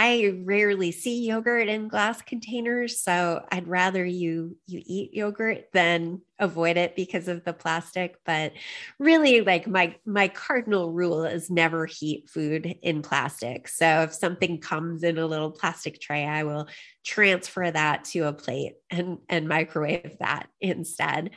I 0.00 0.32
rarely 0.44 0.92
see 0.92 1.26
yogurt 1.26 1.66
in 1.66 1.88
glass 1.88 2.22
containers, 2.22 3.02
so 3.02 3.44
I'd 3.50 3.66
rather 3.66 4.04
you 4.04 4.56
you 4.68 4.80
eat 4.86 5.12
yogurt 5.12 5.64
than 5.72 6.22
avoid 6.38 6.76
it 6.76 6.94
because 6.94 7.26
of 7.26 7.44
the 7.44 7.52
plastic. 7.52 8.14
But 8.24 8.52
really, 9.00 9.40
like 9.40 9.66
my 9.66 9.96
my 10.06 10.28
cardinal 10.28 10.92
rule 10.92 11.24
is 11.24 11.50
never 11.50 11.84
heat 11.84 12.30
food 12.30 12.76
in 12.80 13.02
plastic. 13.02 13.66
So 13.66 14.02
if 14.02 14.14
something 14.14 14.60
comes 14.60 15.02
in 15.02 15.18
a 15.18 15.26
little 15.26 15.50
plastic 15.50 16.00
tray, 16.00 16.24
I 16.24 16.44
will 16.44 16.68
transfer 17.04 17.68
that 17.68 18.04
to 18.04 18.28
a 18.28 18.32
plate 18.32 18.74
and 18.90 19.18
and 19.28 19.48
microwave 19.48 20.16
that 20.20 20.46
instead. 20.60 21.30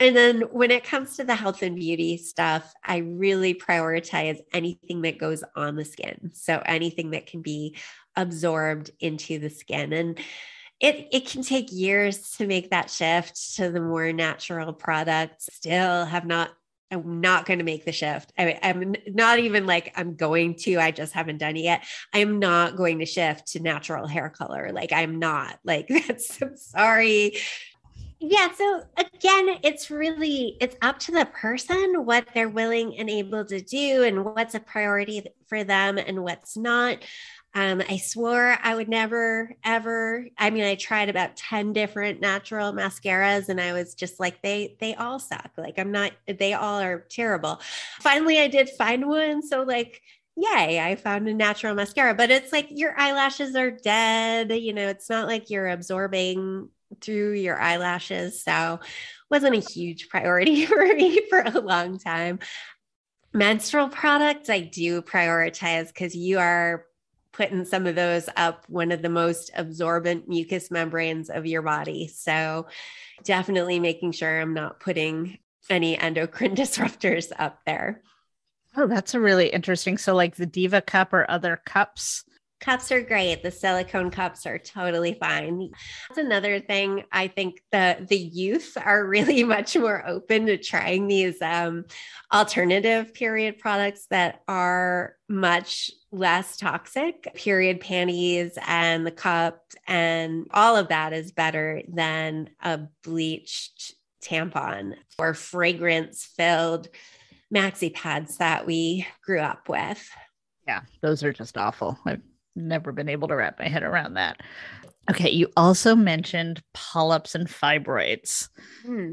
And 0.00 0.16
then 0.16 0.40
when 0.50 0.70
it 0.70 0.82
comes 0.82 1.16
to 1.16 1.24
the 1.24 1.34
health 1.34 1.60
and 1.62 1.76
beauty 1.76 2.16
stuff, 2.16 2.72
I 2.82 2.98
really 2.98 3.54
prioritize 3.54 4.40
anything 4.52 5.02
that 5.02 5.18
goes 5.18 5.44
on 5.54 5.76
the 5.76 5.84
skin. 5.84 6.30
So 6.32 6.62
anything 6.64 7.10
that 7.10 7.26
can 7.26 7.42
be 7.42 7.76
absorbed 8.16 8.90
into 8.98 9.38
the 9.38 9.50
skin. 9.50 9.92
And 9.92 10.18
it, 10.80 11.08
it 11.12 11.28
can 11.28 11.42
take 11.42 11.70
years 11.70 12.30
to 12.38 12.46
make 12.46 12.70
that 12.70 12.90
shift 12.90 13.56
to 13.56 13.70
the 13.70 13.82
more 13.82 14.10
natural 14.14 14.72
products. 14.72 15.50
Still 15.52 16.06
have 16.06 16.24
not 16.24 16.50
I'm 16.90 17.20
not 17.20 17.46
going 17.46 17.60
to 17.60 17.64
make 17.64 17.84
the 17.84 17.92
shift. 17.92 18.32
I, 18.36 18.58
am 18.62 18.94
not 19.06 19.38
even 19.38 19.64
like 19.64 19.92
I'm 19.96 20.16
going 20.16 20.56
to, 20.56 20.78
I 20.78 20.90
just 20.90 21.12
haven't 21.12 21.38
done 21.38 21.56
it 21.56 21.62
yet. 21.62 21.84
I'm 22.12 22.40
not 22.40 22.76
going 22.76 22.98
to 22.98 23.06
shift 23.06 23.52
to 23.52 23.60
natural 23.60 24.08
hair 24.08 24.28
color. 24.28 24.70
Like 24.72 24.92
I'm 24.92 25.18
not 25.20 25.58
like 25.64 25.86
that's, 26.08 26.42
I'm 26.42 26.56
sorry. 26.56 27.36
Yeah. 28.22 28.52
So 28.52 28.82
again, 28.98 29.58
it's 29.62 29.90
really, 29.90 30.56
it's 30.60 30.76
up 30.82 30.98
to 31.00 31.12
the 31.12 31.24
person 31.24 32.04
what 32.04 32.26
they're 32.34 32.50
willing 32.50 32.96
and 32.98 33.08
able 33.08 33.46
to 33.46 33.60
do 33.62 34.02
and 34.04 34.24
what's 34.24 34.54
a 34.54 34.60
priority 34.60 35.24
for 35.48 35.64
them 35.64 35.96
and 35.96 36.22
what's 36.22 36.54
not. 36.56 36.98
Um, 37.54 37.82
I 37.88 37.96
swore 37.96 38.58
I 38.62 38.74
would 38.74 38.88
never, 38.88 39.54
ever. 39.64 40.26
I 40.38 40.50
mean, 40.50 40.64
I 40.64 40.74
tried 40.74 41.08
about 41.08 41.36
10 41.36 41.72
different 41.72 42.20
natural 42.20 42.72
mascaras 42.72 43.48
and 43.48 43.60
I 43.60 43.72
was 43.72 43.94
just 43.94 44.20
like, 44.20 44.42
they, 44.42 44.76
they 44.80 44.94
all 44.94 45.18
suck. 45.18 45.50
Like, 45.56 45.78
I'm 45.78 45.90
not, 45.90 46.12
they 46.26 46.52
all 46.52 46.78
are 46.78 47.06
terrible. 47.10 47.60
Finally, 48.00 48.38
I 48.38 48.48
did 48.48 48.68
find 48.70 49.08
one. 49.08 49.42
So, 49.42 49.62
like, 49.62 50.02
yay, 50.36 50.78
I 50.78 50.94
found 50.94 51.26
a 51.26 51.34
natural 51.34 51.74
mascara, 51.74 52.14
but 52.14 52.30
it's 52.30 52.52
like 52.52 52.68
your 52.70 52.94
eyelashes 52.98 53.56
are 53.56 53.70
dead. 53.70 54.52
You 54.52 54.74
know, 54.74 54.88
it's 54.88 55.08
not 55.10 55.26
like 55.26 55.50
you're 55.50 55.68
absorbing 55.68 56.68
through 57.00 57.32
your 57.32 57.60
eyelashes. 57.60 58.42
So, 58.42 58.80
wasn't 59.30 59.56
a 59.56 59.70
huge 59.72 60.08
priority 60.08 60.66
for 60.66 60.84
me 60.84 61.28
for 61.28 61.40
a 61.40 61.60
long 61.60 61.98
time. 61.98 62.40
Menstrual 63.32 63.88
products, 63.88 64.50
I 64.50 64.60
do 64.60 65.02
prioritize 65.02 65.88
because 65.88 66.16
you 66.16 66.38
are 66.38 66.86
putting 67.32 67.64
some 67.64 67.86
of 67.86 67.94
those 67.94 68.28
up 68.36 68.64
one 68.68 68.90
of 68.90 69.02
the 69.02 69.08
most 69.08 69.50
absorbent 69.54 70.28
mucous 70.28 70.70
membranes 70.70 71.30
of 71.30 71.46
your 71.46 71.62
body. 71.62 72.08
So, 72.08 72.66
definitely 73.24 73.78
making 73.78 74.12
sure 74.12 74.40
I'm 74.40 74.54
not 74.54 74.80
putting 74.80 75.38
any 75.68 75.96
endocrine 75.96 76.56
disruptors 76.56 77.30
up 77.38 77.60
there. 77.64 78.02
Oh, 78.76 78.86
that's 78.86 79.14
a 79.14 79.20
really 79.20 79.48
interesting. 79.48 79.98
So, 79.98 80.14
like 80.14 80.36
the 80.36 80.46
Diva 80.46 80.80
cup 80.80 81.12
or 81.12 81.30
other 81.30 81.60
cups 81.64 82.24
Cups 82.60 82.92
are 82.92 83.00
great. 83.00 83.42
The 83.42 83.50
silicone 83.50 84.10
cups 84.10 84.44
are 84.44 84.58
totally 84.58 85.14
fine. 85.14 85.70
That's 86.08 86.18
another 86.18 86.60
thing. 86.60 87.04
I 87.10 87.28
think 87.28 87.62
the 87.72 88.04
the 88.06 88.18
youth 88.18 88.76
are 88.76 89.06
really 89.06 89.44
much 89.56 89.76
more 89.76 90.06
open 90.06 90.46
to 90.46 90.58
trying 90.58 91.08
these 91.08 91.40
um, 91.40 91.86
alternative 92.32 93.14
period 93.14 93.58
products 93.58 94.06
that 94.10 94.42
are 94.46 95.16
much 95.28 95.90
less 96.12 96.58
toxic. 96.58 97.32
Period 97.34 97.80
panties 97.80 98.58
and 98.66 99.06
the 99.06 99.10
cup 99.10 99.62
and 99.86 100.46
all 100.52 100.76
of 100.76 100.88
that 100.88 101.14
is 101.14 101.32
better 101.32 101.82
than 101.88 102.50
a 102.62 102.80
bleached 103.02 103.94
tampon 104.22 104.94
or 105.18 105.32
fragrance 105.32 106.24
filled 106.36 106.88
maxi 107.52 107.92
pads 107.92 108.36
that 108.36 108.66
we 108.66 109.06
grew 109.24 109.40
up 109.40 109.68
with. 109.68 110.08
Yeah, 110.68 110.82
those 111.00 111.24
are 111.24 111.32
just 111.32 111.56
awful. 111.56 111.98
I've 112.04 112.20
never 112.54 112.92
been 112.92 113.08
able 113.08 113.28
to 113.28 113.36
wrap 113.36 113.58
my 113.58 113.68
head 113.68 113.82
around 113.82 114.14
that. 114.14 114.40
Okay, 115.10 115.30
you 115.30 115.48
also 115.56 115.96
mentioned 115.96 116.62
polyps 116.72 117.34
and 117.34 117.48
fibroids. 117.48 118.48
Hmm. 118.84 119.12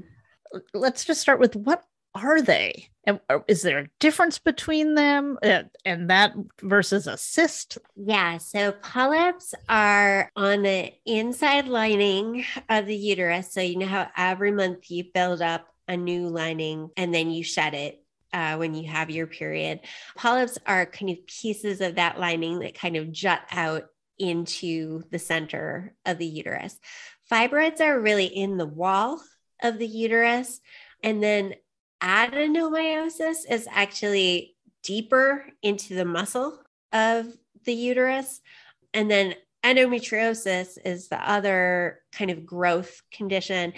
Let's 0.74 1.06
just 1.06 1.22
start 1.22 1.40
with 1.40 1.56
what 1.56 1.84
are 2.14 2.42
they? 2.42 2.90
And 3.04 3.20
uh, 3.30 3.40
is 3.48 3.62
there 3.62 3.80
a 3.80 3.88
difference 4.00 4.40
between 4.40 4.96
them 4.96 5.38
uh, 5.44 5.64
and 5.86 6.10
that 6.10 6.34
versus 6.62 7.08
a 7.08 7.18
cyst? 7.18 7.78
Yeah, 7.96 8.38
so 8.38 8.72
polyps 8.72 9.54
are 9.70 10.32
on 10.36 10.64
the 10.64 10.92
inside 11.06 11.68
lining 11.68 12.44
of 12.70 12.86
the 12.86 12.96
uterus. 12.96 13.54
So 13.54 13.62
you 13.62 13.78
know 13.78 13.88
how 13.88 14.08
every 14.16 14.52
month 14.52 14.90
you 14.92 15.06
build 15.14 15.42
up 15.42 15.68
a 15.88 15.96
new 15.96 16.28
lining 16.28 16.90
and 16.98 17.14
then 17.14 17.32
you 17.32 17.44
shed 17.44 17.74
it 17.74 18.04
uh, 18.38 18.56
when 18.56 18.76
you 18.76 18.88
have 18.88 19.10
your 19.10 19.26
period. 19.26 19.80
Polyps 20.16 20.60
are 20.68 20.86
kind 20.86 21.10
of 21.10 21.26
pieces 21.26 21.82
of 21.82 21.96
that 21.96 22.20
lining 22.20 22.60
that 22.60 22.78
kind 22.78 22.96
of 22.96 23.12
jut 23.12 23.42
out 23.52 23.86
into 24.20 25.02
the 25.10 25.18
center 25.18 25.96
of 26.06 26.20
the 26.20 26.26
uterus. 26.28 26.80
Fibroids 27.32 27.82
are 27.82 28.00
really 28.00 28.26
in 28.26 28.58
the 28.58 28.68
wall 28.68 29.20
of 29.64 29.80
the 29.80 29.88
uterus. 29.88 30.62
And 31.02 31.22
then 31.24 31.56
adenomyosis 32.02 33.38
is 33.50 33.68
actually 33.72 34.56
deeper 34.84 35.48
into 35.64 35.96
the 35.96 36.06
muscle 36.06 36.62
of 36.94 37.26
the 37.66 37.74
uterus. 37.74 38.40
And 38.94 39.10
then 39.10 39.34
endometriosis 39.64 40.78
is 40.86 41.08
the 41.10 41.30
other 41.30 42.00
kind 42.12 42.32
of 42.32 42.46
growth 42.46 43.02
condition 43.12 43.74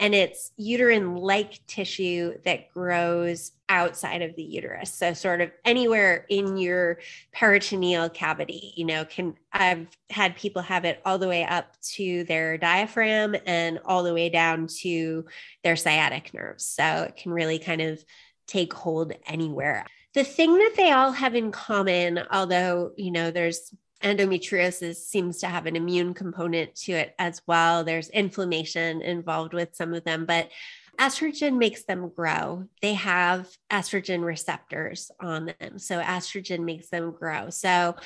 and 0.00 0.14
it's 0.14 0.52
uterine 0.56 1.16
like 1.16 1.60
tissue 1.66 2.34
that 2.44 2.70
grows 2.70 3.52
outside 3.68 4.22
of 4.22 4.34
the 4.36 4.42
uterus. 4.42 4.94
So 4.94 5.12
sort 5.12 5.40
of 5.40 5.50
anywhere 5.64 6.24
in 6.28 6.56
your 6.56 6.98
peritoneal 7.32 8.08
cavity 8.08 8.72
you 8.76 8.84
know 8.84 9.04
can 9.04 9.34
i've 9.52 9.86
had 10.10 10.36
people 10.36 10.62
have 10.62 10.84
it 10.84 11.00
all 11.04 11.18
the 11.18 11.28
way 11.28 11.44
up 11.44 11.78
to 11.94 12.24
their 12.24 12.56
diaphragm 12.56 13.36
and 13.46 13.78
all 13.84 14.02
the 14.02 14.14
way 14.14 14.30
down 14.30 14.66
to 14.80 15.26
their 15.62 15.76
sciatic 15.76 16.32
nerves. 16.32 16.64
So 16.64 17.06
it 17.08 17.16
can 17.16 17.32
really 17.32 17.58
kind 17.58 17.80
of 17.80 18.02
take 18.46 18.72
hold 18.72 19.12
anywhere. 19.26 19.84
The 20.14 20.24
thing 20.24 20.56
that 20.56 20.74
they 20.76 20.90
all 20.90 21.12
have 21.12 21.34
in 21.34 21.52
common 21.52 22.20
although 22.30 22.92
you 22.96 23.10
know 23.10 23.30
there's 23.30 23.74
endometriosis 24.02 24.96
seems 24.96 25.38
to 25.38 25.46
have 25.46 25.66
an 25.66 25.76
immune 25.76 26.14
component 26.14 26.74
to 26.76 26.92
it 26.92 27.14
as 27.18 27.42
well. 27.46 27.84
There's 27.84 28.08
inflammation 28.10 29.02
involved 29.02 29.54
with 29.54 29.74
some 29.74 29.94
of 29.94 30.04
them, 30.04 30.24
but 30.24 30.50
estrogen 30.98 31.58
makes 31.58 31.84
them 31.84 32.10
grow. 32.14 32.64
They 32.82 32.94
have 32.94 33.48
estrogen 33.70 34.24
receptors 34.24 35.10
on 35.20 35.54
them. 35.58 35.78
So 35.78 36.00
estrogen 36.00 36.64
makes 36.64 36.90
them 36.90 37.12
grow. 37.12 37.50
So 37.50 37.96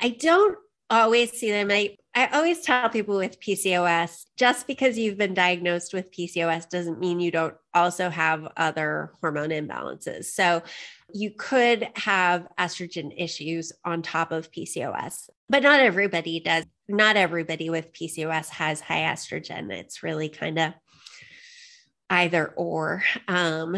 I 0.00 0.10
don't 0.10 0.58
always 0.90 1.32
see 1.32 1.50
them. 1.50 1.70
I, 1.70 1.96
I 2.16 2.28
always 2.28 2.60
tell 2.60 2.88
people 2.88 3.16
with 3.16 3.40
PCOS 3.40 4.26
just 4.36 4.68
because 4.68 4.96
you've 4.96 5.18
been 5.18 5.34
diagnosed 5.34 5.92
with 5.92 6.12
PCOS 6.12 6.68
doesn't 6.68 7.00
mean 7.00 7.18
you 7.18 7.32
don't 7.32 7.56
also 7.74 8.08
have 8.08 8.46
other 8.56 9.12
hormone 9.20 9.48
imbalances. 9.48 10.26
So 10.26 10.62
you 11.12 11.32
could 11.36 11.88
have 11.96 12.46
estrogen 12.56 13.12
issues 13.16 13.72
on 13.84 14.02
top 14.02 14.30
of 14.30 14.52
PCOS, 14.52 15.28
but 15.48 15.64
not 15.64 15.80
everybody 15.80 16.40
does. 16.40 16.64
Not 16.86 17.16
everybody 17.16 17.70
with 17.70 17.92
PCOS 17.92 18.48
has 18.50 18.80
high 18.80 19.00
estrogen. 19.00 19.72
It's 19.72 20.02
really 20.02 20.28
kind 20.28 20.58
of 20.58 20.74
either 22.10 22.52
or. 22.56 23.02
Um, 23.26 23.76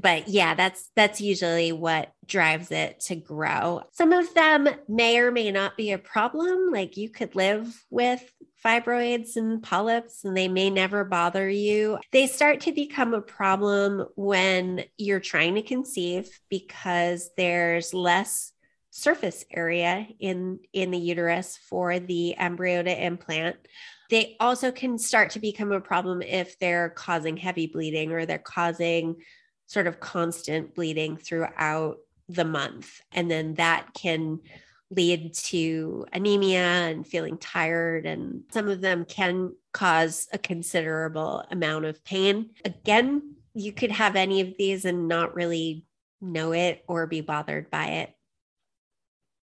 but 0.00 0.28
yeah, 0.28 0.54
that's 0.54 0.90
that's 0.96 1.20
usually 1.20 1.72
what 1.72 2.12
drives 2.26 2.70
it 2.70 3.00
to 3.00 3.16
grow. 3.16 3.82
Some 3.92 4.12
of 4.12 4.32
them 4.34 4.68
may 4.88 5.18
or 5.18 5.30
may 5.30 5.50
not 5.50 5.76
be 5.76 5.92
a 5.92 5.98
problem. 5.98 6.72
Like 6.72 6.96
you 6.96 7.10
could 7.10 7.34
live 7.34 7.84
with 7.90 8.22
fibroids 8.64 9.36
and 9.36 9.62
polyps 9.62 10.24
and 10.24 10.36
they 10.36 10.48
may 10.48 10.70
never 10.70 11.04
bother 11.04 11.48
you. 11.48 11.98
They 12.12 12.26
start 12.26 12.60
to 12.62 12.72
become 12.72 13.12
a 13.12 13.20
problem 13.20 14.06
when 14.16 14.84
you're 14.96 15.20
trying 15.20 15.56
to 15.56 15.62
conceive 15.62 16.28
because 16.48 17.30
there's 17.36 17.92
less 17.92 18.52
surface 18.90 19.44
area 19.50 20.06
in 20.20 20.60
in 20.72 20.92
the 20.92 20.98
uterus 20.98 21.58
for 21.68 21.98
the 21.98 22.36
embryo 22.36 22.82
to 22.82 23.04
implant. 23.04 23.56
They 24.10 24.36
also 24.38 24.70
can 24.70 24.98
start 24.98 25.30
to 25.30 25.40
become 25.40 25.72
a 25.72 25.80
problem 25.80 26.22
if 26.22 26.58
they're 26.58 26.90
causing 26.90 27.36
heavy 27.36 27.66
bleeding 27.66 28.12
or 28.12 28.24
they're 28.24 28.38
causing 28.38 29.16
sort 29.66 29.86
of 29.86 30.00
constant 30.00 30.74
bleeding 30.74 31.16
throughout 31.16 31.98
the 32.28 32.44
month. 32.44 33.00
And 33.12 33.30
then 33.30 33.54
that 33.54 33.88
can 33.94 34.40
lead 34.90 35.34
to 35.34 36.06
anemia 36.12 36.64
and 36.64 37.06
feeling 37.06 37.38
tired. 37.38 38.06
And 38.06 38.44
some 38.52 38.68
of 38.68 38.80
them 38.80 39.04
can 39.04 39.54
cause 39.72 40.28
a 40.32 40.38
considerable 40.38 41.44
amount 41.50 41.84
of 41.84 42.04
pain. 42.04 42.50
Again, 42.64 43.34
you 43.54 43.72
could 43.72 43.90
have 43.90 44.16
any 44.16 44.40
of 44.40 44.54
these 44.58 44.84
and 44.84 45.08
not 45.08 45.34
really 45.34 45.84
know 46.20 46.52
it 46.52 46.84
or 46.88 47.06
be 47.06 47.20
bothered 47.20 47.70
by 47.70 47.86
it. 47.86 48.14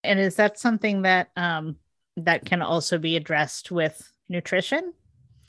And 0.04 0.20
is 0.20 0.36
that 0.36 0.60
something 0.60 1.02
that 1.02 1.30
um, 1.36 1.78
that 2.18 2.46
can 2.46 2.62
also 2.62 2.98
be 2.98 3.16
addressed 3.16 3.72
with 3.72 4.12
nutrition? 4.30 4.94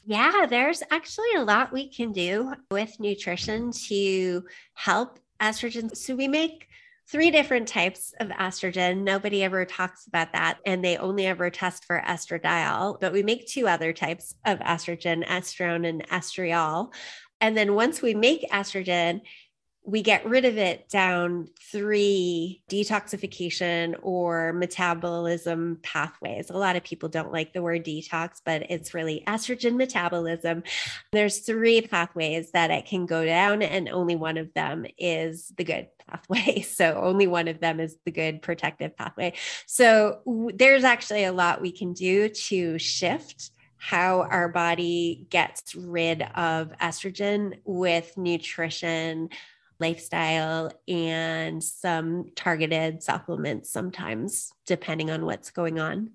Yeah, 0.08 0.46
there's 0.48 0.82
actually 0.90 1.34
a 1.36 1.44
lot 1.44 1.70
we 1.70 1.86
can 1.86 2.12
do 2.12 2.54
with 2.70 2.98
nutrition 2.98 3.72
to 3.88 4.42
help 4.72 5.18
estrogen. 5.38 5.94
So 5.94 6.16
we 6.16 6.26
make 6.26 6.66
three 7.10 7.30
different 7.30 7.68
types 7.68 8.14
of 8.18 8.28
estrogen. 8.28 9.02
Nobody 9.02 9.44
ever 9.44 9.66
talks 9.66 10.06
about 10.06 10.32
that, 10.32 10.60
and 10.64 10.82
they 10.82 10.96
only 10.96 11.26
ever 11.26 11.50
test 11.50 11.84
for 11.84 12.02
estradiol. 12.06 12.98
But 12.98 13.12
we 13.12 13.22
make 13.22 13.46
two 13.46 13.68
other 13.68 13.92
types 13.92 14.34
of 14.46 14.60
estrogen, 14.60 15.26
estrone 15.26 15.86
and 15.86 16.08
estriol. 16.08 16.90
And 17.42 17.54
then 17.54 17.74
once 17.74 18.00
we 18.00 18.14
make 18.14 18.50
estrogen, 18.50 19.20
we 19.88 20.02
get 20.02 20.26
rid 20.26 20.44
of 20.44 20.58
it 20.58 20.86
down 20.90 21.48
three 21.72 22.62
detoxification 22.68 23.96
or 24.02 24.52
metabolism 24.52 25.78
pathways. 25.82 26.50
A 26.50 26.58
lot 26.58 26.76
of 26.76 26.84
people 26.84 27.08
don't 27.08 27.32
like 27.32 27.54
the 27.54 27.62
word 27.62 27.86
detox, 27.86 28.42
but 28.44 28.70
it's 28.70 28.92
really 28.92 29.24
estrogen 29.26 29.76
metabolism. 29.76 30.62
There's 31.10 31.38
three 31.38 31.80
pathways 31.80 32.50
that 32.50 32.70
it 32.70 32.84
can 32.84 33.06
go 33.06 33.24
down, 33.24 33.62
and 33.62 33.88
only 33.88 34.14
one 34.14 34.36
of 34.36 34.52
them 34.52 34.84
is 34.98 35.54
the 35.56 35.64
good 35.64 35.88
pathway. 36.06 36.66
So 36.78 37.00
only 37.02 37.26
one 37.26 37.48
of 37.48 37.58
them 37.58 37.80
is 37.80 37.96
the 38.04 38.10
good 38.10 38.42
protective 38.42 38.96
pathway. 38.96 39.32
So 39.66 40.20
there's 40.54 40.84
actually 40.84 41.24
a 41.24 41.32
lot 41.32 41.62
we 41.62 41.72
can 41.72 41.92
do 41.92 42.28
to 42.28 42.78
shift 42.78 43.50
how 43.78 44.22
our 44.22 44.48
body 44.48 45.26
gets 45.30 45.74
rid 45.74 46.22
of 46.34 46.72
estrogen 46.80 47.58
with 47.64 48.16
nutrition, 48.16 49.30
lifestyle, 49.80 50.72
and 50.86 51.62
some 51.62 52.30
targeted 52.34 53.02
supplements 53.02 53.70
sometimes, 53.70 54.52
depending 54.66 55.10
on 55.10 55.24
what's 55.24 55.50
going 55.50 55.78
on 55.78 56.10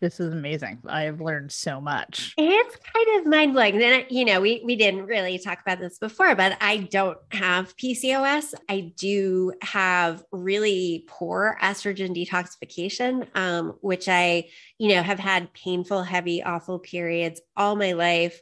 this 0.00 0.20
is 0.20 0.32
amazing. 0.32 0.78
I 0.86 1.02
have 1.02 1.20
learned 1.20 1.52
so 1.52 1.80
much. 1.80 2.34
It's 2.36 2.76
kind 2.76 3.20
of 3.20 3.26
mind 3.26 3.52
blowing. 3.52 3.82
And 3.82 4.04
you 4.10 4.24
know, 4.24 4.40
we 4.40 4.62
we 4.64 4.76
didn't 4.76 5.06
really 5.06 5.38
talk 5.38 5.60
about 5.60 5.80
this 5.80 5.98
before, 5.98 6.34
but 6.34 6.56
I 6.60 6.78
don't 6.78 7.18
have 7.30 7.76
PCOS. 7.76 8.54
I 8.68 8.92
do 8.96 9.52
have 9.62 10.22
really 10.32 11.04
poor 11.06 11.56
estrogen 11.62 12.14
detoxification, 12.14 13.26
um, 13.34 13.76
which 13.80 14.08
I, 14.08 14.48
you 14.78 14.94
know, 14.94 15.02
have 15.02 15.18
had 15.18 15.52
painful, 15.52 16.02
heavy, 16.02 16.42
awful 16.42 16.78
periods 16.78 17.40
all 17.56 17.76
my 17.76 17.92
life 17.92 18.40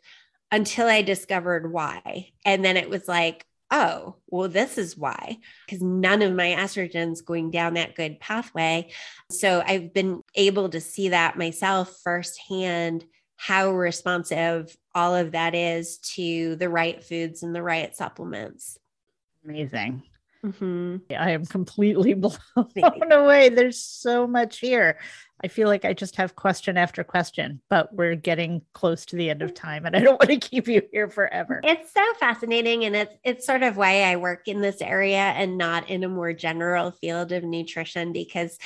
until 0.51 0.87
I 0.87 1.03
discovered 1.03 1.71
why. 1.71 2.31
And 2.45 2.65
then 2.65 2.77
it 2.77 2.89
was 2.89 3.07
like, 3.07 3.45
oh, 3.71 4.17
well, 4.29 4.49
this 4.49 4.79
is 4.79 4.97
why, 4.97 5.39
because 5.67 5.83
none 5.83 6.23
of 6.23 6.33
my 6.33 6.55
estrogen's 6.59 7.21
going 7.21 7.51
down 7.51 7.75
that 7.75 7.95
good 7.95 8.19
pathway. 8.21 8.91
So 9.31 9.63
I've 9.65 9.93
been 9.93 10.23
able 10.35 10.71
to 10.71 10.81
see 10.81 11.11
that 11.11 11.37
myself 11.37 11.95
firsthand 12.03 13.05
how 13.37 13.71
responsive 13.71 14.77
all 14.95 15.15
of 15.15 15.33
that 15.33 15.55
is 15.55 15.99
to 15.99 16.57
the 16.57 16.69
right 16.69 17.03
foods 17.05 17.43
and 17.43 17.55
the 17.55 17.63
right 17.63 17.95
supplements. 17.95 18.79
Amazing. 19.45 20.03
Mm-hmm. 20.45 20.97
I 21.19 21.31
am 21.33 21.47
completely 21.47 22.15
blown 22.15 23.13
away. 23.13 23.49
There's 23.49 23.83
so 23.83 24.27
much 24.27 24.61
here. 24.61 24.99
I 25.43 25.49
feel 25.49 25.69
like 25.69 25.85
I 25.85 25.93
just 25.93 26.17
have 26.17 26.35
question 26.35 26.77
after 26.77 27.05
question, 27.05 27.61
but 27.71 27.95
we're 27.95 28.17
getting 28.17 28.63
close 28.73 29.07
to 29.07 29.17
the 29.17 29.31
end 29.31 29.43
of 29.43 29.55
time 29.55 29.87
and 29.87 29.95
I 29.97 30.01
don't 30.01 30.19
want 30.21 30.31
to 30.31 30.49
keep 30.49 30.67
you 30.67 30.83
here 30.93 31.09
forever. 31.09 31.61
It's 31.63 31.93
so 31.93 32.05
fascinating 32.19 32.85
and 32.85 32.97
it's 32.97 33.15
it's 33.25 33.47
sort 33.47 33.63
of 33.63 33.77
why 33.77 34.03
I 34.03 34.17
work 34.17 34.49
in 34.49 34.61
this 34.61 34.81
area 34.81 35.19
and 35.19 35.57
not 35.57 35.89
in 35.91 36.03
a 36.03 36.09
more 36.09 36.33
general 36.33 36.91
field 36.91 37.31
of 37.33 37.45
nutrition 37.45 38.13
because 38.13 38.59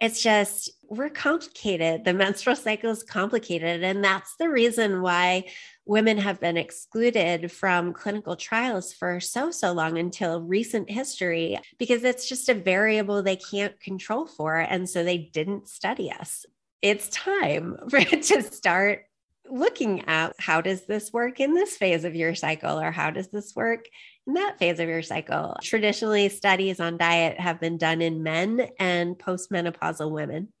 it's 0.00 0.22
just 0.22 0.70
we're 0.88 1.08
complicated. 1.08 2.04
The 2.04 2.14
menstrual 2.14 2.56
cycle 2.56 2.90
is 2.90 3.02
complicated 3.02 3.84
and 3.84 4.02
that's 4.02 4.34
the 4.36 4.48
reason 4.48 5.02
why 5.02 5.44
women 5.88 6.18
have 6.18 6.38
been 6.38 6.58
excluded 6.58 7.50
from 7.50 7.94
clinical 7.94 8.36
trials 8.36 8.92
for 8.92 9.18
so, 9.20 9.50
so 9.50 9.72
long 9.72 9.96
until 9.96 10.42
recent 10.42 10.90
history 10.90 11.58
because 11.78 12.04
it's 12.04 12.28
just 12.28 12.50
a 12.50 12.54
variable 12.54 13.22
they 13.22 13.36
can't 13.36 13.80
control 13.80 14.26
for. 14.26 14.54
And 14.54 14.88
so 14.88 15.02
they 15.02 15.16
didn't 15.18 15.66
study 15.66 16.12
us. 16.12 16.44
It's 16.82 17.08
time 17.08 17.78
for, 17.90 18.00
to 18.00 18.42
start 18.42 19.06
looking 19.50 20.06
at 20.06 20.34
how 20.38 20.60
does 20.60 20.84
this 20.84 21.10
work 21.10 21.40
in 21.40 21.54
this 21.54 21.78
phase 21.78 22.04
of 22.04 22.14
your 22.14 22.34
cycle 22.34 22.78
or 22.78 22.90
how 22.90 23.10
does 23.10 23.28
this 23.28 23.56
work 23.56 23.86
in 24.26 24.34
that 24.34 24.58
phase 24.58 24.78
of 24.78 24.90
your 24.90 25.02
cycle. 25.02 25.56
Traditionally, 25.62 26.28
studies 26.28 26.80
on 26.80 26.98
diet 26.98 27.40
have 27.40 27.60
been 27.60 27.78
done 27.78 28.02
in 28.02 28.22
men 28.22 28.68
and 28.78 29.18
postmenopausal 29.18 30.10
women. 30.10 30.52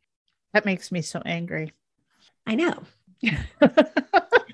That 0.54 0.64
makes 0.64 0.90
me 0.90 1.02
so 1.02 1.20
angry. 1.26 1.74
I 2.46 2.54
know. 2.54 2.82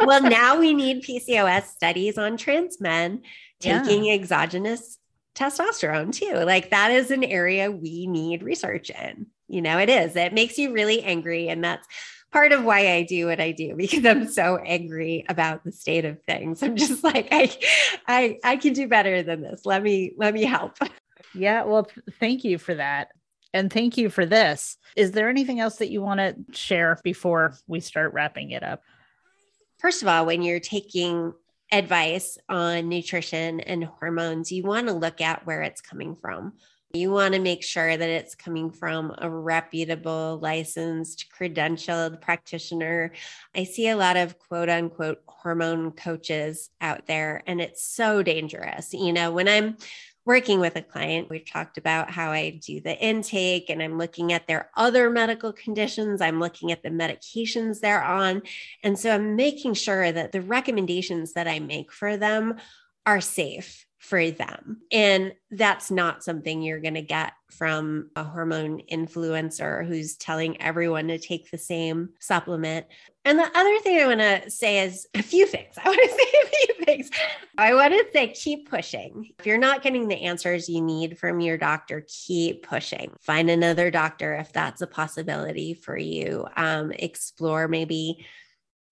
well, 0.00 0.22
now 0.22 0.58
we 0.58 0.74
need 0.74 1.04
PCOS 1.04 1.64
studies 1.64 2.18
on 2.18 2.36
trans 2.36 2.80
men 2.80 3.22
taking 3.60 4.04
yeah. 4.04 4.14
exogenous 4.14 4.98
testosterone 5.34 6.12
too. 6.12 6.44
Like 6.44 6.70
that 6.70 6.90
is 6.90 7.10
an 7.10 7.24
area 7.24 7.70
we 7.70 8.06
need 8.06 8.42
research 8.42 8.90
in. 8.90 9.26
You 9.48 9.62
know, 9.62 9.78
it 9.78 9.88
is. 9.88 10.16
It 10.16 10.32
makes 10.32 10.58
you 10.58 10.72
really 10.72 11.02
angry. 11.02 11.48
And 11.48 11.62
that's 11.62 11.86
part 12.32 12.52
of 12.52 12.64
why 12.64 12.92
I 12.92 13.02
do 13.02 13.26
what 13.26 13.40
I 13.40 13.52
do 13.52 13.74
because 13.76 14.04
I'm 14.04 14.28
so 14.28 14.58
angry 14.58 15.24
about 15.28 15.64
the 15.64 15.72
state 15.72 16.04
of 16.04 16.22
things. 16.22 16.62
I'm 16.62 16.76
just 16.76 17.02
like, 17.02 17.28
I 17.30 17.56
I 18.06 18.38
I 18.44 18.56
can 18.56 18.72
do 18.72 18.88
better 18.88 19.22
than 19.22 19.40
this. 19.40 19.64
Let 19.64 19.82
me 19.82 20.12
let 20.18 20.34
me 20.34 20.44
help. 20.44 20.76
Yeah, 21.34 21.64
well, 21.64 21.88
thank 22.20 22.44
you 22.44 22.58
for 22.58 22.74
that. 22.74 23.08
And 23.54 23.72
thank 23.72 23.96
you 23.96 24.10
for 24.10 24.26
this. 24.26 24.76
Is 24.96 25.12
there 25.12 25.28
anything 25.28 25.60
else 25.60 25.76
that 25.76 25.90
you 25.90 26.02
want 26.02 26.18
to 26.18 26.34
share 26.52 26.98
before 27.04 27.54
we 27.68 27.78
start 27.78 28.12
wrapping 28.12 28.50
it 28.50 28.64
up? 28.64 28.82
First 29.78 30.02
of 30.02 30.08
all, 30.08 30.26
when 30.26 30.42
you're 30.42 30.60
taking 30.60 31.32
advice 31.70 32.36
on 32.48 32.88
nutrition 32.88 33.60
and 33.60 33.84
hormones, 33.84 34.50
you 34.50 34.64
want 34.64 34.88
to 34.88 34.92
look 34.92 35.20
at 35.20 35.46
where 35.46 35.62
it's 35.62 35.80
coming 35.80 36.16
from. 36.16 36.54
You 36.94 37.10
want 37.10 37.34
to 37.34 37.40
make 37.40 37.62
sure 37.62 37.96
that 37.96 38.08
it's 38.08 38.34
coming 38.34 38.70
from 38.70 39.14
a 39.18 39.30
reputable, 39.30 40.38
licensed, 40.42 41.26
credentialed 41.36 42.20
practitioner. 42.20 43.12
I 43.54 43.64
see 43.64 43.88
a 43.88 43.96
lot 43.96 44.16
of 44.16 44.38
quote 44.38 44.68
unquote 44.68 45.22
hormone 45.26 45.92
coaches 45.92 46.70
out 46.80 47.06
there, 47.06 47.42
and 47.46 47.60
it's 47.60 47.86
so 47.86 48.22
dangerous. 48.22 48.92
You 48.92 49.12
know, 49.12 49.32
when 49.32 49.48
I'm 49.48 49.76
working 50.24 50.60
with 50.60 50.76
a 50.76 50.82
client, 50.82 51.28
we've 51.28 51.48
talked 51.48 51.78
about 51.78 52.10
how 52.10 52.30
I 52.30 52.50
do 52.50 52.80
the 52.80 52.98
intake 52.98 53.68
and 53.68 53.82
I'm 53.82 53.98
looking 53.98 54.32
at 54.32 54.46
their 54.46 54.70
other 54.76 55.10
medical 55.10 55.52
conditions. 55.52 56.20
I'm 56.20 56.40
looking 56.40 56.72
at 56.72 56.82
the 56.82 56.90
medications 56.90 57.80
they're 57.80 58.02
on. 58.02 58.42
And 58.82 58.98
so 58.98 59.14
I'm 59.14 59.36
making 59.36 59.74
sure 59.74 60.10
that 60.10 60.32
the 60.32 60.40
recommendations 60.40 61.34
that 61.34 61.48
I 61.48 61.58
make 61.58 61.92
for 61.92 62.16
them 62.16 62.56
are 63.06 63.20
safe 63.20 63.84
for 64.04 64.30
them. 64.30 64.82
And 64.92 65.32
that's 65.50 65.90
not 65.90 66.22
something 66.22 66.60
you're 66.60 66.80
going 66.80 66.94
to 66.94 67.02
get 67.02 67.32
from 67.50 68.10
a 68.16 68.22
hormone 68.22 68.82
influencer 68.92 69.86
who's 69.86 70.16
telling 70.16 70.60
everyone 70.60 71.08
to 71.08 71.18
take 71.18 71.50
the 71.50 71.56
same 71.56 72.10
supplement. 72.20 72.86
And 73.24 73.38
the 73.38 73.50
other 73.54 73.78
thing 73.78 74.02
I 74.02 74.06
want 74.06 74.20
to 74.20 74.50
say 74.50 74.84
is 74.84 75.06
a 75.14 75.22
few 75.22 75.46
things. 75.46 75.74
I 75.82 75.88
want 75.88 76.00
to 76.02 76.08
say 76.08 76.38
a 76.42 76.46
few 76.46 76.73
things. 76.84 77.10
I 77.58 77.74
want 77.74 77.92
to 77.92 78.04
say 78.12 78.28
keep 78.28 78.68
pushing. 78.68 79.32
If 79.38 79.46
you're 79.46 79.58
not 79.58 79.82
getting 79.82 80.08
the 80.08 80.22
answers 80.22 80.68
you 80.68 80.80
need 80.80 81.18
from 81.18 81.40
your 81.40 81.56
doctor, 81.56 82.04
keep 82.08 82.66
pushing. 82.66 83.12
Find 83.20 83.50
another 83.50 83.90
doctor 83.90 84.34
if 84.34 84.52
that's 84.52 84.82
a 84.82 84.86
possibility 84.86 85.74
for 85.74 85.96
you. 85.96 86.46
Um, 86.56 86.92
explore 86.92 87.68
maybe 87.68 88.24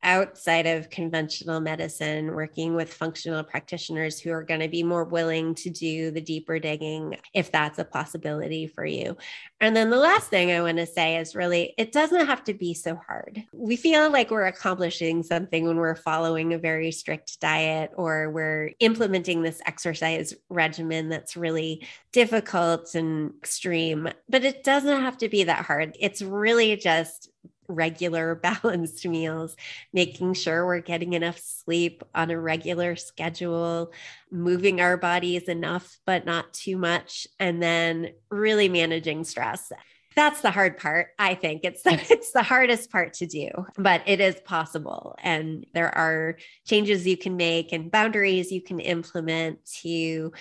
outside 0.03 0.66
of 0.66 0.90
conventional 0.90 1.61
medicine, 1.61 2.34
working 2.34 2.74
with 2.74 2.92
functional 2.92 3.42
practitioners 3.44 4.18
who 4.18 4.30
are 4.30 4.42
going 4.42 4.61
to 4.61 4.68
be 4.68 4.82
more 4.82 5.05
willing 5.05 5.55
to 5.55 5.70
do 5.70 6.11
the 6.11 6.20
deeper 6.20 6.59
digging 6.59 7.16
if 7.34 7.53
that's 7.53 7.78
a 7.78 7.84
possibility 7.84 8.66
for 8.66 8.84
you. 8.84 9.16
And 9.61 9.76
then 9.76 9.90
the 9.90 9.96
last 9.96 10.28
thing 10.28 10.50
I 10.50 10.61
want 10.61 10.78
to 10.78 10.86
say 10.86 11.16
is 11.16 11.34
really, 11.34 11.74
it 11.78 11.92
doesn't 11.92 12.26
have 12.26 12.42
to 12.44 12.55
be 12.55 12.74
so 12.74 12.96
hard. 13.07 13.42
We 13.53 13.76
feel 13.76 14.11
like 14.11 14.30
we're 14.30 14.46
accomplishing 14.46 15.22
something 15.22 15.66
when 15.66 15.76
we're 15.76 15.94
following 15.94 16.53
a 16.53 16.59
very 16.59 16.90
strict 16.90 17.40
diet 17.40 17.90
or 17.94 18.30
we're 18.30 18.72
implementing 18.80 19.42
this 19.42 19.61
exercise 19.66 20.34
regimen 20.48 21.09
that's 21.09 21.36
really 21.36 21.86
difficult 22.12 22.94
and 22.94 23.32
extreme, 23.38 24.09
but 24.28 24.44
it 24.44 24.64
doesn't 24.64 25.03
have 25.03 25.16
to 25.18 25.28
be 25.28 25.44
that 25.44 25.64
hard. 25.64 25.96
It's 26.00 26.22
really 26.22 26.76
just 26.76 27.30
regular 27.75 28.35
balanced 28.62 29.07
meals, 29.07 29.57
making 29.93 30.35
sure 30.35 30.66
we're 30.66 30.81
getting 30.81 31.12
enough 31.12 31.39
sleep 31.39 32.03
on 32.14 32.31
a 32.31 32.39
regular 32.39 32.97
schedule, 32.97 33.93
moving 34.31 34.81
our 34.81 34.97
bodies 34.97 35.45
enough, 35.45 35.99
but 36.07 36.25
not 36.27 36.53
too 36.53 36.77
much, 36.77 37.27
and 37.39 37.62
then 37.62 38.12
really 38.31 38.68
managing 38.68 39.25
stress. 39.25 39.73
That's 40.14 40.43
the 40.43 40.51
hard 40.51 40.77
part. 40.77 41.09
I 41.18 41.35
think 41.35 41.62
it's 41.64 41.83
the, 41.83 41.95
it's 42.11 42.33
the 42.33 42.43
hardest 42.43 42.91
part 42.91 43.14
to 43.14 43.27
do, 43.27 43.49
but 43.79 44.03
it 44.07 44.20
is 44.20 44.39
possible. 44.41 45.16
And 45.23 45.66
there 45.73 45.97
are 45.97 46.37
changes 46.66 47.07
you 47.07 47.16
can 47.16 47.37
make 47.37 47.73
and 47.73 47.91
boundaries 47.91 48.53
you 48.53 48.61
can 48.61 48.81
implement 48.81 49.64
to 49.81 50.33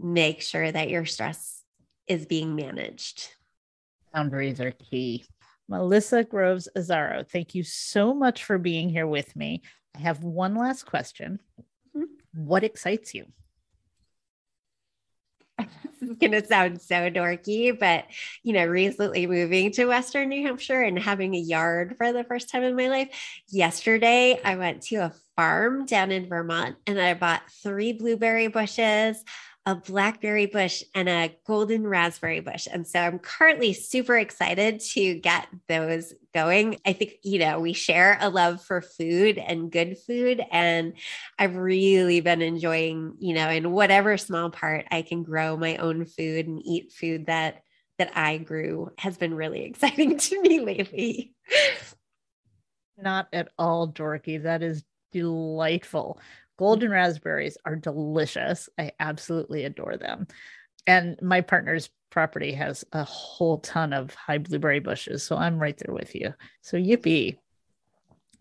make 0.00 0.40
sure 0.40 0.70
that 0.70 0.88
your 0.88 1.04
stress 1.04 1.62
is 2.06 2.26
being 2.26 2.54
managed. 2.54 3.28
Boundaries 4.14 4.60
are 4.60 4.70
key. 4.70 5.26
Melissa 5.68 6.24
Groves 6.24 6.68
Azzaro, 6.76 7.28
thank 7.28 7.54
you 7.54 7.62
so 7.62 8.14
much 8.14 8.44
for 8.44 8.58
being 8.58 8.88
here 8.88 9.06
with 9.06 9.36
me. 9.36 9.62
I 9.94 10.00
have 10.00 10.24
one 10.24 10.54
last 10.54 10.84
question. 10.84 11.40
Mm-hmm. 11.96 12.46
What 12.46 12.64
excites 12.64 13.14
you? 13.14 13.26
This 16.00 16.10
is 16.10 16.16
going 16.16 16.30
to 16.30 16.46
sound 16.46 16.80
so 16.80 17.10
dorky, 17.10 17.76
but 17.76 18.04
you 18.44 18.52
know, 18.52 18.64
recently 18.64 19.26
moving 19.26 19.72
to 19.72 19.86
Western 19.86 20.28
New 20.28 20.46
Hampshire 20.46 20.80
and 20.80 20.96
having 20.96 21.34
a 21.34 21.38
yard 21.38 21.96
for 21.98 22.12
the 22.12 22.22
first 22.22 22.50
time 22.50 22.62
in 22.62 22.76
my 22.76 22.86
life. 22.86 23.08
Yesterday, 23.48 24.40
I 24.44 24.54
went 24.54 24.82
to 24.82 24.96
a 24.96 25.12
farm 25.34 25.86
down 25.86 26.12
in 26.12 26.28
Vermont 26.28 26.76
and 26.86 27.00
I 27.00 27.14
bought 27.14 27.42
three 27.64 27.92
blueberry 27.92 28.46
bushes, 28.46 29.24
a 29.68 29.74
blackberry 29.74 30.46
bush, 30.46 30.82
and 30.94 31.10
a 31.10 31.30
golden 31.46 31.86
raspberry 31.86 32.40
bush. 32.40 32.66
And 32.72 32.86
so 32.86 33.00
I'm 33.00 33.18
currently 33.18 33.74
super 33.74 34.16
excited 34.16 34.80
to 34.94 35.16
get 35.16 35.46
those 35.68 36.14
going. 36.32 36.78
I 36.86 36.94
think, 36.94 37.16
you 37.22 37.38
know, 37.38 37.60
we 37.60 37.74
share 37.74 38.16
a 38.18 38.30
love 38.30 38.64
for 38.64 38.80
food 38.80 39.36
and 39.36 39.70
good 39.70 39.98
food. 39.98 40.40
And 40.50 40.94
I've 41.38 41.56
really 41.56 42.22
been 42.22 42.40
enjoying, 42.40 43.16
you 43.18 43.34
know, 43.34 43.50
in 43.50 43.70
whatever 43.70 44.16
small 44.16 44.48
part 44.48 44.86
I 44.90 45.02
can 45.02 45.22
grow 45.22 45.54
my 45.58 45.76
own 45.76 46.06
food 46.06 46.46
and 46.46 46.62
eat 46.64 46.90
food 46.90 47.26
that 47.26 47.62
that 47.98 48.16
I 48.16 48.38
grew 48.38 48.90
has 48.96 49.18
been 49.18 49.34
really 49.34 49.64
exciting 49.66 50.16
to 50.16 50.40
me 50.40 50.60
lately. 50.60 51.34
Not 52.96 53.28
at 53.34 53.50
all 53.58 53.92
dorky. 53.92 54.42
That 54.42 54.62
is 54.62 54.82
delightful. 55.12 56.20
Golden 56.58 56.88
mm-hmm. 56.88 56.94
raspberries 56.94 57.56
are 57.64 57.76
delicious. 57.76 58.68
I 58.78 58.92
absolutely 59.00 59.64
adore 59.64 59.96
them. 59.96 60.26
And 60.86 61.18
my 61.22 61.40
partner's 61.40 61.90
property 62.10 62.52
has 62.52 62.84
a 62.92 63.04
whole 63.04 63.58
ton 63.58 63.92
of 63.92 64.14
high 64.14 64.38
blueberry 64.38 64.80
bushes. 64.80 65.22
So 65.22 65.36
I'm 65.36 65.58
right 65.58 65.78
there 65.78 65.94
with 65.94 66.14
you. 66.14 66.34
So, 66.62 66.76
yippee. 66.76 67.38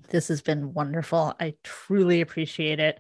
This 0.10 0.30
has 0.30 0.42
been 0.42 0.74
wonderful. 0.74 1.36
I 1.40 1.56
truly 1.64 2.22
appreciate 2.22 2.80
it. 2.80 3.00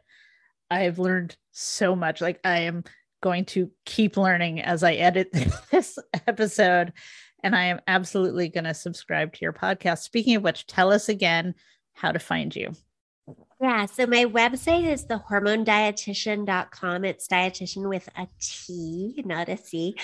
I've 0.70 0.99
learned 0.99 1.38
so 1.51 1.95
much. 1.95 2.20
Like, 2.20 2.41
I 2.43 2.59
am 2.59 2.84
going 3.22 3.45
to 3.45 3.72
keep 3.86 4.18
learning 4.18 4.61
as 4.61 4.84
I 4.84 4.93
edit 4.95 5.32
this 5.72 5.97
episode. 6.28 6.91
And 7.43 7.55
I 7.55 7.65
am 7.65 7.80
absolutely 7.88 8.49
going 8.49 8.65
to 8.65 8.74
subscribe 8.74 9.34
to 9.34 9.39
your 9.41 9.53
podcast. 9.53 9.99
Speaking 9.99 10.36
of 10.36 10.43
which, 10.43 10.68
tell 10.68 10.91
us 10.91 11.07
again 11.07 11.55
how 11.93 12.11
to 12.11 12.20
find 12.20 12.53
you. 12.53 12.74
Yeah. 13.60 13.88
So 13.88 14.05
my 14.05 14.26
website 14.26 14.86
is 14.86 15.08
thehormonedietitian.com. 15.08 17.03
It's 17.05 17.28
dietitian 17.28 17.89
with 17.89 18.08
a 18.16 18.28
T, 18.39 19.24
not 19.26 19.49
a 19.49 19.58
C. 19.58 19.95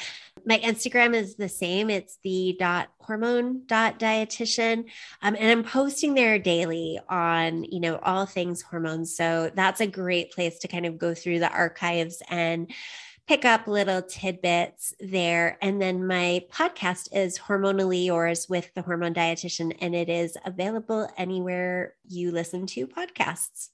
My 0.43 0.58
Instagram 0.58 1.14
is 1.14 1.36
the 1.36 1.47
same. 1.47 1.91
It's 1.91 2.18
the 2.24 2.56
dot 2.58 2.89
hormone 2.99 3.62
dot 3.68 3.99
dietitian. 3.99 4.86
Um, 5.22 5.36
and 5.39 5.51
I'm 5.51 5.64
posting 5.64 6.16
there 6.16 6.39
daily 6.39 6.99
on, 7.08 7.64
you 7.66 7.80
know, 7.80 7.99
all 8.01 8.26
things 8.26 8.64
hormones. 8.64 9.16
So 9.16 9.51
that's 9.54 9.82
a 9.82 9.88
great 9.88 10.32
place 10.32 10.58
to 10.60 10.68
kind 10.68 10.88
of 10.88 10.97
go 10.97 11.14
through 11.14 11.38
the 11.38 11.51
archives 11.51 12.24
and 12.30 12.72
pick 13.28 13.45
up 13.45 13.67
little 13.67 14.01
tidbits 14.01 14.93
there. 14.99 15.57
And 15.61 15.82
then 15.82 16.05
my 16.05 16.45
podcast 16.51 17.07
is 17.13 17.39
Hormonally 17.39 18.05
Yours 18.05 18.47
with 18.49 18.74
the 18.74 18.82
Hormone 18.82 19.13
Dietitian, 19.13 19.76
and 19.80 19.95
it 19.95 20.09
is 20.09 20.38
available 20.45 21.09
anywhere 21.17 21.95
you 22.07 22.32
listen 22.32 22.65
to 22.67 22.88
podcasts. 22.88 23.69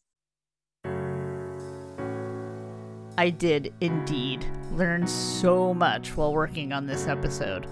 I 3.17 3.31
did 3.31 3.73
indeed 3.81 4.45
learn 4.71 5.05
so 5.07 5.73
much 5.73 6.15
while 6.15 6.33
working 6.33 6.71
on 6.71 6.85
this 6.85 7.07
episode. 7.07 7.67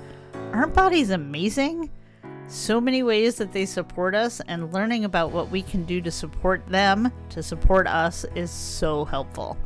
Aren't 0.52 0.74
bodies 0.74 1.12
amazing? 1.12 1.90
So 2.50 2.82
many 2.82 3.04
ways 3.04 3.36
that 3.36 3.54
they 3.54 3.66
support 3.66 4.16
us, 4.16 4.42
and 4.48 4.74
learning 4.74 5.06
about 5.06 5.32
what 5.32 5.52
we 5.52 5.62
can 5.62 5.84
do 5.84 6.02
to 6.02 6.12
support 6.12 6.66
them, 6.68 7.12
to 7.30 7.44
support 7.44 7.88
us, 7.88 8.26
is 8.36 8.50
so 8.50 9.06
helpful 9.06 9.58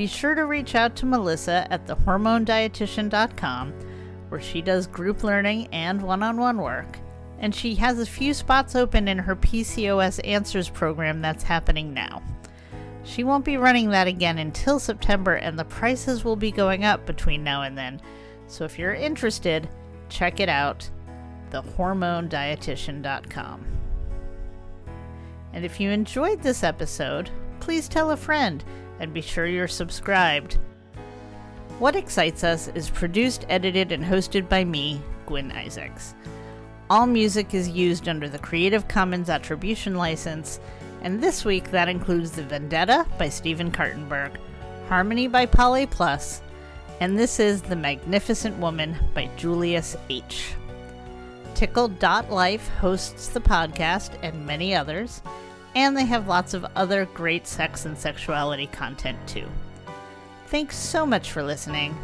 be 0.00 0.06
sure 0.06 0.34
to 0.34 0.46
reach 0.46 0.74
out 0.74 0.96
to 0.96 1.04
Melissa 1.04 1.70
at 1.70 1.86
thehormonedietitian.com, 1.86 3.74
where 4.30 4.40
she 4.40 4.62
does 4.62 4.86
group 4.86 5.22
learning 5.22 5.66
and 5.74 6.00
one 6.00 6.22
on 6.22 6.38
one 6.38 6.56
work. 6.56 6.98
And 7.38 7.54
she 7.54 7.74
has 7.74 8.00
a 8.00 8.06
few 8.06 8.32
spots 8.32 8.74
open 8.74 9.08
in 9.08 9.18
her 9.18 9.36
PCOS 9.36 10.26
Answers 10.26 10.70
program 10.70 11.20
that's 11.20 11.44
happening 11.44 11.92
now. 11.92 12.22
She 13.04 13.24
won't 13.24 13.44
be 13.44 13.58
running 13.58 13.90
that 13.90 14.06
again 14.06 14.38
until 14.38 14.80
September, 14.80 15.34
and 15.34 15.58
the 15.58 15.66
prices 15.66 16.24
will 16.24 16.34
be 16.34 16.50
going 16.50 16.82
up 16.82 17.04
between 17.04 17.44
now 17.44 17.60
and 17.60 17.76
then. 17.76 18.00
So 18.46 18.64
if 18.64 18.78
you're 18.78 18.94
interested, 18.94 19.68
check 20.08 20.40
it 20.40 20.48
out 20.48 20.88
thehormonedietitian.com. 21.50 23.66
And 25.52 25.62
if 25.62 25.78
you 25.78 25.90
enjoyed 25.90 26.42
this 26.42 26.64
episode, 26.64 27.28
please 27.60 27.86
tell 27.86 28.12
a 28.12 28.16
friend 28.16 28.64
and 29.00 29.12
be 29.12 29.20
sure 29.20 29.46
you're 29.46 29.66
subscribed. 29.66 30.58
What 31.80 31.96
Excites 31.96 32.44
Us 32.44 32.68
is 32.68 32.90
produced, 32.90 33.46
edited, 33.48 33.90
and 33.90 34.04
hosted 34.04 34.48
by 34.48 34.64
me, 34.64 35.00
Gwyn 35.26 35.50
Isaacs. 35.52 36.14
All 36.90 37.06
music 37.06 37.54
is 37.54 37.68
used 37.68 38.08
under 38.08 38.28
the 38.28 38.38
Creative 38.38 38.86
Commons 38.86 39.30
Attribution 39.30 39.94
License, 39.94 40.60
and 41.02 41.20
this 41.20 41.44
week 41.44 41.70
that 41.70 41.88
includes 41.88 42.32
The 42.32 42.42
Vendetta 42.42 43.06
by 43.18 43.28
Stephen 43.28 43.72
Kartenberg, 43.72 44.36
Harmony 44.88 45.26
by 45.26 45.46
Polly 45.46 45.86
Plus, 45.86 46.42
and 47.00 47.18
this 47.18 47.40
is 47.40 47.62
The 47.62 47.76
Magnificent 47.76 48.58
Woman 48.58 48.94
by 49.14 49.30
Julius 49.36 49.96
H. 50.10 50.52
Tickle.life 51.54 52.68
hosts 52.68 53.28
the 53.28 53.40
podcast 53.40 54.18
and 54.22 54.46
many 54.46 54.74
others 54.74 55.22
and 55.74 55.96
they 55.96 56.04
have 56.04 56.26
lots 56.26 56.54
of 56.54 56.66
other 56.76 57.06
great 57.06 57.46
sex 57.46 57.84
and 57.86 57.96
sexuality 57.96 58.66
content 58.66 59.18
too. 59.26 59.46
Thanks 60.46 60.76
so 60.76 61.06
much 61.06 61.30
for 61.30 61.42
listening. 61.42 61.96